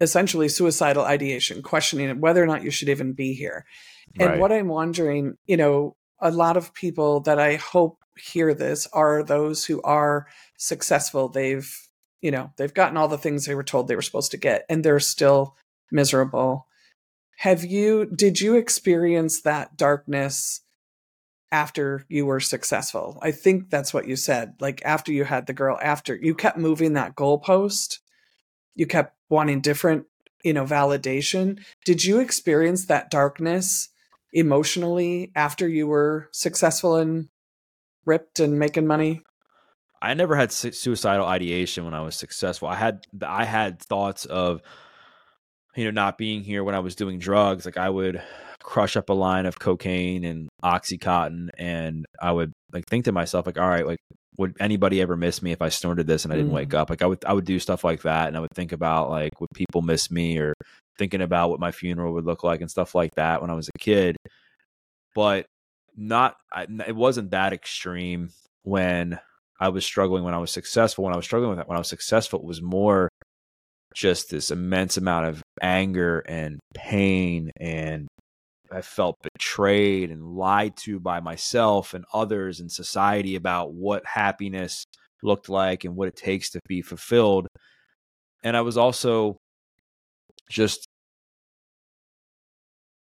essentially 0.00 0.48
suicidal 0.48 1.04
ideation, 1.04 1.62
questioning 1.62 2.20
whether 2.20 2.42
or 2.42 2.46
not 2.46 2.62
you 2.62 2.70
should 2.70 2.88
even 2.88 3.12
be 3.12 3.32
here. 3.34 3.64
And 4.18 4.30
right. 4.30 4.40
what 4.40 4.52
I'm 4.52 4.68
wondering, 4.68 5.36
you 5.46 5.56
know, 5.56 5.96
a 6.20 6.30
lot 6.30 6.56
of 6.56 6.74
people 6.74 7.20
that 7.20 7.38
I 7.38 7.56
hope 7.56 7.98
hear 8.18 8.54
this 8.54 8.86
are 8.92 9.22
those 9.22 9.64
who 9.64 9.82
are 9.82 10.26
successful. 10.56 11.28
They've, 11.28 11.70
you 12.20 12.30
know, 12.30 12.50
they've 12.56 12.72
gotten 12.72 12.96
all 12.96 13.08
the 13.08 13.18
things 13.18 13.44
they 13.44 13.54
were 13.54 13.64
told 13.64 13.88
they 13.88 13.96
were 13.96 14.02
supposed 14.02 14.30
to 14.32 14.36
get 14.36 14.64
and 14.68 14.84
they're 14.84 15.00
still 15.00 15.56
miserable. 15.90 16.66
Have 17.38 17.64
you, 17.64 18.06
did 18.06 18.40
you 18.40 18.56
experience 18.56 19.42
that 19.42 19.76
darkness 19.76 20.60
after 21.50 22.04
you 22.08 22.26
were 22.26 22.40
successful? 22.40 23.18
I 23.22 23.30
think 23.30 23.70
that's 23.70 23.92
what 23.92 24.08
you 24.08 24.16
said. 24.16 24.54
Like 24.60 24.82
after 24.84 25.12
you 25.12 25.24
had 25.24 25.46
the 25.46 25.52
girl, 25.52 25.78
after 25.82 26.14
you 26.14 26.34
kept 26.34 26.58
moving 26.58 26.94
that 26.94 27.14
goalpost, 27.14 27.98
you 28.74 28.86
kept 28.86 29.16
wanting 29.28 29.60
different, 29.60 30.06
you 30.44 30.52
know, 30.52 30.64
validation. 30.64 31.60
Did 31.84 32.04
you 32.04 32.20
experience 32.20 32.86
that 32.86 33.10
darkness 33.10 33.88
emotionally 34.32 35.30
after 35.34 35.68
you 35.68 35.86
were 35.86 36.28
successful 36.32 36.96
and 36.96 37.28
ripped 38.04 38.40
and 38.40 38.58
making 38.58 38.86
money? 38.86 39.22
I 40.02 40.12
never 40.12 40.36
had 40.36 40.52
suicidal 40.52 41.24
ideation 41.24 41.84
when 41.84 41.94
I 41.94 42.02
was 42.02 42.14
successful. 42.14 42.68
I 42.68 42.74
had 42.74 43.06
I 43.26 43.44
had 43.44 43.80
thoughts 43.80 44.26
of 44.26 44.60
you 45.76 45.84
know 45.84 45.90
not 45.90 46.18
being 46.18 46.42
here 46.42 46.64
when 46.64 46.74
I 46.74 46.80
was 46.80 46.94
doing 46.94 47.18
drugs. 47.18 47.64
Like 47.64 47.76
I 47.76 47.90
would 47.90 48.22
crush 48.62 48.96
up 48.96 49.10
a 49.10 49.12
line 49.12 49.46
of 49.46 49.58
cocaine 49.58 50.24
and 50.24 50.48
oxycontin 50.62 51.50
and 51.58 52.06
I 52.20 52.32
would 52.32 52.52
like 52.72 52.86
think 52.86 53.04
to 53.04 53.12
myself 53.12 53.44
like 53.44 53.58
all 53.58 53.68
right 53.68 53.86
like 53.86 53.98
would 54.38 54.56
anybody 54.58 55.02
ever 55.02 55.16
miss 55.16 55.42
me 55.42 55.52
if 55.52 55.60
I 55.60 55.68
snorted 55.68 56.06
this 56.06 56.24
and 56.24 56.32
I 56.32 56.36
didn't 56.36 56.50
mm. 56.50 56.54
wake 56.54 56.74
up? 56.74 56.90
Like 56.90 57.02
I 57.02 57.06
would 57.06 57.24
I 57.24 57.32
would 57.32 57.44
do 57.44 57.58
stuff 57.58 57.84
like 57.84 58.02
that 58.02 58.28
and 58.28 58.36
I 58.36 58.40
would 58.40 58.54
think 58.54 58.72
about 58.72 59.10
like 59.10 59.40
would 59.40 59.50
people 59.54 59.82
miss 59.82 60.10
me 60.10 60.38
or 60.38 60.54
thinking 60.98 61.22
about 61.22 61.50
what 61.50 61.60
my 61.60 61.72
funeral 61.72 62.14
would 62.14 62.24
look 62.24 62.44
like 62.44 62.60
and 62.60 62.70
stuff 62.70 62.94
like 62.94 63.14
that 63.16 63.40
when 63.40 63.50
I 63.50 63.54
was 63.54 63.68
a 63.68 63.78
kid. 63.78 64.16
But 65.14 65.46
not, 65.96 66.36
I, 66.52 66.66
it 66.86 66.96
wasn't 66.96 67.30
that 67.30 67.52
extreme 67.52 68.30
when 68.62 69.20
I 69.60 69.68
was 69.68 69.84
struggling 69.84 70.24
when 70.24 70.34
I 70.34 70.38
was 70.38 70.50
successful. 70.50 71.04
When 71.04 71.14
I 71.14 71.16
was 71.16 71.24
struggling 71.24 71.50
with 71.50 71.58
that, 71.58 71.68
when 71.68 71.76
I 71.76 71.80
was 71.80 71.88
successful, 71.88 72.40
it 72.40 72.46
was 72.46 72.60
more 72.60 73.08
just 73.94 74.30
this 74.30 74.50
immense 74.50 74.96
amount 74.96 75.26
of 75.26 75.42
anger 75.62 76.20
and 76.20 76.58
pain 76.74 77.50
and 77.60 78.08
I 78.72 78.82
felt 78.82 79.16
betrayed 79.22 80.10
and 80.10 80.36
lied 80.36 80.76
to 80.78 80.98
by 80.98 81.20
myself 81.20 81.94
and 81.94 82.04
others 82.12 82.60
in 82.60 82.68
society 82.68 83.36
about 83.36 83.72
what 83.72 84.04
happiness 84.04 84.84
looked 85.22 85.48
like 85.48 85.84
and 85.84 85.94
what 85.94 86.08
it 86.08 86.16
takes 86.16 86.50
to 86.50 86.60
be 86.66 86.82
fulfilled. 86.82 87.46
And 88.42 88.56
I 88.56 88.62
was 88.62 88.76
also 88.76 89.36
just 90.50 90.86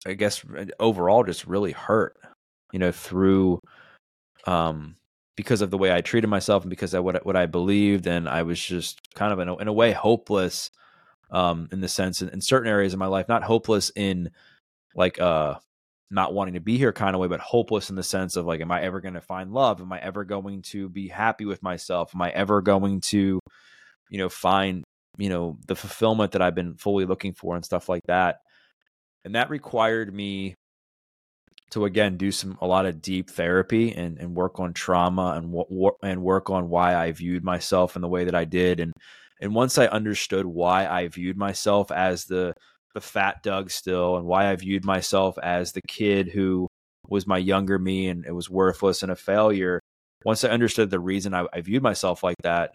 I 0.07 0.15
guess 0.15 0.45
overall 0.79 1.25
just 1.25 1.47
really 1.47 1.73
hurt, 1.73 2.17
you 2.73 2.79
know, 2.79 2.93
through 2.93 3.59
um 4.47 4.97
because 5.37 5.61
of 5.63 5.71
the 5.71 5.79
way 5.79 5.93
I 5.93 6.01
treated 6.01 6.29
myself 6.29 6.63
and 6.65 6.71
because 6.71 6.95
of 6.95 7.05
what 7.05 7.25
what 7.25 7.37
I 7.37 7.47
believed 7.47 8.07
and 8.07 8.29
I 8.29 8.43
was 8.43 8.61
just 8.63 8.99
kind 9.15 9.33
of 9.33 9.39
in 9.39 9.49
a, 9.49 9.57
in 9.57 9.69
a 9.69 9.73
way 9.73 9.93
hopeless 9.93 10.71
um 11.31 11.69
in 11.73 11.81
the 11.81 11.89
sense 11.89 12.23
in, 12.23 12.29
in 12.29 12.41
certain 12.41 12.69
areas 12.69 12.93
of 12.93 12.99
my 12.99 13.07
life, 13.07 13.29
not 13.29 13.43
hopeless 13.43 13.91
in 13.95 14.31
like 14.95 15.21
uh 15.21 15.55
not 16.11 16.33
wanting 16.33 16.55
to 16.55 16.61
be 16.61 16.79
here 16.79 16.93
kind 16.93 17.17
of 17.17 17.21
way, 17.21 17.27
but 17.27 17.41
hopeless 17.41 17.91
in 17.91 17.97
the 17.97 18.03
sense 18.03 18.37
of 18.37 18.47
like, 18.47 18.61
am 18.61 18.71
I 18.71 18.83
ever 18.83 19.01
going 19.01 19.15
to 19.15 19.21
find 19.21 19.53
love? 19.53 19.81
Am 19.81 19.93
I 19.93 19.99
ever 19.99 20.25
going 20.25 20.63
to 20.63 20.89
be 20.89 21.09
happy 21.09 21.45
with 21.45 21.65
myself? 21.65 22.15
Am 22.15 22.23
I 22.23 22.31
ever 22.31 22.63
going 22.63 23.01
to, 23.01 23.41
you 24.09 24.19
know, 24.19 24.29
find 24.29 24.85
you 25.17 25.29
know 25.29 25.59
the 25.67 25.77
fulfillment 25.77 26.33
that 26.33 26.43
I've 26.43 26.55
been 26.55 26.75
fully 26.75 27.07
looking 27.07 27.33
for 27.33 27.57
and 27.57 27.65
stuff 27.65 27.89
like 27.89 28.03
that. 28.07 28.41
And 29.25 29.35
that 29.35 29.51
required 29.51 30.15
me 30.15 30.55
to 31.71 31.85
again 31.85 32.17
do 32.17 32.31
some 32.31 32.57
a 32.61 32.67
lot 32.67 32.87
of 32.87 33.03
deep 33.03 33.31
therapy 33.31 33.93
and 33.93 34.19
and 34.19 34.37
work 34.37 34.61
on 34.61 34.73
trauma 34.73 35.35
and 35.37 35.55
and 36.03 36.23
work 36.23 36.51
on 36.51 36.69
why 36.69 36.95
I 36.95 37.13
viewed 37.13 37.45
myself 37.45 37.97
in 37.97 38.03
the 38.03 38.09
way 38.09 38.25
that 38.25 38.35
I 38.35 38.45
did 38.45 38.81
and 38.81 38.93
and 39.41 39.55
once 39.55 39.79
I 39.79 39.87
understood 39.87 40.47
why 40.47 40.87
I 40.87 41.09
viewed 41.09 41.37
myself 41.37 41.91
as 41.91 42.25
the 42.25 42.55
the 42.95 43.01
fat 43.01 43.43
Doug 43.43 43.71
still 43.71 44.17
and 44.17 44.27
why 44.27 44.51
I 44.51 44.57
viewed 44.57 44.85
myself 44.85 45.37
as 45.43 45.73
the 45.73 45.83
kid 45.87 46.29
who 46.29 46.67
was 47.09 47.27
my 47.27 47.39
younger 47.39 47.79
me 47.79 48.09
and 48.09 48.25
it 48.25 48.35
was 48.35 48.49
worthless 48.49 49.03
and 49.03 49.13
a 49.13 49.17
failure 49.17 49.81
once 50.25 50.43
I 50.45 50.49
understood 50.49 50.91
the 50.91 50.99
reason 50.99 51.35
I, 51.35 51.47
I 51.53 51.61
viewed 51.61 51.83
myself 51.83 52.23
like 52.23 52.37
that 52.43 52.73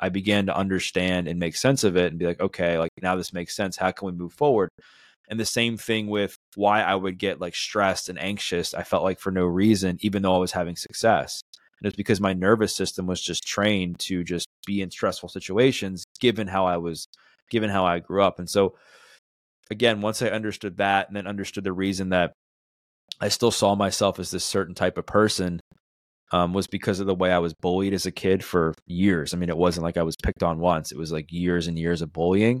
I 0.00 0.08
began 0.08 0.46
to 0.46 0.56
understand 0.56 1.28
and 1.28 1.38
make 1.38 1.56
sense 1.56 1.84
of 1.84 1.96
it 1.96 2.08
and 2.08 2.18
be 2.18 2.26
like, 2.26 2.40
okay, 2.40 2.78
like 2.78 2.90
now 3.02 3.16
this 3.16 3.32
makes 3.32 3.56
sense. 3.56 3.76
How 3.76 3.90
can 3.90 4.06
we 4.06 4.12
move 4.12 4.32
forward? 4.32 4.70
And 5.28 5.40
the 5.40 5.46
same 5.46 5.76
thing 5.76 6.08
with 6.08 6.36
why 6.54 6.82
I 6.82 6.94
would 6.94 7.18
get 7.18 7.40
like 7.40 7.54
stressed 7.54 8.08
and 8.08 8.18
anxious. 8.18 8.74
I 8.74 8.82
felt 8.82 9.02
like 9.02 9.18
for 9.18 9.30
no 9.32 9.44
reason, 9.44 9.98
even 10.00 10.22
though 10.22 10.36
I 10.36 10.38
was 10.38 10.52
having 10.52 10.76
success. 10.76 11.40
And 11.80 11.86
it's 11.86 11.96
because 11.96 12.20
my 12.20 12.32
nervous 12.32 12.74
system 12.74 13.06
was 13.06 13.20
just 13.20 13.46
trained 13.46 13.98
to 14.00 14.24
just 14.24 14.48
be 14.66 14.80
in 14.80 14.90
stressful 14.90 15.28
situations, 15.28 16.04
given 16.20 16.46
how 16.48 16.66
I 16.66 16.78
was, 16.78 17.06
given 17.50 17.70
how 17.70 17.84
I 17.84 17.98
grew 17.98 18.22
up. 18.22 18.38
And 18.38 18.48
so, 18.48 18.74
again, 19.70 20.00
once 20.00 20.22
I 20.22 20.28
understood 20.28 20.78
that 20.78 21.08
and 21.08 21.16
then 21.16 21.26
understood 21.26 21.64
the 21.64 21.72
reason 21.72 22.10
that 22.10 22.32
I 23.20 23.28
still 23.28 23.50
saw 23.50 23.74
myself 23.74 24.18
as 24.18 24.30
this 24.30 24.44
certain 24.44 24.74
type 24.74 24.96
of 24.96 25.06
person, 25.06 25.60
um, 26.32 26.52
was 26.52 26.66
because 26.66 26.98
of 27.00 27.06
the 27.06 27.14
way 27.14 27.30
I 27.30 27.38
was 27.38 27.54
bullied 27.54 27.94
as 27.94 28.06
a 28.06 28.10
kid 28.10 28.42
for 28.42 28.74
years. 28.86 29.32
I 29.32 29.36
mean, 29.36 29.48
it 29.48 29.56
wasn't 29.56 29.84
like 29.84 29.96
I 29.96 30.02
was 30.02 30.16
picked 30.16 30.42
on 30.42 30.58
once; 30.58 30.90
it 30.92 30.98
was 30.98 31.12
like 31.12 31.30
years 31.30 31.66
and 31.68 31.78
years 31.78 32.02
of 32.02 32.12
bullying. 32.12 32.60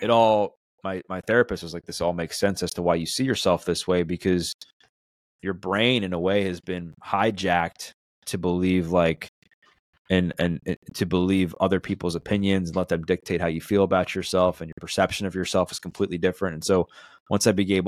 It 0.00 0.10
all 0.10 0.54
my 0.84 1.02
my 1.08 1.20
therapist 1.26 1.62
was 1.62 1.74
like, 1.74 1.84
"This 1.84 2.00
all 2.00 2.14
makes 2.14 2.38
sense 2.38 2.62
as 2.62 2.70
to 2.72 2.82
why 2.82 2.94
you 2.94 3.06
see 3.06 3.24
yourself 3.24 3.64
this 3.64 3.86
way 3.86 4.04
because 4.04 4.54
your 5.42 5.54
brain, 5.54 6.02
in 6.02 6.12
a 6.12 6.18
way, 6.20 6.44
has 6.44 6.60
been 6.60 6.94
hijacked 7.04 7.92
to 8.28 8.38
believe 8.38 8.90
like." 8.90 9.28
And, 10.10 10.32
and 10.38 10.58
and 10.64 10.78
to 10.94 11.04
believe 11.04 11.54
other 11.60 11.80
people's 11.80 12.14
opinions 12.14 12.70
and 12.70 12.76
let 12.76 12.88
them 12.88 13.04
dictate 13.04 13.42
how 13.42 13.46
you 13.46 13.60
feel 13.60 13.82
about 13.82 14.14
yourself 14.14 14.62
and 14.62 14.68
your 14.68 14.80
perception 14.80 15.26
of 15.26 15.34
yourself 15.34 15.70
is 15.70 15.78
completely 15.78 16.16
different. 16.16 16.54
And 16.54 16.64
so 16.64 16.88
once 17.28 17.46
I 17.46 17.52
became 17.52 17.84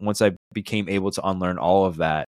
once 0.00 0.20
I 0.20 0.32
became 0.52 0.88
able 0.88 1.12
to 1.12 1.24
unlearn 1.24 1.58
all 1.58 1.84
of 1.84 1.98
that, 1.98 2.26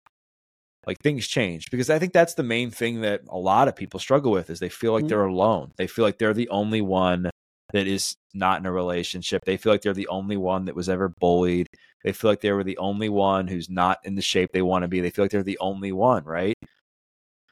like 0.86 1.00
things 1.00 1.28
change 1.28 1.70
because 1.72 1.90
i 1.90 2.00
think 2.00 2.14
that's 2.14 2.36
the 2.36 2.44
main 2.44 2.70
thing 2.70 3.02
that 3.02 3.22
a 3.30 3.38
lot 3.38 3.68
of 3.68 3.76
people 3.76 4.00
struggle 4.00 4.32
with 4.32 4.50
is 4.50 4.60
they 4.60 4.70
feel 4.70 4.94
like 4.94 5.04
mm-hmm. 5.04 5.10
they're 5.10 5.26
alone 5.26 5.72
they 5.78 5.88
feel 5.88 6.06
like 6.06 6.18
they're 6.18 6.34
the 6.34 6.50
only 6.50 6.82
one 6.82 7.30
that 7.74 7.88
is 7.88 8.16
not 8.34 8.60
in 8.60 8.66
a 8.66 8.72
relationship 8.72 9.44
they 9.46 9.58
feel 9.58 9.72
like 9.72 9.82
they're 9.82 9.94
the 9.94 10.08
only 10.08 10.38
one 10.38 10.66
that 10.66 10.76
was 10.76 10.90
ever 10.90 11.10
bullied 11.20 11.68
they 12.04 12.12
feel 12.12 12.30
like 12.30 12.42
they 12.42 12.52
were 12.52 12.64
the 12.64 12.78
only 12.78 13.10
one 13.10 13.48
who's 13.48 13.70
not 13.70 13.98
in 14.04 14.16
the 14.16 14.22
shape 14.22 14.52
they 14.52 14.62
want 14.62 14.84
to 14.84 14.88
be 14.88 15.02
they 15.02 15.10
feel 15.10 15.26
like 15.26 15.32
they're 15.32 15.44
the 15.44 15.60
only 15.60 15.92
one 15.92 16.24
right 16.24 16.56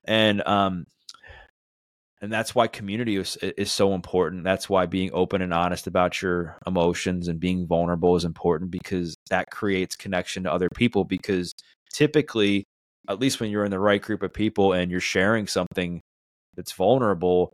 and 0.05 0.45
um 0.47 0.85
and 2.21 2.31
that's 2.31 2.55
why 2.55 2.67
community 2.67 3.17
is, 3.17 3.35
is 3.41 3.71
so 3.71 3.93
important 3.93 4.43
that's 4.43 4.69
why 4.69 4.85
being 4.85 5.09
open 5.13 5.41
and 5.41 5.53
honest 5.53 5.87
about 5.87 6.21
your 6.21 6.57
emotions 6.65 7.27
and 7.27 7.39
being 7.39 7.67
vulnerable 7.67 8.15
is 8.15 8.25
important 8.25 8.71
because 8.71 9.15
that 9.29 9.49
creates 9.51 9.95
connection 9.95 10.43
to 10.43 10.51
other 10.51 10.69
people 10.75 11.03
because 11.03 11.53
typically 11.91 12.63
at 13.09 13.19
least 13.19 13.39
when 13.39 13.49
you're 13.49 13.65
in 13.65 13.71
the 13.71 13.79
right 13.79 14.01
group 14.01 14.23
of 14.23 14.33
people 14.33 14.73
and 14.73 14.89
you're 14.89 14.99
sharing 14.99 15.47
something 15.47 16.01
that's 16.55 16.71
vulnerable, 16.71 17.53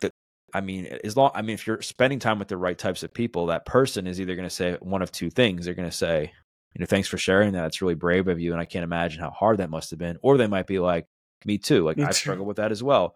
that 0.00 0.12
I 0.54 0.60
mean, 0.60 0.86
as 1.04 1.16
long 1.16 1.32
I 1.34 1.42
mean, 1.42 1.54
if 1.54 1.66
you're 1.66 1.82
spending 1.82 2.18
time 2.18 2.38
with 2.38 2.48
the 2.48 2.56
right 2.56 2.78
types 2.78 3.02
of 3.02 3.12
people, 3.12 3.46
that 3.46 3.66
person 3.66 4.06
is 4.06 4.20
either 4.20 4.34
going 4.34 4.48
to 4.48 4.54
say 4.54 4.76
one 4.80 5.02
of 5.02 5.12
two 5.12 5.30
things. 5.30 5.64
They're 5.64 5.74
going 5.74 5.90
to 5.90 5.96
say, 5.96 6.32
you 6.76 6.80
know, 6.80 6.86
thanks 6.86 7.08
for 7.08 7.16
sharing 7.16 7.54
that. 7.54 7.64
It's 7.64 7.80
really 7.80 7.94
brave 7.94 8.28
of 8.28 8.38
you, 8.38 8.52
and 8.52 8.60
I 8.60 8.66
can't 8.66 8.84
imagine 8.84 9.18
how 9.22 9.30
hard 9.30 9.58
that 9.58 9.70
must 9.70 9.88
have 9.90 9.98
been. 9.98 10.18
Or 10.20 10.36
they 10.36 10.46
might 10.46 10.66
be 10.66 10.78
like, 10.78 11.06
me 11.46 11.56
too. 11.56 11.82
Like 11.82 11.98
I 11.98 12.10
struggle 12.10 12.44
with 12.44 12.58
that 12.58 12.70
as 12.70 12.82
well. 12.82 13.14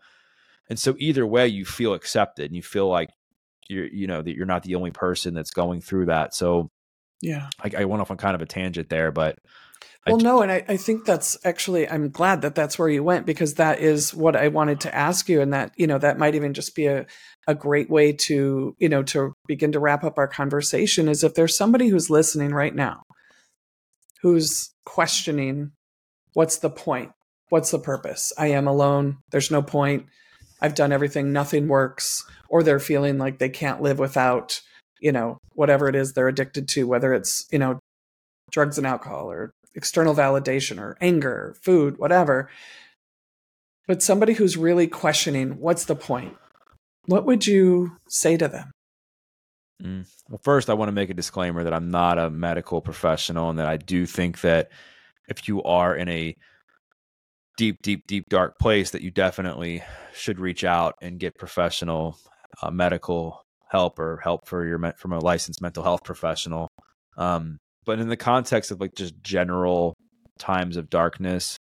And 0.71 0.79
so 0.79 0.95
either 0.99 1.27
way, 1.27 1.49
you 1.49 1.67
feel 1.67 1.93
accepted 1.93 2.47
and 2.47 2.57
you 2.57 2.63
feel 2.63 2.89
like 2.89 3.11
you're, 3.69 3.87
you 3.87 4.07
know, 4.07 4.23
that 4.23 4.35
you're 4.35 4.47
not 4.47 4.63
the 4.63 4.77
only 4.77 4.93
person 4.93 5.35
that's 5.35 5.51
going 5.51 5.83
through 5.83 6.07
that. 6.07 6.35
So 6.35 6.71
yeah, 7.21 7.51
I, 7.63 7.83
I 7.83 7.85
went 7.85 8.01
off 8.01 8.11
on 8.11 8.17
kind 8.17 8.35
of 8.35 8.41
a 8.41 8.47
tangent 8.47 8.89
there, 8.89 9.13
but 9.13 9.39
well, 10.07 10.17
no, 10.17 10.41
and 10.41 10.51
I, 10.51 10.65
I 10.67 10.79
think 10.79 11.05
that's 11.05 11.37
actually 11.45 11.87
I'm 11.87 12.09
glad 12.09 12.41
that 12.41 12.55
that's 12.55 12.79
where 12.79 12.89
you 12.89 13.05
went 13.05 13.27
because 13.27 13.57
that 13.57 13.81
is 13.81 14.15
what 14.15 14.37
I 14.37 14.49
wanted 14.49 14.81
to 14.81 14.95
ask 14.95 15.29
you, 15.29 15.43
and 15.43 15.53
that 15.53 15.73
you 15.77 15.87
know 15.87 15.99
that 15.99 16.19
might 16.19 16.35
even 16.35 16.55
just 16.55 16.75
be 16.75 16.87
a 16.87 17.05
a 17.47 17.55
great 17.55 17.91
way 17.91 18.13
to 18.13 18.75
you 18.79 18.89
know 18.89 19.03
to 19.03 19.35
begin 19.47 19.73
to 19.73 19.81
wrap 19.81 20.03
up 20.03 20.17
our 20.17 20.29
conversation 20.29 21.11
is 21.11 21.23
if 21.23 21.35
there's 21.35 21.55
somebody 21.55 21.89
who's 21.89 22.09
listening 22.09 22.55
right 22.55 22.75
now 22.75 23.03
who's 24.23 24.71
questioning 24.85 25.73
what's 26.35 26.59
the 26.59 26.71
point 26.71 27.13
what's 27.49 27.71
the 27.71 27.79
purpose 27.79 28.33
i 28.39 28.47
am 28.47 28.67
alone 28.67 29.19
there's 29.31 29.51
no 29.51 29.63
point 29.63 30.07
i've 30.61 30.75
done 30.75 30.93
everything 30.93 31.33
nothing 31.33 31.69
works 31.69 32.25
or 32.49 32.63
they're 32.63 32.81
feeling 32.81 33.19
like 33.19 33.39
they 33.39 33.49
can't 33.49 33.83
live 33.83 33.99
without 33.99 34.61
you 35.01 35.13
know 35.13 35.39
whatever 35.55 35.89
it 35.89 35.95
is 35.95 36.13
they're 36.13 36.29
addicted 36.29 36.69
to 36.69 36.87
whether 36.87 37.13
it's 37.15 37.47
you 37.51 37.59
know 37.59 37.79
drugs 38.51 38.79
and 38.79 38.87
alcohol 38.87 39.31
or 39.31 39.53
external 39.75 40.15
validation 40.15 40.79
or 40.79 40.97
anger, 41.01 41.57
food, 41.63 41.99
whatever. 41.99 42.51
But 43.87 44.03
somebody 44.03 44.35
who's 44.35 44.57
really 44.57 44.87
questioning, 44.87 45.59
what's 45.59 45.85
the 45.85 45.97
point? 45.97 46.37
What 47.07 47.25
would 47.27 47.47
you 47.47 47.97
say 48.09 48.37
to 48.37 48.49
them? 48.49 48.71
Mm. 49.83 50.07
Well, 50.29 50.41
first, 50.43 50.69
I 50.69 50.75
want 50.75 50.89
to 50.89 50.93
make 50.93 51.11
a 51.11 51.15
disclaimer 51.15 51.65
that 51.65 51.73
I'm 51.73 51.91
not 51.91 52.19
a 52.19 52.31
medical 52.31 52.81
professional 52.81 53.51
and 53.51 53.59
that 53.59 53.67
I 53.67 53.77
do 53.77 54.07
think 54.07 54.41
that 54.43 54.71
if 55.29 55.49
you 55.49 55.63
are 55.63 55.95
in 55.95 56.09
a 56.09 56.37
deep, 57.57 57.83
deep, 57.83 58.07
deep, 58.07 58.29
dark 58.29 58.59
place, 58.59 58.91
that 58.91 59.03
you 59.03 59.11
definitely 59.11 59.83
should 60.13 60.41
reach 60.41 60.65
out 60.65 60.95
and 61.01 61.19
get 61.19 61.39
professional 61.39 62.19
uh, 62.63 62.71
medical 62.71 63.45
help 63.69 63.99
or 63.99 64.19
help 64.23 64.49
for 64.49 64.67
your 64.67 64.93
from 64.97 65.13
a 65.13 65.19
licensed 65.19 65.63
mental 65.63 65.83
health 65.83 66.05
professional. 66.05 66.69
Um, 67.17 67.59
but 67.85 68.01
in 68.01 68.09
the 68.09 68.17
context 68.17 68.71
of 68.71 68.81
like 68.81 68.95
just 68.95 69.15
general 69.23 69.95
times 70.39 70.77
of 70.77 70.91
darkness, 70.91 71.57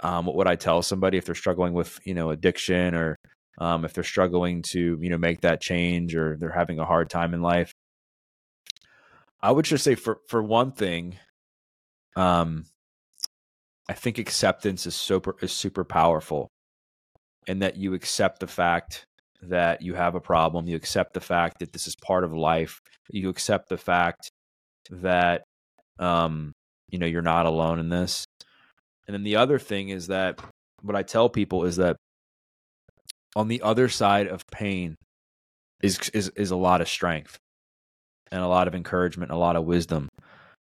um, 0.00 0.26
what 0.26 0.36
would 0.36 0.46
I 0.46 0.56
tell 0.56 0.82
somebody 0.82 1.18
if 1.18 1.24
they're 1.26 1.34
struggling 1.34 1.72
with 1.72 1.98
you 2.04 2.14
know 2.14 2.30
addiction 2.30 2.94
or 2.94 3.16
um, 3.58 3.84
if 3.84 3.92
they're 3.92 4.04
struggling 4.04 4.62
to 4.62 4.98
you 5.00 5.10
know 5.10 5.18
make 5.18 5.40
that 5.42 5.60
change 5.60 6.14
or 6.14 6.36
they're 6.36 6.50
having 6.50 6.78
a 6.78 6.84
hard 6.84 7.10
time 7.10 7.34
in 7.34 7.42
life? 7.42 7.72
I 9.40 9.52
would 9.52 9.64
just 9.64 9.84
say 9.84 9.94
for 9.94 10.20
for 10.28 10.42
one 10.42 10.72
thing, 10.72 11.18
um, 12.16 12.66
I 13.88 13.92
think 13.92 14.18
acceptance 14.18 14.86
is 14.86 14.94
super 14.94 15.36
is 15.42 15.52
super 15.52 15.84
powerful, 15.84 16.48
and 17.46 17.62
that 17.62 17.76
you 17.76 17.94
accept 17.94 18.40
the 18.40 18.46
fact 18.46 19.04
that 19.42 19.82
you 19.82 19.94
have 19.94 20.14
a 20.14 20.20
problem, 20.20 20.66
you 20.66 20.76
accept 20.76 21.14
the 21.14 21.20
fact 21.20 21.60
that 21.60 21.72
this 21.72 21.86
is 21.86 21.94
part 21.94 22.24
of 22.24 22.32
life, 22.32 22.80
you 23.10 23.28
accept 23.28 23.68
the 23.68 23.78
fact 23.78 24.30
that 24.90 25.44
um, 25.98 26.52
you 26.90 26.98
know 26.98 27.06
you're 27.06 27.22
not 27.22 27.46
alone 27.46 27.78
in 27.78 27.88
this. 27.88 28.24
And 29.06 29.14
then 29.14 29.24
the 29.24 29.36
other 29.36 29.58
thing 29.58 29.88
is 29.88 30.08
that 30.08 30.40
what 30.82 30.96
I 30.96 31.02
tell 31.02 31.28
people 31.28 31.64
is 31.64 31.76
that 31.76 31.96
on 33.36 33.48
the 33.48 33.62
other 33.62 33.88
side 33.88 34.26
of 34.26 34.42
pain 34.50 34.96
is 35.82 35.98
is 36.12 36.28
is 36.30 36.50
a 36.50 36.56
lot 36.56 36.80
of 36.80 36.88
strength 36.88 37.38
and 38.30 38.42
a 38.42 38.48
lot 38.48 38.68
of 38.68 38.74
encouragement, 38.74 39.30
a 39.30 39.36
lot 39.36 39.56
of 39.56 39.64
wisdom. 39.64 40.08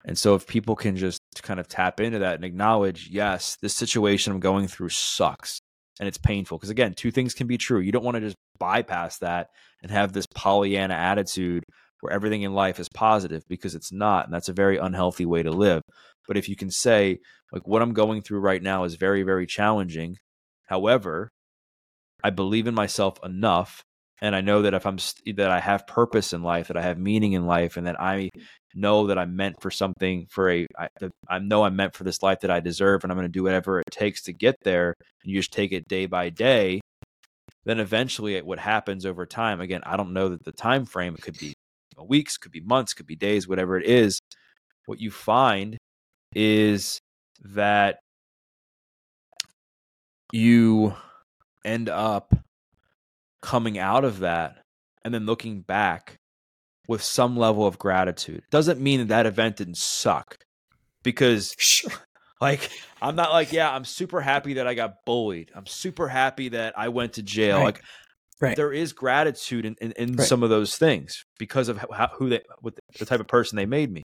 And 0.05 0.17
so 0.17 0.35
if 0.35 0.45
people 0.45 0.75
can 0.75 0.95
just 0.95 1.19
kind 1.41 1.59
of 1.59 1.67
tap 1.67 1.99
into 1.99 2.19
that 2.19 2.35
and 2.35 2.45
acknowledge, 2.45 3.09
yes, 3.09 3.57
this 3.61 3.73
situation 3.73 4.33
I'm 4.33 4.39
going 4.39 4.67
through 4.67 4.89
sucks 4.89 5.59
and 5.99 6.07
it's 6.07 6.17
painful 6.17 6.57
because 6.57 6.69
again, 6.69 6.93
two 6.93 7.11
things 7.11 7.33
can 7.33 7.47
be 7.47 7.57
true. 7.57 7.79
You 7.79 7.91
don't 7.91 8.03
want 8.03 8.15
to 8.15 8.21
just 8.21 8.35
bypass 8.59 9.17
that 9.19 9.47
and 9.81 9.91
have 9.91 10.13
this 10.13 10.27
Pollyanna 10.27 10.93
attitude 10.93 11.63
where 12.01 12.13
everything 12.13 12.43
in 12.43 12.53
life 12.53 12.79
is 12.79 12.89
positive 12.89 13.43
because 13.49 13.73
it's 13.73 13.91
not. 13.91 14.25
And 14.25 14.33
that's 14.33 14.49
a 14.49 14.53
very 14.53 14.77
unhealthy 14.77 15.25
way 15.25 15.41
to 15.41 15.51
live. 15.51 15.81
But 16.27 16.37
if 16.37 16.49
you 16.49 16.55
can 16.55 16.69
say, 16.69 17.19
like, 17.51 17.67
what 17.67 17.81
I'm 17.81 17.93
going 17.93 18.21
through 18.21 18.39
right 18.39 18.61
now 18.61 18.83
is 18.83 18.95
very, 18.95 19.23
very 19.23 19.45
challenging. 19.45 20.17
However, 20.65 21.31
I 22.23 22.29
believe 22.29 22.67
in 22.67 22.75
myself 22.75 23.19
enough. 23.23 23.81
And 24.21 24.35
I 24.35 24.41
know 24.41 24.61
that 24.61 24.73
if 24.73 24.85
I'm 24.85 24.97
st- 24.97 25.37
that 25.37 25.51
I 25.51 25.59
have 25.59 25.87
purpose 25.87 26.33
in 26.33 26.41
life, 26.41 26.69
that 26.69 26.77
I 26.77 26.81
have 26.81 26.97
meaning 26.97 27.33
in 27.33 27.45
life, 27.45 27.77
and 27.77 27.85
that 27.85 27.99
I 27.99 28.29
know 28.73 29.07
that 29.07 29.17
I'm 29.17 29.35
meant 29.35 29.61
for 29.61 29.69
something 29.69 30.25
for 30.29 30.49
a 30.49 30.65
I, 30.77 30.87
I 31.29 31.39
know 31.39 31.63
I'm 31.63 31.75
meant 31.75 31.95
for 31.95 32.05
this 32.05 32.23
life 32.23 32.39
that 32.41 32.51
I 32.51 32.61
deserve, 32.61 33.03
and 33.03 33.11
I'm 33.11 33.17
going 33.17 33.27
to 33.27 33.31
do 33.31 33.43
whatever 33.43 33.79
it 33.79 33.91
takes 33.91 34.23
to 34.23 34.33
get 34.33 34.55
there. 34.63 34.93
And 35.23 35.31
you 35.31 35.39
just 35.39 35.53
take 35.53 35.73
it 35.73 35.87
day 35.87 36.05
by 36.05 36.29
day. 36.29 36.81
Then 37.65 37.79
eventually, 37.79 38.41
what 38.41 38.59
happens 38.59 39.05
over 39.05 39.25
time? 39.25 39.59
Again, 39.59 39.81
I 39.85 39.97
don't 39.97 40.13
know 40.13 40.29
that 40.29 40.45
the 40.45 40.51
time 40.51 40.85
frame. 40.85 41.15
It 41.15 41.21
could 41.21 41.37
be 41.37 41.53
weeks, 42.01 42.37
could 42.37 42.51
be 42.51 42.61
months, 42.61 42.93
could 42.93 43.07
be 43.07 43.15
days, 43.15 43.47
whatever 43.47 43.77
it 43.77 43.85
is, 43.85 44.19
what 44.85 44.99
you 44.99 45.11
find 45.11 45.77
is 46.33 46.99
that 47.43 47.99
you 50.31 50.93
end 51.65 51.89
up 51.89 52.35
coming 53.41 53.77
out 53.77 54.03
of 54.03 54.19
that 54.19 54.57
and 55.03 55.13
then 55.13 55.25
looking 55.25 55.61
back 55.61 56.17
with 56.87 57.01
some 57.01 57.37
level 57.37 57.65
of 57.65 57.79
gratitude. 57.79 58.43
Doesn't 58.51 58.79
mean 58.79 58.99
that 58.99 59.07
that 59.09 59.25
event 59.25 59.57
didn't 59.57 59.77
suck 59.77 60.37
because 61.03 61.55
sure. 61.59 61.91
like 62.39 62.69
I'm 63.01 63.15
not 63.15 63.31
like 63.31 63.51
yeah, 63.51 63.73
I'm 63.73 63.85
super 63.85 64.21
happy 64.21 64.55
that 64.55 64.67
I 64.67 64.73
got 64.73 65.05
bullied. 65.05 65.51
I'm 65.55 65.65
super 65.65 66.07
happy 66.07 66.49
that 66.49 66.77
I 66.77 66.89
went 66.89 67.13
to 67.13 67.23
jail. 67.23 67.57
Right. 67.57 67.65
Like 67.65 67.81
Right. 68.41 68.55
There 68.55 68.73
is 68.73 68.91
gratitude 68.91 69.65
in, 69.65 69.75
in, 69.79 69.93
in 69.93 70.15
right. 70.15 70.27
some 70.27 70.43
of 70.43 70.49
those 70.49 70.75
things 70.75 71.23
because 71.39 71.69
of 71.69 71.77
how, 71.77 72.09
who 72.15 72.29
they, 72.29 72.41
what 72.59 72.77
the 72.99 73.05
type 73.05 73.21
of 73.21 73.27
person 73.27 73.55
they 73.55 73.65
made 73.65 73.91
me. 73.91 74.03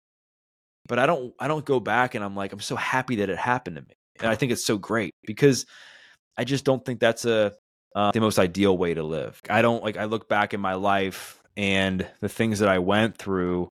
But 0.89 0.99
I 0.99 1.07
don't, 1.07 1.35
I 1.39 1.47
don't 1.47 1.65
go 1.65 1.79
back 1.79 2.15
and 2.15 2.25
I'm 2.25 2.35
like, 2.35 2.53
I'm 2.53 2.61
so 2.61 2.77
happy 2.77 3.17
that 3.17 3.29
it 3.29 3.39
happened 3.39 3.77
to 3.77 3.83
me, 3.83 3.95
and 4.21 4.29
I 4.29 4.35
think 4.35 4.53
it's 4.53 4.65
so 4.65 4.79
great 4.79 5.13
because 5.27 5.67
I 6.37 6.45
just 6.45 6.65
don't 6.65 6.85
think 6.85 7.01
that's 7.01 7.25
a 7.25 7.55
uh, 7.95 8.11
the 8.11 8.21
most 8.21 8.39
ideal 8.39 8.77
way 8.77 8.95
to 8.95 9.03
live. 9.03 9.41
I 9.49 9.63
don't 9.63 9.83
like. 9.83 9.97
I 9.97 10.05
look 10.05 10.29
back 10.29 10.53
in 10.53 10.61
my 10.61 10.75
life 10.75 11.41
and 11.57 12.07
the 12.21 12.29
things 12.29 12.59
that 12.59 12.69
I 12.69 12.81
went 12.81 13.17
through. 13.17 13.69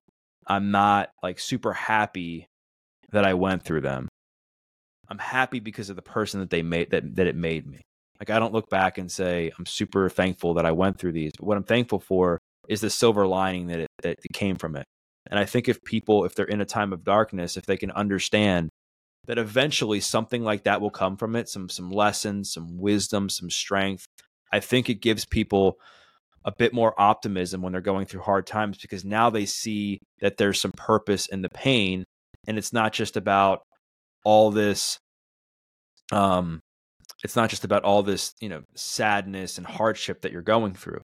I'm 0.48 0.72
not 0.72 1.10
like 1.22 1.40
super 1.40 1.74
happy 1.74 2.48
that 3.12 3.26
I 3.26 3.34
went 3.34 3.64
through 3.64 3.82
them. 3.82 4.08
I'm 5.10 5.20
happy 5.20 5.60
because 5.60 5.90
of 5.90 5.96
the 5.96 6.02
person 6.02 6.40
that 6.40 6.50
they 6.50 6.64
made 6.64 6.92
that 6.92 7.16
that 7.16 7.28
it 7.28 7.36
made 7.36 7.68
me. 7.68 7.82
Like 8.20 8.30
I 8.30 8.40
don't 8.40 8.54
look 8.54 8.70
back 8.70 8.98
and 8.98 9.12
say 9.12 9.52
I'm 9.58 9.66
super 9.66 10.10
thankful 10.10 10.54
that 10.56 10.66
I 10.66 10.72
went 10.72 10.98
through 10.98 11.12
these. 11.12 11.34
But 11.38 11.46
what 11.48 11.58
I'm 11.58 11.64
thankful 11.64 12.00
for 12.00 12.40
is 12.70 12.80
the 12.80 12.90
silver 12.90 13.28
lining 13.28 13.68
that 13.68 13.80
it, 13.80 13.88
that 14.04 14.18
came 14.34 14.56
from 14.56 14.78
it. 14.78 14.86
And 15.30 15.40
I 15.40 15.46
think 15.46 15.68
if 15.68 15.84
people, 15.84 16.26
if 16.26 16.36
they're 16.36 16.46
in 16.46 16.62
a 16.62 16.66
time 16.66 16.94
of 16.94 17.04
darkness, 17.04 17.58
if 17.58 17.66
they 17.66 17.78
can 17.78 17.92
understand 17.92 18.70
that 19.26 19.38
eventually 19.38 20.00
something 20.00 20.44
like 20.44 20.64
that 20.64 20.82
will 20.82 20.90
come 20.92 21.18
from 21.18 21.36
it, 21.36 21.50
some 21.50 21.70
some 21.70 21.90
lessons, 21.90 22.54
some 22.54 22.78
wisdom, 22.78 23.30
some 23.30 23.50
strength, 23.50 24.06
I 24.52 24.60
think 24.60 24.90
it 24.90 25.02
gives 25.02 25.26
people 25.26 25.78
a 26.46 26.52
bit 26.52 26.74
more 26.74 26.94
optimism 27.00 27.62
when 27.62 27.72
they're 27.72 27.82
going 27.82 28.06
through 28.06 28.22
hard 28.22 28.46
times 28.46 28.78
because 28.78 29.06
now 29.06 29.30
they 29.30 29.46
see 29.46 30.00
that 30.20 30.38
there's 30.38 30.60
some 30.60 30.74
purpose 30.76 31.26
in 31.28 31.42
the 31.42 31.50
pain. 31.50 32.04
And 32.48 32.58
it's 32.58 32.74
not 32.74 32.92
just 32.92 33.16
about 33.16 33.62
all 34.26 34.52
this 34.52 35.00
um 36.12 36.60
it's 37.24 37.36
not 37.36 37.50
just 37.50 37.64
about 37.64 37.84
all 37.84 38.04
this 38.04 38.34
you 38.42 38.50
know 38.50 38.62
sadness 38.76 39.58
and 39.58 39.66
hardship 39.68 40.22
that 40.22 40.32
you're 40.32 40.42
going 40.42 40.74
through 40.74 41.02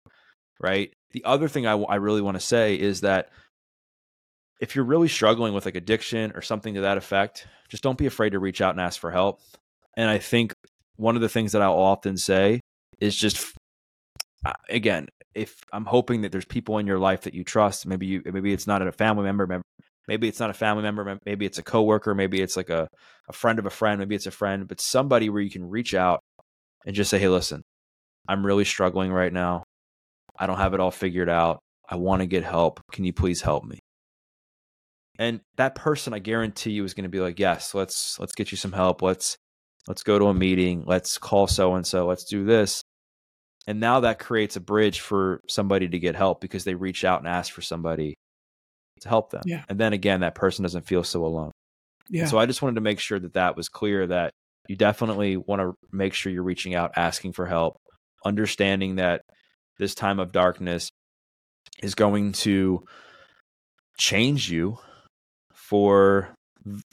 right? 0.60 0.92
The 1.12 1.24
other 1.24 1.48
thing 1.48 1.66
I, 1.66 1.72
w- 1.72 1.88
I 1.88 1.96
really 1.96 2.22
want 2.22 2.36
to 2.36 2.44
say 2.44 2.78
is 2.78 3.02
that 3.02 3.28
if 4.60 4.74
you're 4.74 4.84
really 4.84 5.08
struggling 5.08 5.52
with 5.52 5.64
like 5.64 5.76
addiction 5.76 6.32
or 6.34 6.42
something 6.42 6.74
to 6.74 6.82
that 6.82 6.96
effect 6.96 7.46
just 7.68 7.82
don't 7.82 7.98
be 7.98 8.06
afraid 8.06 8.30
to 8.30 8.38
reach 8.38 8.60
out 8.60 8.70
and 8.70 8.80
ask 8.80 9.00
for 9.00 9.10
help. 9.10 9.40
And 9.96 10.08
i 10.08 10.18
think 10.18 10.52
one 10.96 11.16
of 11.16 11.22
the 11.22 11.28
things 11.28 11.52
that 11.52 11.62
i'll 11.62 11.74
often 11.74 12.16
say 12.16 12.60
is 13.00 13.16
just 13.16 13.54
uh, 14.44 14.52
again 14.68 15.08
if 15.34 15.56
i'm 15.72 15.84
hoping 15.84 16.22
that 16.22 16.32
there's 16.32 16.44
people 16.44 16.78
in 16.78 16.86
your 16.86 16.98
life 16.98 17.22
that 17.22 17.34
you 17.34 17.44
trust 17.44 17.86
maybe 17.86 18.06
you 18.06 18.22
maybe 18.24 18.52
it's 18.52 18.66
not 18.66 18.86
a 18.86 18.92
family 18.92 19.24
member 19.24 19.62
maybe 20.08 20.28
it's 20.28 20.40
not 20.40 20.50
a 20.50 20.54
family 20.54 20.82
member 20.82 21.18
maybe 21.26 21.44
it's 21.46 21.58
a 21.58 21.62
coworker 21.62 22.14
maybe 22.14 22.40
it's 22.40 22.56
like 22.56 22.70
a, 22.70 22.88
a 23.28 23.32
friend 23.32 23.58
of 23.58 23.66
a 23.66 23.70
friend 23.70 23.98
maybe 23.98 24.14
it's 24.14 24.26
a 24.26 24.30
friend 24.30 24.68
but 24.68 24.80
somebody 24.80 25.28
where 25.28 25.42
you 25.42 25.50
can 25.50 25.68
reach 25.68 25.94
out 25.94 26.20
and 26.86 26.94
just 26.94 27.10
say 27.10 27.18
hey 27.18 27.28
listen 27.28 27.62
i'm 28.28 28.44
really 28.44 28.64
struggling 28.64 29.12
right 29.12 29.32
now. 29.32 29.64
I 30.38 30.46
don't 30.46 30.58
have 30.58 30.74
it 30.74 30.80
all 30.80 30.90
figured 30.90 31.28
out. 31.28 31.60
I 31.88 31.96
want 31.96 32.20
to 32.20 32.26
get 32.26 32.44
help. 32.44 32.80
Can 32.92 33.04
you 33.04 33.12
please 33.12 33.40
help 33.40 33.64
me 33.64 33.78
And 35.18 35.40
that 35.56 35.74
person, 35.74 36.12
I 36.12 36.18
guarantee 36.18 36.72
you, 36.72 36.84
is 36.84 36.94
going 36.94 37.04
to 37.04 37.10
be 37.10 37.20
like, 37.20 37.38
"Yes, 37.38 37.74
let's 37.74 38.18
let's 38.18 38.34
get 38.34 38.50
you 38.50 38.56
some 38.56 38.72
help. 38.72 39.02
Let's 39.02 39.36
let's 39.88 40.02
go 40.02 40.18
to 40.18 40.26
a 40.26 40.34
meeting. 40.34 40.84
Let's 40.86 41.18
call 41.18 41.46
so 41.46 41.74
and 41.74 41.86
so. 41.86 42.06
Let's 42.06 42.24
do 42.24 42.44
this." 42.44 42.82
And 43.66 43.80
now 43.80 44.00
that 44.00 44.18
creates 44.18 44.56
a 44.56 44.60
bridge 44.60 45.00
for 45.00 45.40
somebody 45.48 45.88
to 45.88 45.98
get 45.98 46.14
help 46.14 46.40
because 46.40 46.64
they 46.64 46.74
reach 46.74 47.04
out 47.04 47.20
and 47.20 47.28
ask 47.28 47.52
for 47.52 47.62
somebody 47.62 48.14
to 49.00 49.08
help 49.08 49.30
them. 49.30 49.42
Yeah. 49.44 49.64
And 49.68 49.78
then 49.78 49.92
again, 49.92 50.20
that 50.20 50.34
person 50.34 50.62
doesn't 50.62 50.86
feel 50.86 51.02
so 51.02 51.24
alone. 51.24 51.50
Yeah. 52.08 52.26
So 52.26 52.38
I 52.38 52.46
just 52.46 52.62
wanted 52.62 52.76
to 52.76 52.80
make 52.82 53.00
sure 53.00 53.18
that 53.18 53.34
that 53.34 53.56
was 53.56 53.68
clear 53.68 54.06
that 54.06 54.32
you 54.68 54.76
definitely 54.76 55.36
want 55.36 55.60
to 55.60 55.74
make 55.90 56.14
sure 56.14 56.32
you're 56.32 56.42
reaching 56.42 56.74
out, 56.74 56.92
asking 56.96 57.32
for 57.32 57.46
help, 57.46 57.78
understanding 58.24 58.96
that 58.96 59.22
this 59.78 59.94
time 59.94 60.20
of 60.20 60.32
darkness 60.32 60.88
is 61.82 61.94
going 61.94 62.32
to 62.32 62.84
change 63.98 64.50
you 64.50 64.78
for 65.68 66.32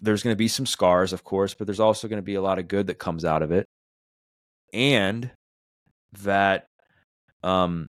there's 0.01 0.23
going 0.23 0.33
to 0.33 0.37
be 0.37 0.47
some 0.47 0.65
scars 0.65 1.13
of 1.13 1.23
course 1.23 1.53
but 1.53 1.67
there's 1.67 1.79
also 1.79 2.07
going 2.07 2.17
to 2.17 2.23
be 2.23 2.35
a 2.35 2.41
lot 2.41 2.57
of 2.57 2.67
good 2.67 2.87
that 2.87 2.97
comes 2.97 3.23
out 3.23 3.43
of 3.43 3.51
it 3.51 3.65
and 4.73 5.29
that 6.23 6.65
um 7.43 7.85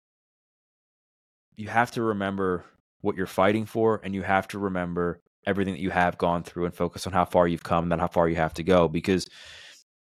you 1.56 1.68
have 1.68 1.90
to 1.90 2.02
remember 2.02 2.64
what 3.00 3.16
you're 3.16 3.26
fighting 3.26 3.66
for 3.66 4.00
and 4.04 4.14
you 4.14 4.22
have 4.22 4.46
to 4.46 4.58
remember 4.58 5.20
everything 5.46 5.74
that 5.74 5.80
you 5.80 5.90
have 5.90 6.16
gone 6.16 6.42
through 6.44 6.64
and 6.64 6.74
focus 6.74 7.06
on 7.06 7.12
how 7.12 7.24
far 7.24 7.48
you've 7.48 7.64
come 7.64 7.90
and 7.90 8.00
how 8.00 8.06
far 8.06 8.28
you 8.28 8.36
have 8.36 8.54
to 8.54 8.62
go 8.62 8.86
because 8.86 9.26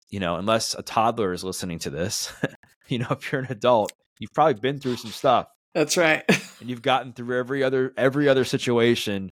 you 0.10 0.20
know 0.20 0.36
unless 0.36 0.76
a 0.76 0.84
toddler 0.84 1.34
is 1.34 1.44
listening 1.44 1.80
to 1.80 1.90
this 1.90 2.32
you 2.88 3.00
know 3.00 3.08
if 3.10 3.32
you're 3.32 3.42
an 3.42 3.52
adult 3.52 3.92
you've 4.20 4.34
probably 4.34 4.60
been 4.60 4.80
through 4.80 4.98
some 4.98 5.12
stuff 5.12 5.48
That's 5.74 5.98
right. 5.98 6.24
and 6.60 6.70
you've 6.70 6.82
gotten 6.84 7.14
through 7.14 7.40
every 7.40 7.64
other 7.64 7.92
every 7.98 8.30
other 8.30 8.46
situation 8.46 9.32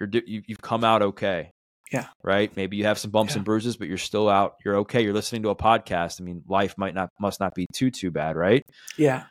you're 0.00 0.08
you, 0.26 0.42
you've 0.46 0.62
come 0.62 0.84
out 0.84 1.02
okay 1.02 1.50
Yeah. 1.92 2.06
right 2.22 2.54
maybe 2.56 2.76
you 2.76 2.84
have 2.84 2.98
some 2.98 3.10
bumps 3.10 3.32
Yeah. 3.34 3.38
and 3.38 3.44
bruises 3.44 3.76
but 3.76 3.88
you're 3.88 3.98
still 3.98 4.28
out 4.28 4.54
you're 4.64 4.76
okay 4.78 5.02
you're 5.02 5.12
listening 5.14 5.42
to 5.42 5.50
a 5.50 5.56
podcast 5.56 6.20
i 6.20 6.24
mean 6.24 6.42
life 6.48 6.74
might 6.76 6.94
not 6.94 7.10
must 7.20 7.40
not 7.40 7.54
be 7.54 7.66
too 7.72 7.90
too 7.90 8.10
bad 8.10 8.36
right 8.36 8.64
yeah. 8.98 9.24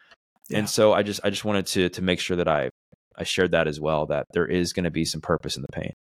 Yeah. 0.49 0.59
and 0.59 0.70
so 0.70 0.93
i 0.93 1.03
just 1.03 1.20
i 1.24 1.30
just 1.30 1.45
wanted 1.45 1.66
to 1.68 1.89
to 1.89 2.01
make 2.01 2.20
sure 2.20 2.38
that 2.38 2.47
i 2.47 2.70
i 3.18 3.24
shared 3.24 3.51
that 3.51 3.68
as 3.68 3.80
well 3.80 4.05
that 4.07 4.26
there 4.34 4.45
is 4.47 4.74
going 4.74 4.86
to 4.86 4.91
be 4.91 5.05
some 5.05 5.22
purpose 5.22 5.55
in 5.55 5.61
the 5.61 5.72
pain 5.72 5.93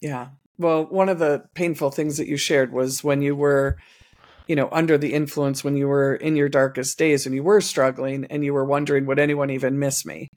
Yeah. 0.00 0.28
Well, 0.58 0.84
one 0.84 1.08
of 1.08 1.18
the 1.18 1.44
painful 1.54 1.90
things 1.90 2.18
that 2.18 2.28
you 2.28 2.36
shared 2.36 2.72
was 2.72 3.02
when 3.02 3.22
you 3.22 3.34
were, 3.34 3.78
you 4.46 4.54
know, 4.54 4.68
under 4.70 4.98
the 4.98 5.12
influence, 5.14 5.64
when 5.64 5.76
you 5.76 5.88
were 5.88 6.14
in 6.14 6.36
your 6.36 6.48
darkest 6.48 6.98
days 6.98 7.24
and 7.26 7.34
you 7.34 7.42
were 7.42 7.60
struggling 7.60 8.26
and 8.30 8.44
you 8.44 8.52
were 8.52 8.64
wondering, 8.64 9.06
would 9.06 9.18
anyone 9.18 9.50
even 9.50 9.78
miss 9.78 10.04
me? 10.04 10.28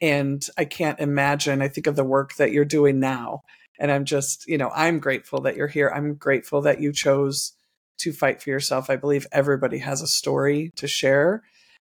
And 0.00 0.44
I 0.56 0.64
can't 0.64 1.00
imagine. 1.00 1.62
I 1.62 1.68
think 1.68 1.86
of 1.86 1.96
the 1.96 2.04
work 2.04 2.34
that 2.36 2.52
you're 2.52 2.64
doing 2.64 3.00
now. 3.00 3.42
And 3.78 3.90
I'm 3.90 4.04
just, 4.04 4.46
you 4.46 4.58
know, 4.58 4.70
I'm 4.74 4.98
grateful 4.98 5.42
that 5.42 5.56
you're 5.56 5.68
here. 5.68 5.90
I'm 5.94 6.14
grateful 6.14 6.62
that 6.62 6.80
you 6.80 6.92
chose 6.92 7.52
to 7.98 8.12
fight 8.12 8.42
for 8.42 8.50
yourself. 8.50 8.90
I 8.90 8.96
believe 8.96 9.26
everybody 9.32 9.78
has 9.78 10.02
a 10.02 10.06
story 10.06 10.72
to 10.76 10.86
share. 10.86 11.42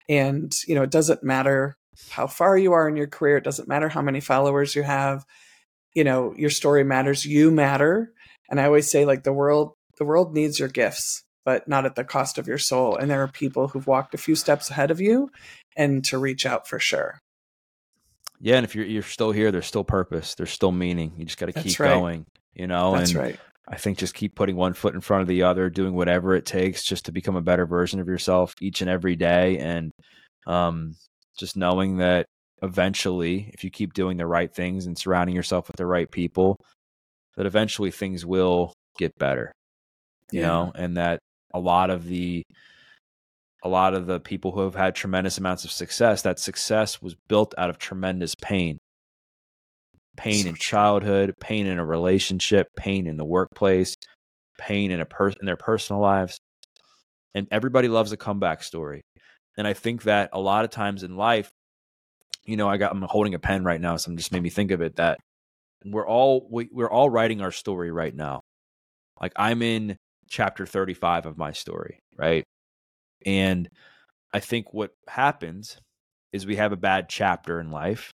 And, 0.09 0.55
you 0.67 0.75
know, 0.75 0.83
it 0.83 0.91
doesn't 0.91 1.23
matter 1.23 1.77
how 2.11 2.27
far 2.27 2.59
you 2.59 2.73
are 2.73 2.89
in 2.89 2.97
your 2.97 3.07
career, 3.07 3.37
it 3.37 3.45
doesn't 3.45 3.69
matter 3.69 3.89
how 3.89 4.03
many 4.03 4.21
followers 4.21 4.75
you 4.75 4.83
have 4.83 5.25
you 5.95 6.05
know 6.05 6.35
your 6.37 6.51
story 6.51 6.85
matters 6.85 7.25
you 7.25 7.51
matter 7.51 8.13
and 8.51 8.61
i 8.61 8.65
always 8.65 8.91
say 8.91 9.05
like 9.05 9.23
the 9.23 9.33
world 9.33 9.73
the 9.99 10.05
world 10.05 10.35
needs 10.35 10.59
your 10.59 10.69
gifts 10.69 11.23
but 11.45 11.69
not 11.69 11.87
at 11.87 11.95
the 11.95 12.05
cost 12.05 12.37
of 12.37 12.47
your 12.47 12.59
soul 12.59 12.97
and 12.97 13.11
there 13.11 13.23
are 13.23 13.29
people 13.29 13.69
who've 13.69 13.87
walked 13.87 14.15
a 14.15 14.19
few 14.19 14.35
steps 14.35 14.71
ahead 14.71 14.91
of 14.91 15.01
you 15.01 15.31
and 15.77 16.05
to 16.05 16.19
reach 16.19 16.45
out 16.45 16.69
for 16.69 16.79
sure 16.79 17.19
yeah 18.45 18.57
and 18.57 18.65
if 18.65 18.75
you're 18.75 18.85
you're 18.85 19.03
still 19.03 19.33
here 19.33 19.51
there's 19.51 19.67
still 19.67 19.85
purpose 19.85 20.35
there's 20.37 20.51
still 20.51 20.73
meaning 20.73 21.13
you 21.17 21.25
just 21.25 21.39
got 21.39 21.47
to 21.47 21.53
keep 21.53 21.79
right. 21.81 21.89
going 21.89 22.25
you 22.55 22.67
know 22.67 22.95
that's 22.95 23.15
and 23.15 23.21
right 23.21 23.39
I 23.67 23.77
think 23.77 23.99
just 23.99 24.15
keep 24.15 24.35
putting 24.35 24.57
one 24.57 24.75
foot 24.75 24.95
in 24.95 25.01
front 25.01 25.23
of 25.23 25.29
the 25.29 25.43
other, 25.45 25.71
doing 25.71 25.95
whatever 25.95 26.35
it 26.35 26.45
takes 26.45 26.85
just 26.85 27.07
to 27.07 27.13
become 27.13 27.37
a 27.37 27.43
better 27.43 27.65
version 27.65 27.99
of 27.99 28.09
yourself 28.09 28.55
each 28.61 28.83
and 28.83 28.91
every 28.91 29.17
day. 29.17 29.59
And 29.59 29.91
um, 30.47 30.97
just 31.39 31.57
knowing 31.57 31.97
that 31.99 32.27
eventually, 32.63 33.51
if 33.55 33.65
you 33.65 33.71
keep 33.71 33.95
doing 33.95 34.19
the 34.19 34.27
right 34.27 34.55
things 34.55 34.87
and 34.87 34.99
surrounding 34.99 35.35
yourself 35.35 35.69
with 35.69 35.77
the 35.77 35.87
right 35.87 36.11
people, 36.11 36.57
that 37.37 37.47
eventually 37.47 37.91
things 37.91 38.27
will 38.27 38.75
get 38.99 39.17
better. 39.19 39.51
You 40.31 40.41
Yeah. 40.41 40.47
know, 40.49 40.73
and 40.75 40.97
that 40.99 41.21
a 41.55 41.59
lot 41.59 41.89
of 41.89 42.05
the 42.05 42.43
a 43.65 43.69
lot 43.69 43.95
of 43.95 44.07
the 44.07 44.21
people 44.21 44.53
who 44.53 44.61
have 44.61 44.75
had 44.75 44.95
tremendous 44.95 45.39
amounts 45.39 45.65
of 45.65 45.73
success, 45.73 46.23
that 46.23 46.39
success 46.39 47.03
was 47.03 47.17
built 47.29 47.55
out 47.59 47.71
of 47.71 47.79
tremendous 47.79 48.35
pain 48.35 48.79
pain 50.17 50.47
in 50.47 50.55
childhood, 50.55 51.35
pain 51.41 51.67
in 51.67 51.79
a 51.79 51.85
relationship, 51.85 52.69
pain 52.77 53.07
in 53.07 53.17
the 53.17 53.25
workplace, 53.25 53.97
pain 54.59 54.91
in 54.91 55.01
a 55.01 55.05
person 55.05 55.39
in 55.41 55.47
their 55.47 55.57
personal 55.57 56.01
lives. 56.01 56.39
And 57.35 57.49
everybody 57.51 57.89
loves 57.89 58.13
a 58.13 58.17
comeback 58.17 58.63
story. 58.63 59.03
And 59.57 59.67
I 59.67 59.73
think 59.73 60.05
that 60.05 60.31
a 60.33 60.41
lot 60.41 60.65
of 60.65 60.71
times 60.71 61.03
in 61.03 61.17
life, 61.17 61.51
you 62.45 62.57
know, 62.57 62.69
I 62.69 62.77
got 62.77 62.93
I'm 62.93 63.03
holding 63.03 63.35
a 63.35 63.39
pen 63.39 63.65
right 63.65 63.81
now, 63.81 63.97
so 63.97 64.11
I'm 64.11 64.17
just 64.17 64.33
made 64.33 64.43
me 64.43 64.51
think 64.51 64.71
of 64.71 64.83
it 64.83 64.97
that 64.97 65.19
we're 65.85 66.07
all 66.07 66.47
we, 66.51 66.69
we're 66.71 66.91
all 66.91 67.11
writing 67.11 67.41
our 67.41 67.53
story 67.53 67.91
right 67.91 68.15
now. 68.15 68.41
Like 69.21 69.33
I'm 69.37 69.63
in 69.63 69.97
chapter 70.29 70.67
35 70.67 71.27
of 71.27 71.39
my 71.39 71.53
story, 71.53 71.99
right? 72.17 72.45
And 73.25 73.69
I 74.33 74.41
think 74.41 74.73
what 74.73 74.91
happens 75.09 75.79
is 76.33 76.47
we 76.47 76.57
have 76.57 76.73
a 76.73 76.77
bad 76.77 77.09
chapter 77.09 77.61
in 77.61 77.71
life 77.71 78.13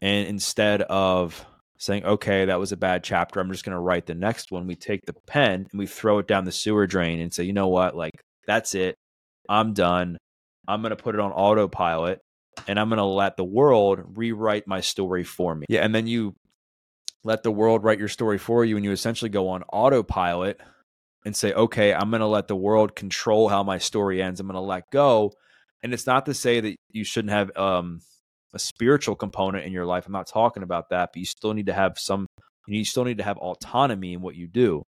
and 0.00 0.28
instead 0.28 0.82
of 0.82 1.44
saying, 1.78 2.04
okay, 2.04 2.46
that 2.46 2.58
was 2.58 2.72
a 2.72 2.76
bad 2.76 3.04
chapter, 3.04 3.40
I'm 3.40 3.50
just 3.50 3.64
going 3.64 3.74
to 3.74 3.80
write 3.80 4.06
the 4.06 4.14
next 4.14 4.50
one, 4.50 4.66
we 4.66 4.74
take 4.74 5.06
the 5.06 5.14
pen 5.26 5.66
and 5.70 5.78
we 5.78 5.86
throw 5.86 6.18
it 6.18 6.26
down 6.26 6.44
the 6.44 6.52
sewer 6.52 6.86
drain 6.86 7.20
and 7.20 7.32
say, 7.32 7.44
you 7.44 7.52
know 7.52 7.68
what? 7.68 7.96
Like, 7.96 8.20
that's 8.46 8.74
it. 8.74 8.96
I'm 9.48 9.74
done. 9.74 10.18
I'm 10.66 10.82
going 10.82 10.90
to 10.90 10.96
put 10.96 11.14
it 11.14 11.20
on 11.20 11.32
autopilot 11.32 12.20
and 12.66 12.78
I'm 12.78 12.88
going 12.88 12.98
to 12.98 13.04
let 13.04 13.36
the 13.36 13.44
world 13.44 14.00
rewrite 14.16 14.66
my 14.66 14.80
story 14.80 15.24
for 15.24 15.54
me. 15.54 15.66
Yeah. 15.68 15.84
And 15.84 15.94
then 15.94 16.06
you 16.06 16.34
let 17.24 17.42
the 17.42 17.52
world 17.52 17.84
write 17.84 17.98
your 17.98 18.08
story 18.08 18.38
for 18.38 18.64
you 18.64 18.76
and 18.76 18.84
you 18.84 18.92
essentially 18.92 19.28
go 19.28 19.48
on 19.50 19.62
autopilot 19.64 20.60
and 21.24 21.36
say, 21.36 21.52
okay, 21.52 21.92
I'm 21.92 22.10
going 22.10 22.20
to 22.20 22.26
let 22.26 22.48
the 22.48 22.56
world 22.56 22.94
control 22.94 23.48
how 23.48 23.62
my 23.62 23.78
story 23.78 24.22
ends. 24.22 24.40
I'm 24.40 24.46
going 24.46 24.54
to 24.54 24.60
let 24.60 24.90
go. 24.90 25.32
And 25.82 25.92
it's 25.92 26.06
not 26.06 26.26
to 26.26 26.34
say 26.34 26.60
that 26.60 26.76
you 26.90 27.04
shouldn't 27.04 27.32
have 27.32 27.56
um, 27.56 28.00
a 28.54 28.58
spiritual 28.58 29.14
component 29.14 29.64
in 29.64 29.72
your 29.72 29.86
life. 29.86 30.06
I'm 30.06 30.12
not 30.12 30.26
talking 30.26 30.62
about 30.62 30.90
that, 30.90 31.10
but 31.12 31.20
you 31.20 31.26
still 31.26 31.54
need 31.54 31.66
to 31.66 31.72
have 31.72 31.98
some, 31.98 32.26
you 32.66 32.84
still 32.84 33.04
need 33.04 33.18
to 33.18 33.24
have 33.24 33.38
autonomy 33.38 34.14
in 34.14 34.20
what 34.20 34.34
you 34.34 34.46
do. 34.46 34.82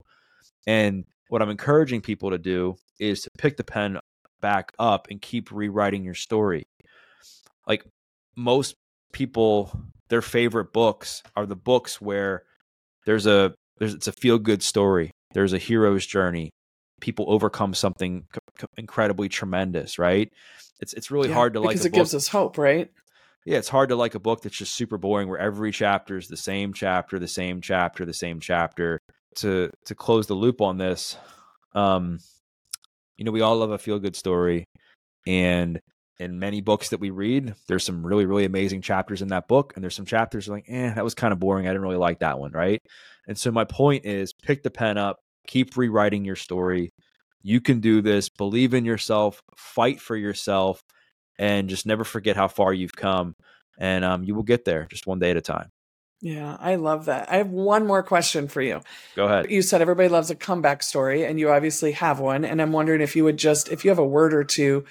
And 0.67 1.05
what 1.29 1.43
I'm 1.43 1.51
encouraging 1.51 2.01
people 2.01 2.31
to 2.31 2.39
do 2.39 2.77
is 2.99 3.23
to 3.23 3.31
pick 3.39 3.57
the 3.57 3.65
pen 3.65 3.99
back 4.41 4.73
up 4.79 5.09
and 5.11 5.21
keep 5.21 5.51
rewriting 5.51 6.05
your 6.05 6.15
story. 6.15 6.67
Like 7.67 7.85
most 8.37 8.75
people, 9.13 9.73
their 10.09 10.23
favorite 10.23 10.73
books 10.73 11.23
are 11.37 11.47
the 11.47 11.57
books 11.57 12.01
where 12.01 12.45
there's 13.05 13.27
a 13.27 13.55
there's 13.79 13.95
it's 13.95 14.09
a 14.09 14.13
feel 14.13 14.39
good 14.39 14.63
story. 14.63 15.11
There's 15.33 15.53
a 15.53 15.59
hero's 15.59 16.07
journey. 16.07 16.51
People 17.01 17.27
overcome 17.29 17.75
something 17.75 18.27
c- 18.61 18.67
incredibly 18.77 19.29
tremendous, 19.29 19.99
right? 19.99 20.33
It's 20.81 20.95
it's 20.95 21.11
really 21.11 21.29
Yeah, 21.29 21.35
hard 21.35 21.55
to 21.55 21.61
like 21.61 21.75
because 21.75 21.87
it 21.87 21.91
book 21.91 21.95
gives 21.95 22.15
us 22.15 22.29
hope 22.29 22.59
right 22.59 22.91
yeah, 23.45 23.57
it's 23.59 23.69
hard 23.69 23.89
to 23.89 23.97
like 23.97 24.15
a 24.15 24.21
book 24.21 24.43
that's 24.43 24.57
just 24.57 24.75
super 24.75 24.99
boring 24.99 25.29
where 25.29 25.39
every 25.39 25.73
chapter 25.73 26.19
is 26.19 26.29
the 26.29 26.37
same 26.37 26.73
chapter, 26.73 27.19
the 27.19 27.29
same 27.29 27.61
chapter, 27.63 28.05
the 28.05 28.13
same 28.13 28.41
chapter. 28.41 29.01
To 29.37 29.71
to 29.85 29.95
close 29.95 30.27
the 30.27 30.35
loop 30.35 30.61
on 30.61 30.79
this, 30.79 31.17
um, 31.75 32.19
you 33.17 33.25
know, 33.25 33.31
we 33.31 33.41
all 33.41 33.57
love 33.57 33.71
a 33.71 33.79
feel 33.79 33.99
good 33.99 34.17
story. 34.17 34.65
And 35.27 35.81
in 36.19 36.39
many 36.39 36.61
books 36.61 36.91
that 36.91 37.01
we 37.01 37.11
read, 37.11 37.55
there's 37.69 37.85
some 37.85 38.05
really, 38.07 38.27
really 38.27 38.45
amazing 38.45 38.83
chapters 38.83 39.23
in 39.23 39.29
that 39.29 39.49
book. 39.49 39.73
And 39.75 39.83
there's 39.85 39.95
some 39.95 40.07
chapters 40.07 40.49
like, 40.49 40.65
eh, 40.69 40.95
that 40.95 41.05
was 41.05 41.15
kind 41.15 41.33
of 41.33 41.39
boring. 41.39 41.67
I 41.67 41.71
didn't 41.71 41.83
really 41.83 41.97
like 41.97 42.21
that 42.21 42.39
one, 42.39 42.53
right? 42.53 42.83
And 43.29 43.39
so 43.39 43.53
my 43.53 43.65
point 43.65 44.05
is 44.07 44.33
pick 44.33 44.63
the 44.65 44.71
pen 44.71 44.99
up, 44.99 45.19
keep 45.47 45.77
rewriting 45.77 46.25
your 46.25 46.35
story. 46.37 46.91
You 47.43 47.61
can 47.61 47.79
do 47.81 48.01
this, 48.03 48.29
believe 48.29 48.75
in 48.75 48.85
yourself, 48.85 49.41
fight 49.57 50.01
for 50.01 50.17
yourself, 50.17 50.83
and 51.39 51.69
just 51.69 51.87
never 51.87 52.03
forget 52.03 52.35
how 52.37 52.49
far 52.49 52.73
you've 52.73 52.97
come. 52.97 53.35
And 53.79 54.05
um, 54.05 54.25
you 54.25 54.35
will 54.35 54.43
get 54.43 54.65
there 54.65 54.87
just 54.91 55.07
one 55.07 55.21
day 55.21 55.31
at 55.31 55.37
a 55.37 55.41
time. 55.41 55.69
yeah 56.21 56.57
i 56.59 56.75
love 56.75 57.05
that 57.05 57.31
i 57.31 57.37
have 57.37 57.51
one 57.51 57.87
more 57.87 58.03
question 58.03 58.49
for 58.49 58.61
you 58.61 58.81
Go 59.15 59.27
ahead. 59.27 59.51
you 59.53 59.63
said 59.63 59.81
everybody 59.81 60.09
loves 60.09 60.31
a 60.31 60.35
comeback 60.35 60.83
story 60.83 61.25
and 61.25 61.39
you 61.39 61.49
obviously 61.51 61.93
have 61.93 62.19
one 62.19 62.45
and 62.45 62.61
i'm 62.61 62.73
wondering 62.73 63.01
if 63.01 63.15
you 63.15 63.23
would 63.23 63.37
just 63.37 63.69
if 63.69 63.85
you 63.85 63.91
have 63.91 64.01
a 64.01 64.05
word 64.19 64.35
or 64.35 64.43
two 64.43 64.85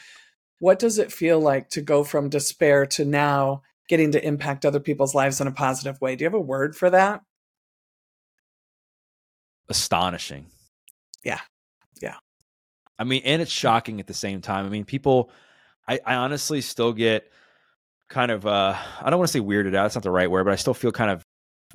what 0.61 0.79
does 0.79 0.97
it 0.97 1.11
feel 1.11 1.37
like 1.37 1.67
to 1.71 1.81
go 1.81 2.05
from 2.05 2.29
despair 2.29 2.85
to 2.85 3.03
now 3.03 3.61
getting 3.89 4.13
to 4.13 4.25
impact 4.25 4.65
other 4.65 4.79
people's 4.79 5.13
lives 5.13 5.41
in 5.41 5.47
a 5.47 5.51
positive 5.51 5.99
way 5.99 6.15
do 6.15 6.23
you 6.23 6.27
have 6.27 6.33
a 6.33 6.39
word 6.39 6.77
for 6.77 6.89
that 6.89 7.21
Astonishing. 9.69 10.47
Yeah. 11.23 11.41
Yeah. 12.01 12.15
I 12.99 13.03
mean, 13.03 13.21
and 13.25 13.41
it's 13.41 13.51
shocking 13.51 13.99
at 13.99 14.07
the 14.07 14.13
same 14.13 14.41
time. 14.41 14.65
I 14.65 14.69
mean, 14.69 14.85
people, 14.85 15.29
I, 15.87 15.99
I 16.05 16.15
honestly 16.15 16.61
still 16.61 16.93
get 16.93 17.31
kind 18.09 18.31
of, 18.31 18.45
uh, 18.45 18.75
I 19.01 19.09
don't 19.09 19.19
want 19.19 19.29
to 19.29 19.33
say 19.33 19.43
weirded 19.43 19.75
out. 19.75 19.83
That's 19.83 19.95
not 19.95 20.03
the 20.03 20.11
right 20.11 20.29
word, 20.29 20.45
but 20.45 20.53
I 20.53 20.57
still 20.57 20.73
feel 20.73 20.91
kind 20.91 21.11
of 21.11 21.23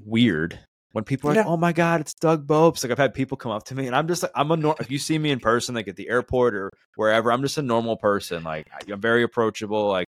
weird 0.05 0.59
when 0.93 1.05
people 1.05 1.31
are 1.31 1.35
like, 1.35 1.47
"Oh 1.47 1.57
my 1.57 1.73
god, 1.73 2.01
it's 2.01 2.15
Doug 2.15 2.47
Bopst." 2.47 2.85
Like 2.85 2.93
I've 2.93 2.99
had 2.99 3.15
people 3.15 3.37
come 3.37 3.51
up 3.53 3.65
to 3.65 3.75
me, 3.75 3.87
and 3.87 3.97
I'm 3.97 4.07
just 4.07 4.23
like, 4.23 4.33
I'm 4.35 4.51
a 4.51 4.57
nor- 4.57 4.77
if 4.79 4.91
you 4.91 4.99
see 4.99 5.19
me 5.19 5.31
in 5.31 5.41
person, 5.41 5.75
like 5.75 5.89
at 5.89 5.97
the 5.97 6.09
airport 6.09 6.55
or 6.55 6.71
wherever, 6.97 7.33
I'm 7.33 7.43
just 7.43 7.59
a 7.59 7.63
normal 7.63 7.97
person. 7.97 8.45
Like 8.45 8.67
I'm 8.91 9.01
very 9.01 9.23
approachable. 9.23 9.89
Like 9.89 10.07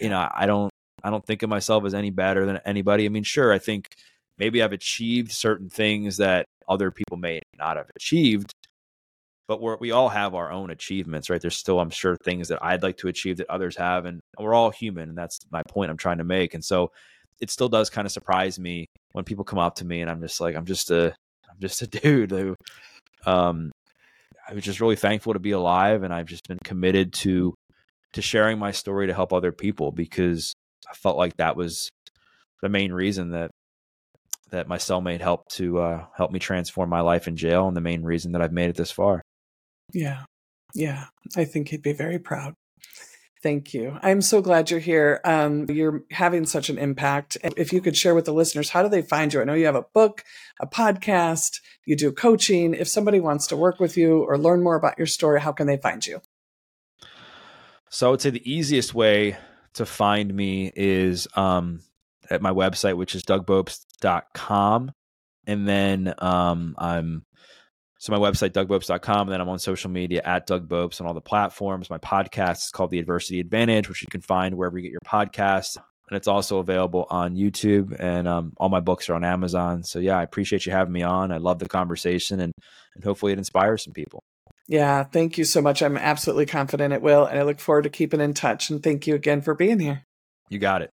you 0.00 0.10
know, 0.10 0.28
I 0.32 0.46
don't 0.46 0.70
I 1.02 1.10
don't 1.10 1.24
think 1.24 1.42
of 1.42 1.50
myself 1.50 1.84
as 1.84 1.94
any 1.94 2.10
better 2.10 2.46
than 2.46 2.58
anybody. 2.64 3.06
I 3.06 3.08
mean, 3.08 3.24
sure, 3.24 3.52
I 3.52 3.58
think 3.58 3.94
maybe 4.38 4.62
I've 4.62 4.72
achieved 4.72 5.32
certain 5.32 5.68
things 5.68 6.18
that 6.18 6.46
other 6.72 6.90
people 6.90 7.16
may 7.16 7.40
not 7.58 7.76
have 7.76 7.90
achieved, 7.96 8.52
but 9.48 9.60
we're, 9.60 9.76
we 9.76 9.90
all 9.90 10.08
have 10.08 10.34
our 10.34 10.50
own 10.50 10.70
achievements, 10.70 11.28
right? 11.28 11.40
There's 11.40 11.56
still, 11.56 11.80
I'm 11.80 11.90
sure, 11.90 12.16
things 12.16 12.48
that 12.48 12.64
I'd 12.64 12.82
like 12.82 12.96
to 12.98 13.08
achieve 13.08 13.36
that 13.38 13.50
others 13.50 13.76
have, 13.76 14.06
and 14.06 14.20
we're 14.38 14.54
all 14.54 14.70
human, 14.70 15.10
and 15.10 15.18
that's 15.18 15.40
my 15.50 15.62
point 15.68 15.90
I'm 15.90 15.96
trying 15.96 16.18
to 16.18 16.24
make. 16.24 16.54
And 16.54 16.64
so, 16.64 16.90
it 17.40 17.50
still 17.50 17.68
does 17.68 17.90
kind 17.90 18.06
of 18.06 18.12
surprise 18.12 18.58
me 18.58 18.86
when 19.12 19.24
people 19.24 19.44
come 19.44 19.58
up 19.58 19.74
to 19.76 19.84
me, 19.84 20.00
and 20.00 20.10
I'm 20.10 20.20
just 20.20 20.40
like, 20.40 20.54
I'm 20.54 20.64
just 20.64 20.90
a, 20.90 21.06
I'm 21.50 21.60
just 21.60 21.82
a 21.82 21.86
dude 22.00 22.30
who, 22.30 22.56
um, 23.26 23.72
I 24.48 24.54
was 24.54 24.64
just 24.64 24.80
really 24.80 24.96
thankful 24.96 25.34
to 25.34 25.38
be 25.38 25.50
alive, 25.50 26.02
and 26.02 26.14
I've 26.14 26.26
just 26.26 26.48
been 26.48 26.58
committed 26.64 27.12
to, 27.14 27.54
to 28.14 28.22
sharing 28.22 28.58
my 28.58 28.70
story 28.70 29.08
to 29.08 29.14
help 29.14 29.32
other 29.32 29.52
people 29.52 29.92
because 29.92 30.52
I 30.88 30.94
felt 30.94 31.16
like 31.16 31.36
that 31.36 31.56
was 31.56 31.88
the 32.62 32.68
main 32.68 32.92
reason 32.92 33.30
that 33.30 33.50
that 34.52 34.68
my 34.68 34.76
cellmate 34.76 35.20
helped 35.20 35.56
to 35.56 35.80
uh, 35.80 36.04
help 36.16 36.30
me 36.30 36.38
transform 36.38 36.88
my 36.88 37.00
life 37.00 37.26
in 37.26 37.36
jail, 37.36 37.66
and 37.66 37.76
the 37.76 37.80
main 37.80 38.04
reason 38.04 38.32
that 38.32 38.42
I've 38.42 38.52
made 38.52 38.70
it 38.70 38.76
this 38.76 38.92
far. 38.92 39.22
Yeah, 39.92 40.24
yeah, 40.74 41.06
I 41.36 41.44
think 41.44 41.68
he'd 41.68 41.82
be 41.82 41.92
very 41.92 42.18
proud. 42.18 42.54
Thank 43.42 43.74
you. 43.74 43.98
I'm 44.02 44.22
so 44.22 44.40
glad 44.40 44.70
you're 44.70 44.78
here. 44.78 45.20
Um, 45.24 45.68
you're 45.68 46.04
having 46.12 46.46
such 46.46 46.68
an 46.68 46.78
impact. 46.78 47.36
If 47.56 47.72
you 47.72 47.80
could 47.80 47.96
share 47.96 48.14
with 48.14 48.24
the 48.24 48.32
listeners, 48.32 48.70
how 48.70 48.84
do 48.84 48.88
they 48.88 49.02
find 49.02 49.34
you? 49.34 49.40
I 49.40 49.44
know 49.44 49.54
you 49.54 49.66
have 49.66 49.74
a 49.74 49.86
book, 49.92 50.22
a 50.60 50.66
podcast, 50.66 51.58
you 51.84 51.96
do 51.96 52.12
coaching. 52.12 52.72
If 52.72 52.86
somebody 52.86 53.18
wants 53.18 53.48
to 53.48 53.56
work 53.56 53.80
with 53.80 53.96
you 53.96 54.22
or 54.22 54.38
learn 54.38 54.62
more 54.62 54.76
about 54.76 54.96
your 54.96 55.08
story, 55.08 55.40
how 55.40 55.50
can 55.50 55.66
they 55.66 55.76
find 55.76 56.06
you? 56.06 56.20
So 57.90 58.06
I 58.06 58.10
would 58.12 58.20
say 58.20 58.30
the 58.30 58.50
easiest 58.50 58.94
way 58.94 59.36
to 59.74 59.86
find 59.86 60.32
me 60.32 60.70
is 60.76 61.26
um, 61.34 61.80
at 62.30 62.42
my 62.42 62.52
website, 62.52 62.96
which 62.96 63.16
is 63.16 63.24
dougbopst.com. 64.02 64.92
And 65.46 65.68
then 65.68 66.14
um, 66.18 66.74
I'm 66.78 67.24
so 67.98 68.12
my 68.12 68.18
website, 68.18 68.50
dougbopst.com. 68.50 69.20
And 69.20 69.32
then 69.32 69.40
I'm 69.40 69.48
on 69.48 69.58
social 69.58 69.90
media 69.90 70.22
at 70.24 70.46
Doug 70.46 70.68
Bopst 70.68 71.00
on 71.00 71.06
all 71.06 71.14
the 71.14 71.20
platforms. 71.20 71.88
My 71.88 71.98
podcast 71.98 72.64
is 72.64 72.70
called 72.70 72.90
The 72.90 72.98
Adversity 72.98 73.40
Advantage, 73.40 73.88
which 73.88 74.02
you 74.02 74.08
can 74.08 74.20
find 74.20 74.56
wherever 74.56 74.76
you 74.76 74.82
get 74.82 74.92
your 74.92 75.00
podcasts. 75.06 75.76
And 76.08 76.16
it's 76.16 76.28
also 76.28 76.58
available 76.58 77.06
on 77.10 77.36
YouTube. 77.36 77.96
And 77.98 78.26
um, 78.26 78.52
all 78.56 78.68
my 78.68 78.80
books 78.80 79.08
are 79.08 79.14
on 79.14 79.24
Amazon. 79.24 79.82
So 79.84 79.98
yeah, 79.98 80.18
I 80.18 80.24
appreciate 80.24 80.66
you 80.66 80.72
having 80.72 80.92
me 80.92 81.02
on. 81.02 81.32
I 81.32 81.38
love 81.38 81.58
the 81.58 81.68
conversation 81.68 82.40
and, 82.40 82.52
and 82.94 83.04
hopefully 83.04 83.32
it 83.32 83.38
inspires 83.38 83.84
some 83.84 83.92
people. 83.92 84.22
Yeah, 84.68 85.04
thank 85.04 85.38
you 85.38 85.44
so 85.44 85.60
much. 85.60 85.82
I'm 85.82 85.96
absolutely 85.96 86.46
confident 86.46 86.92
it 86.92 87.02
will. 87.02 87.24
And 87.24 87.38
I 87.38 87.42
look 87.42 87.60
forward 87.60 87.82
to 87.82 87.90
keeping 87.90 88.20
in 88.20 88.34
touch. 88.34 88.70
And 88.70 88.82
thank 88.82 89.06
you 89.06 89.14
again 89.14 89.42
for 89.42 89.54
being 89.54 89.80
here. 89.80 90.04
You 90.48 90.58
got 90.58 90.82
it. 90.82 90.90